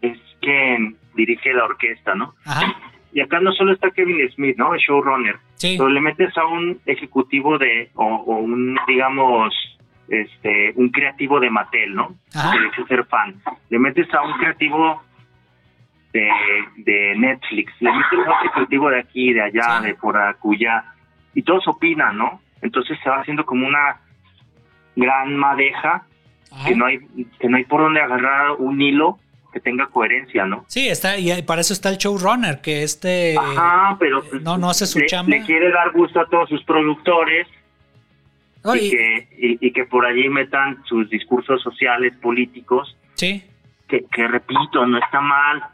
es 0.00 0.18
quien 0.40 0.96
dirige 1.14 1.52
la 1.52 1.64
orquesta, 1.64 2.14
¿no? 2.14 2.34
Ajá. 2.44 2.74
Y 3.12 3.20
acá 3.20 3.40
no 3.40 3.52
solo 3.52 3.72
está 3.72 3.90
Kevin 3.90 4.28
Smith, 4.34 4.56
¿no? 4.56 4.74
El 4.74 4.80
showrunner. 4.80 5.36
Sí. 5.62 5.76
Pero 5.78 5.90
le 5.90 6.00
metes 6.00 6.36
a 6.36 6.44
un 6.44 6.80
ejecutivo 6.86 7.56
de, 7.56 7.88
o, 7.94 8.34
un, 8.34 8.76
digamos, 8.88 9.54
este, 10.08 10.72
un 10.74 10.88
creativo 10.88 11.38
de 11.38 11.50
Mattel, 11.50 11.94
¿no? 11.94 12.16
Ajá. 12.34 12.52
Que 12.74 12.84
ser 12.84 13.04
fan. 13.04 13.40
Le 13.70 13.78
metes 13.78 14.12
a 14.12 14.22
un 14.22 14.32
creativo 14.38 15.00
de, 16.12 16.28
de 16.78 17.14
Netflix, 17.16 17.72
le 17.78 17.92
metes 17.92 18.26
a 18.26 18.40
un 18.40 18.46
ejecutivo 18.46 18.90
de 18.90 18.98
aquí, 18.98 19.32
de 19.32 19.40
allá, 19.40 19.80
de 19.82 19.94
por 19.94 20.18
acullá, 20.18 20.84
y 21.32 21.42
todos 21.44 21.68
opinan, 21.68 22.18
¿no? 22.18 22.40
Entonces 22.60 22.98
se 23.00 23.08
va 23.08 23.20
haciendo 23.20 23.46
como 23.46 23.64
una 23.64 24.00
gran 24.96 25.36
madeja 25.36 26.06
que 26.66 26.74
no 26.74 26.86
hay 26.86 26.98
que 27.38 27.48
no 27.48 27.56
hay 27.56 27.64
por 27.64 27.82
dónde 27.82 28.00
agarrar 28.00 28.50
un 28.58 28.82
hilo 28.82 29.20
que 29.52 29.60
tenga 29.60 29.86
coherencia, 29.86 30.46
¿no? 30.46 30.64
Sí, 30.68 30.88
está 30.88 31.18
y 31.18 31.42
para 31.42 31.60
eso 31.60 31.72
está 31.72 31.90
el 31.90 31.98
showrunner, 31.98 32.60
que 32.60 32.82
este 32.82 33.36
Ajá, 33.38 33.96
pero 34.00 34.24
no 34.40 34.56
no 34.56 34.70
hace 34.70 34.86
su 34.86 34.98
le, 34.98 35.06
chamba. 35.06 35.36
Le 35.36 35.44
quiere 35.44 35.70
dar 35.70 35.92
gusto 35.92 36.20
a 36.20 36.26
todos 36.26 36.48
sus 36.48 36.64
productores. 36.64 37.46
y, 38.74 38.90
que, 38.90 39.58
y, 39.60 39.72
que 39.72 39.84
por 39.84 40.06
allí 40.06 40.28
metan 40.28 40.82
sus 40.84 41.10
discursos 41.10 41.60
sociales, 41.62 42.14
políticos. 42.22 42.96
Sí. 43.14 43.44
Que, 43.88 44.04
que 44.10 44.28
repito, 44.28 44.86
no 44.86 44.98
está 44.98 45.20
mal. 45.20 45.64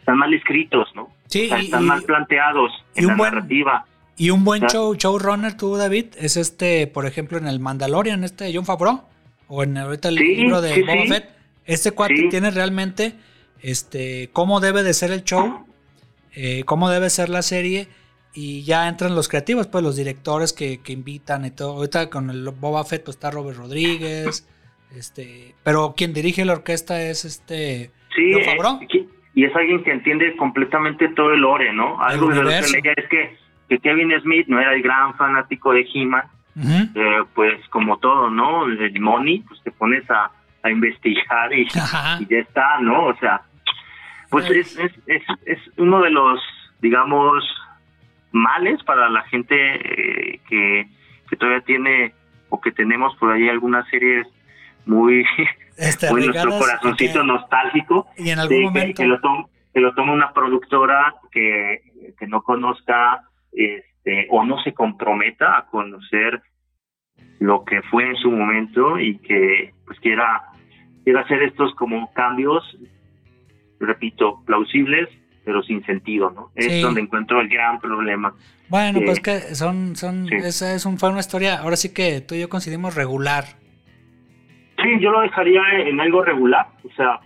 Están 0.00 0.18
mal 0.18 0.32
escritos, 0.32 0.88
¿no? 0.94 1.10
Sí. 1.26 1.50
están 1.52 1.84
mal 1.84 2.02
planteados 2.02 2.72
en 2.94 3.06
la 3.08 3.14
narrativa. 3.14 3.84
Y 4.16 4.30
un 4.30 4.42
buen 4.42 4.66
show, 4.66 4.94
showrunner 4.94 5.56
tú, 5.56 5.76
David, 5.76 6.06
es 6.18 6.36
este, 6.36 6.88
por 6.88 7.06
ejemplo, 7.06 7.38
en 7.38 7.46
el 7.46 7.60
Mandalorian, 7.60 8.24
este 8.24 8.50
John 8.52 8.64
Favreau, 8.64 9.02
o 9.46 9.62
en 9.62 9.76
ahorita 9.76 10.08
el 10.08 10.16
libro 10.16 10.60
de 10.60 10.82
Boba 10.82 11.06
Fett. 11.06 11.37
Este 11.68 11.92
cuate 11.92 12.28
tiene 12.30 12.50
realmente 12.50 13.14
este 13.60 14.30
cómo 14.32 14.58
debe 14.58 14.82
de 14.82 14.92
ser 14.92 15.12
el 15.12 15.22
show, 15.22 15.66
eh, 16.34 16.64
cómo 16.64 16.90
debe 16.90 17.10
ser 17.10 17.28
la 17.28 17.42
serie, 17.42 17.86
y 18.34 18.64
ya 18.64 18.88
entran 18.88 19.14
los 19.14 19.28
creativos, 19.28 19.68
pues 19.68 19.84
los 19.84 19.96
directores 19.96 20.52
que, 20.52 20.82
que 20.82 20.92
invitan 20.92 21.44
y 21.44 21.52
todo. 21.52 21.76
Ahorita 21.76 22.10
con 22.10 22.30
el 22.30 22.48
Boba 22.50 22.84
Fett 22.84 23.04
pues 23.04 23.16
está 23.16 23.30
Robert 23.30 23.58
Rodríguez, 23.58 24.48
este, 24.96 25.54
pero 25.62 25.94
quien 25.96 26.12
dirige 26.12 26.44
la 26.44 26.54
orquesta 26.54 27.00
es 27.00 27.24
este 27.24 27.92
John 28.16 28.44
Favreau. 28.44 28.80
y 29.34 29.44
es 29.44 29.54
alguien 29.54 29.84
que 29.84 29.92
entiende 29.92 30.34
completamente 30.36 31.08
todo 31.14 31.32
el 31.32 31.40
lore, 31.40 31.72
¿no? 31.72 32.02
Algo 32.02 32.28
de 32.28 32.42
lo 32.42 32.48
que 32.48 32.72
leía 32.72 32.92
es 32.96 33.08
que 33.08 33.48
que 33.68 33.78
Kevin 33.78 34.12
Smith 34.22 34.46
no 34.48 34.60
era 34.60 34.72
el 34.72 34.82
gran 34.82 35.14
fanático 35.14 35.72
de 35.72 35.86
He-Man, 35.92 36.24
eh, 36.94 37.24
pues 37.34 37.60
como 37.68 37.98
todo, 37.98 38.30
¿no? 38.30 38.64
El 38.66 38.98
money, 39.00 39.44
pues 39.46 39.62
te 39.62 39.70
pones 39.70 40.10
a, 40.10 40.30
investigar 40.64 41.52
y, 41.52 41.68
ya 41.68 42.18
está, 42.30 42.78
¿no? 42.80 43.06
O 43.06 43.16
sea, 43.16 43.42
pues 44.30 44.50
es, 44.50 44.78
es, 44.78 44.92
es, 45.06 45.22
es, 45.46 45.58
uno 45.76 46.00
de 46.02 46.10
los, 46.10 46.40
digamos, 46.80 47.44
males 48.32 48.82
para 48.84 49.08
la 49.08 49.22
gente 49.24 49.54
eh, 49.56 50.40
que, 50.48 50.88
que 51.28 51.36
todavía 51.36 51.62
tiene 51.62 52.14
o 52.50 52.60
que 52.60 52.72
tenemos 52.72 53.14
por 53.16 53.32
ahí 53.32 53.48
algunas 53.48 53.88
series 53.88 54.26
muy, 54.86 55.24
este, 55.76 56.10
muy 56.10 56.26
nuestro 56.26 56.58
corazoncito 56.58 57.22
nostálgico. 57.22 58.08
Y 58.16 58.30
en 58.30 58.38
algún 58.40 58.64
momento. 58.64 59.02
Que, 59.02 59.08
lo 59.08 59.20
toma, 59.20 59.46
que 59.72 59.80
lo 59.80 59.94
toma 59.94 60.12
una 60.12 60.32
productora 60.32 61.14
que, 61.30 61.82
que 62.18 62.26
no 62.26 62.42
conozca 62.42 63.22
este, 63.52 64.26
o 64.30 64.44
no 64.44 64.60
se 64.62 64.72
comprometa 64.72 65.58
a 65.58 65.66
conocer 65.66 66.42
lo 67.40 67.64
que 67.64 67.82
fue 67.82 68.08
en 68.08 68.16
su 68.16 68.30
momento 68.30 68.98
y 68.98 69.18
que 69.18 69.72
pues 69.86 69.98
quiera, 70.00 70.42
quiera 71.04 71.20
hacer 71.20 71.42
estos 71.42 71.74
como 71.74 72.12
cambios, 72.12 72.64
repito, 73.80 74.42
plausibles, 74.44 75.08
pero 75.44 75.62
sin 75.62 75.84
sentido, 75.84 76.30
¿no? 76.30 76.50
Es 76.54 76.82
donde 76.82 77.00
encuentro 77.00 77.40
el 77.40 77.48
gran 77.48 77.80
problema. 77.80 78.34
Bueno, 78.68 79.00
pues 79.04 79.20
que 79.20 79.54
son, 79.54 79.96
son, 79.96 80.30
esa 80.32 80.74
es 80.74 80.84
un, 80.84 80.98
fue 80.98 81.08
una 81.08 81.20
historia, 81.20 81.60
ahora 81.60 81.76
sí 81.76 81.94
que 81.94 82.20
tú 82.20 82.34
y 82.34 82.40
yo 82.40 82.48
coincidimos 82.48 82.94
regular. 82.94 83.44
Sí, 84.82 85.00
yo 85.00 85.10
lo 85.10 85.22
dejaría 85.22 85.62
en 85.86 86.00
algo 86.00 86.22
regular, 86.22 86.66
o 86.84 86.92
sea, 86.94 87.20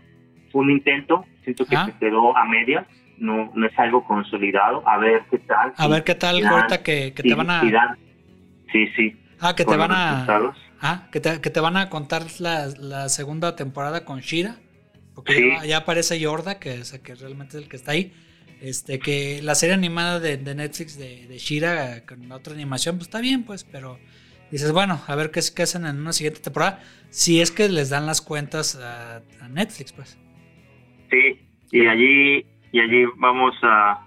fue 0.53 0.63
un 0.63 0.71
intento, 0.71 1.25
siento 1.43 1.67
que 1.67 1.77
se 1.77 1.93
quedó 1.99 2.37
a 2.37 2.45
medias, 2.45 2.87
no, 3.19 3.51
no 3.55 3.67
es 3.67 3.79
algo 3.79 4.05
consolidado. 4.05 4.87
A 4.87 4.99
ver 4.99 5.23
qué 5.31 5.39
tal. 5.39 5.73
A 5.77 5.89
ver 5.89 6.05
qué 6.05 6.15
tal, 6.15 6.45
ahorita 6.45 6.83
que, 6.83 7.13
te 7.13 7.35
van 7.35 7.51
a. 7.51 7.97
sí, 8.71 8.89
sí. 8.97 9.17
Ah, 9.43 9.57
que 9.57 9.65
te 9.65 9.77
van 9.77 9.91
a. 9.91 10.55
Ah, 10.81 11.09
que 11.11 11.21
te, 11.21 11.41
que 11.41 11.51
te, 11.51 11.61
van 11.61 11.77
a 11.77 11.91
contar 11.91 12.23
la, 12.39 12.69
la 12.79 13.09
segunda 13.09 13.57
temporada 13.57 14.05
con 14.05 14.21
Shira. 14.21 14.57
Porque 15.15 15.59
ya, 15.67 15.79
aparece 15.79 16.19
Yorda, 16.19 16.59
que, 16.59 16.75
es, 16.75 16.93
que 17.01 17.15
realmente 17.15 17.57
es 17.57 17.65
el 17.65 17.69
que 17.69 17.77
está 17.77 17.93
ahí. 17.93 18.15
Este, 18.61 19.01
que 19.01 19.41
la 19.43 19.57
serie 19.57 19.75
animada 19.75 20.21
de, 20.21 20.39
Netflix 20.39 20.97
de, 20.97 21.27
de, 21.27 21.39
Shira 21.39 22.07
con 22.07 22.31
otra 22.31 22.55
animación, 22.55 22.97
pues 22.97 23.09
está 23.09 23.21
bien, 23.21 23.43
pues, 23.43 23.65
pero 23.65 23.99
dices, 24.53 24.71
bueno, 24.73 25.01
a 25.07 25.15
ver 25.17 25.33
qué, 25.33 25.41
qué 25.55 25.65
hacen 25.65 25.87
en 25.87 26.01
una 26.01 26.13
siguiente 26.13 26.41
temporada. 26.41 26.81
Si 27.11 27.41
es 27.41 27.51
que 27.51 27.69
les 27.69 27.91
dan 27.91 28.07
las 28.07 28.23
cuentas 28.23 28.77
a, 28.77 29.23
a 29.41 29.49
Netflix, 29.49 29.93
pues. 29.93 30.19
Sí, 31.11 31.41
y 31.73 31.87
allí 31.87 32.47
y 32.71 32.81
allí 32.81 33.05
vamos 33.17 33.55
a, 33.63 34.07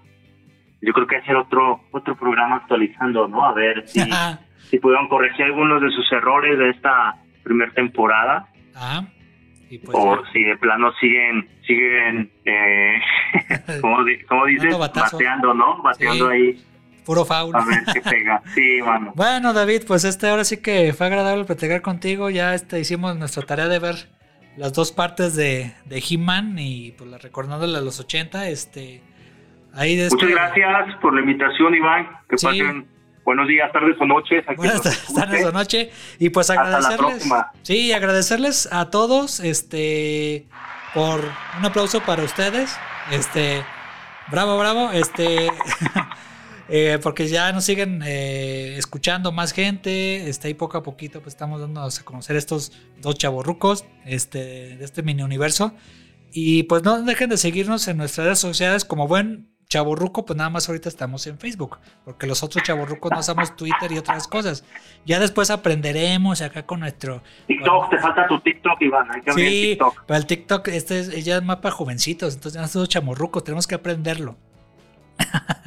yo 0.81 0.93
creo 0.93 1.07
que 1.07 1.17
hacer 1.17 1.35
otro 1.35 1.81
otro 1.91 2.15
programa 2.15 2.55
actualizando, 2.55 3.27
¿no? 3.27 3.45
A 3.45 3.53
ver 3.53 3.87
si, 3.87 3.99
si 4.69 4.79
pudieron 4.79 5.07
corregir 5.07 5.45
algunos 5.45 5.81
de 5.81 5.89
sus 5.91 6.11
errores 6.11 6.57
de 6.57 6.69
esta 6.69 7.15
primera 7.43 7.71
temporada. 7.73 8.47
Ajá. 8.75 9.07
Pues 9.67 9.97
o 9.97 10.23
si 10.31 10.43
de 10.43 10.55
plano 10.57 10.93
siguen, 10.99 11.49
siguen, 11.65 12.31
eh, 12.45 13.01
como, 13.81 14.45
dices, 14.45 14.77
bateando, 14.77 15.53
¿no? 15.53 15.81
Bateando 15.81 16.29
ahí. 16.29 16.63
Puro 17.03 17.25
faul. 17.25 17.55
A 17.55 17.65
ver 17.65 17.83
qué 17.93 18.01
pega. 18.01 18.41
Sí, 18.53 18.79
mano. 18.83 19.13
Bueno, 19.15 19.53
David, 19.53 19.83
pues 19.87 20.05
este 20.05 20.29
ahora 20.29 20.43
sí 20.43 20.61
que 20.61 20.93
fue 20.93 21.07
agradable 21.07 21.45
platicar 21.45 21.81
contigo. 21.81 22.29
Ya 22.29 22.53
este 22.53 22.79
hicimos 22.79 23.15
nuestra 23.17 23.43
tarea 23.43 23.67
de 23.67 23.79
ver 23.79 23.95
las 24.55 24.73
dos 24.73 24.91
partes 24.91 25.35
de, 25.35 25.73
de 25.85 26.03
He-Man 26.07 26.57
y 26.57 26.91
pues 26.91 27.09
la 27.09 27.17
recordándole 27.17 27.77
a 27.77 27.81
los 27.81 27.99
80, 27.99 28.47
este 28.49 29.01
Muchas 29.75 30.29
gracias 30.29 30.95
por 31.01 31.13
la 31.13 31.19
invitación, 31.19 31.75
Iván. 31.75 32.07
Que 32.29 32.37
pasen 32.41 32.87
buenos 33.25 33.47
días, 33.47 33.69
tardes 33.73 33.97
o 33.99 34.05
noches. 34.05 34.45
Buenas 34.55 34.81
tardes 35.15 35.43
o 35.43 35.51
noche. 35.51 35.89
Y 36.19 36.29
pues 36.29 36.49
agradecerles. 36.49 37.27
Sí, 37.63 37.91
agradecerles 37.91 38.69
a 38.71 38.89
todos. 38.89 39.41
Este 39.41 40.47
por 40.93 41.19
un 41.57 41.65
aplauso 41.65 41.99
para 42.01 42.23
ustedes. 42.23 42.77
Este. 43.11 43.63
Bravo, 44.31 44.57
bravo. 44.57 44.91
Este. 44.91 45.49
Eh, 46.67 46.97
porque 47.03 47.27
ya 47.27 47.51
nos 47.51 47.63
siguen 47.63 48.01
eh, 48.03 48.73
escuchando 48.75 49.31
más 49.31 49.53
gente. 49.53 50.27
Este, 50.27 50.47
ahí 50.47 50.55
poco 50.55 50.79
a 50.79 50.81
poquito 50.81 51.21
pues, 51.21 51.35
estamos 51.35 51.61
dándonos 51.61 51.99
a 51.99 52.03
conocer 52.03 52.35
estos 52.37 52.71
dos 53.01 53.13
chavorrucos 53.19 53.85
este, 54.03 54.75
de 54.75 54.83
este 54.83 55.03
mini 55.03 55.21
universo. 55.21 55.75
Y 56.31 56.63
pues 56.63 56.81
no 56.81 56.99
dejen 57.03 57.29
de 57.29 57.37
seguirnos 57.37 57.87
en 57.87 57.97
nuestras 57.97 58.25
redes 58.25 58.39
sociales 58.39 58.83
como 58.83 59.07
buen 59.07 59.54
chaborruco, 59.67 60.25
pues 60.25 60.37
nada 60.37 60.49
más 60.49 60.67
ahorita 60.69 60.89
estamos 60.89 61.25
en 61.27 61.37
Facebook, 61.37 61.77
porque 62.03 62.27
los 62.27 62.43
otros 62.43 62.63
chaborrucos 62.63 63.11
no 63.11 63.19
usamos 63.19 63.55
Twitter 63.55 63.91
y 63.91 63.97
otras 63.97 64.27
cosas. 64.27 64.63
Ya 65.05 65.19
después 65.19 65.49
aprenderemos 65.49 66.41
acá 66.41 66.65
con 66.65 66.79
nuestro... 66.81 67.21
TikTok, 67.47 67.89
te 67.89 67.97
falta 67.99 68.27
tu 68.27 68.39
TikTok, 68.39 68.81
Iván. 68.81 69.07
Hay 69.13 69.21
que 69.21 69.33
sí, 69.33 69.61
TikTok. 69.69 70.03
pero 70.05 70.17
el 70.17 70.25
TikTok 70.25 70.67
este 70.69 70.99
es, 70.99 71.25
ya 71.25 71.37
es 71.37 71.41
para 71.43 71.71
jovencitos, 71.71 72.35
entonces 72.35 72.61
ya 72.61 72.67
somos 72.67 72.89
chamorrucos, 72.89 73.43
tenemos 73.43 73.67
que 73.67 73.75
aprenderlo. 73.75 74.35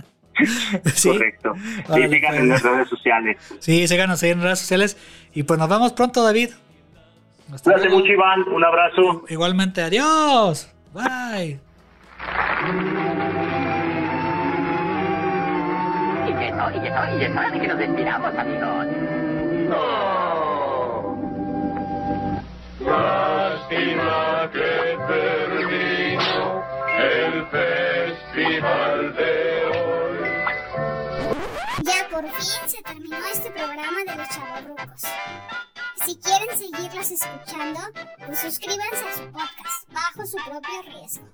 ¿Sí? 0.94 1.08
Correcto. 1.08 1.54
Sí, 1.94 2.08
sigan 2.08 2.34
en 2.36 2.48
las 2.48 2.62
redes 2.62 2.88
sociales. 2.88 3.36
Sí, 3.58 3.88
síganos 3.88 4.22
ahí 4.22 4.30
en 4.30 4.42
redes 4.42 4.60
sociales. 4.60 4.96
Y 5.34 5.42
pues 5.42 5.58
nos 5.58 5.68
vemos 5.68 5.92
pronto, 5.92 6.22
David. 6.22 6.50
Gracias 7.48 7.92
mucho, 7.92 8.12
Iván. 8.12 8.42
Un 8.48 8.64
abrazo. 8.64 9.24
Igualmente, 9.28 9.82
adiós. 9.82 10.72
Bye. 10.92 11.58
Y 16.58 16.86
es, 16.86 17.20
y 17.20 17.24
es 17.24 17.30
hora 17.30 17.50
de 17.50 17.60
que 17.60 17.68
nos 17.68 17.78
despidamos, 17.78 18.34
amigos. 18.36 18.86
No. 19.68 21.18
Lástima 22.80 24.50
que 24.52 24.98
terminó 25.06 26.62
el 26.98 27.46
festival 27.46 29.14
de 29.14 29.52
hoy. 29.52 29.57
Por 32.20 32.30
fin 32.30 32.68
se 32.68 32.82
terminó 32.82 33.16
este 33.32 33.48
programa 33.52 33.98
de 34.04 34.16
los 34.16 34.28
chavorrucos. 34.28 35.02
Si 36.04 36.18
quieren 36.18 36.58
seguirlos 36.58 37.10
escuchando, 37.12 37.80
pues 38.26 38.40
suscríbanse 38.40 39.08
a 39.08 39.14
su 39.14 39.30
podcast 39.30 39.92
bajo 39.92 40.26
su 40.26 40.36
propio 40.38 40.82
riesgo. 40.82 41.28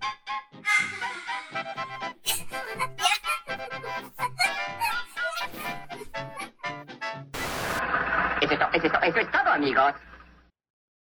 Es, 8.42 8.84
eso 8.84 9.18
es 9.18 9.30
todo, 9.30 9.52
amigos. 9.52 9.94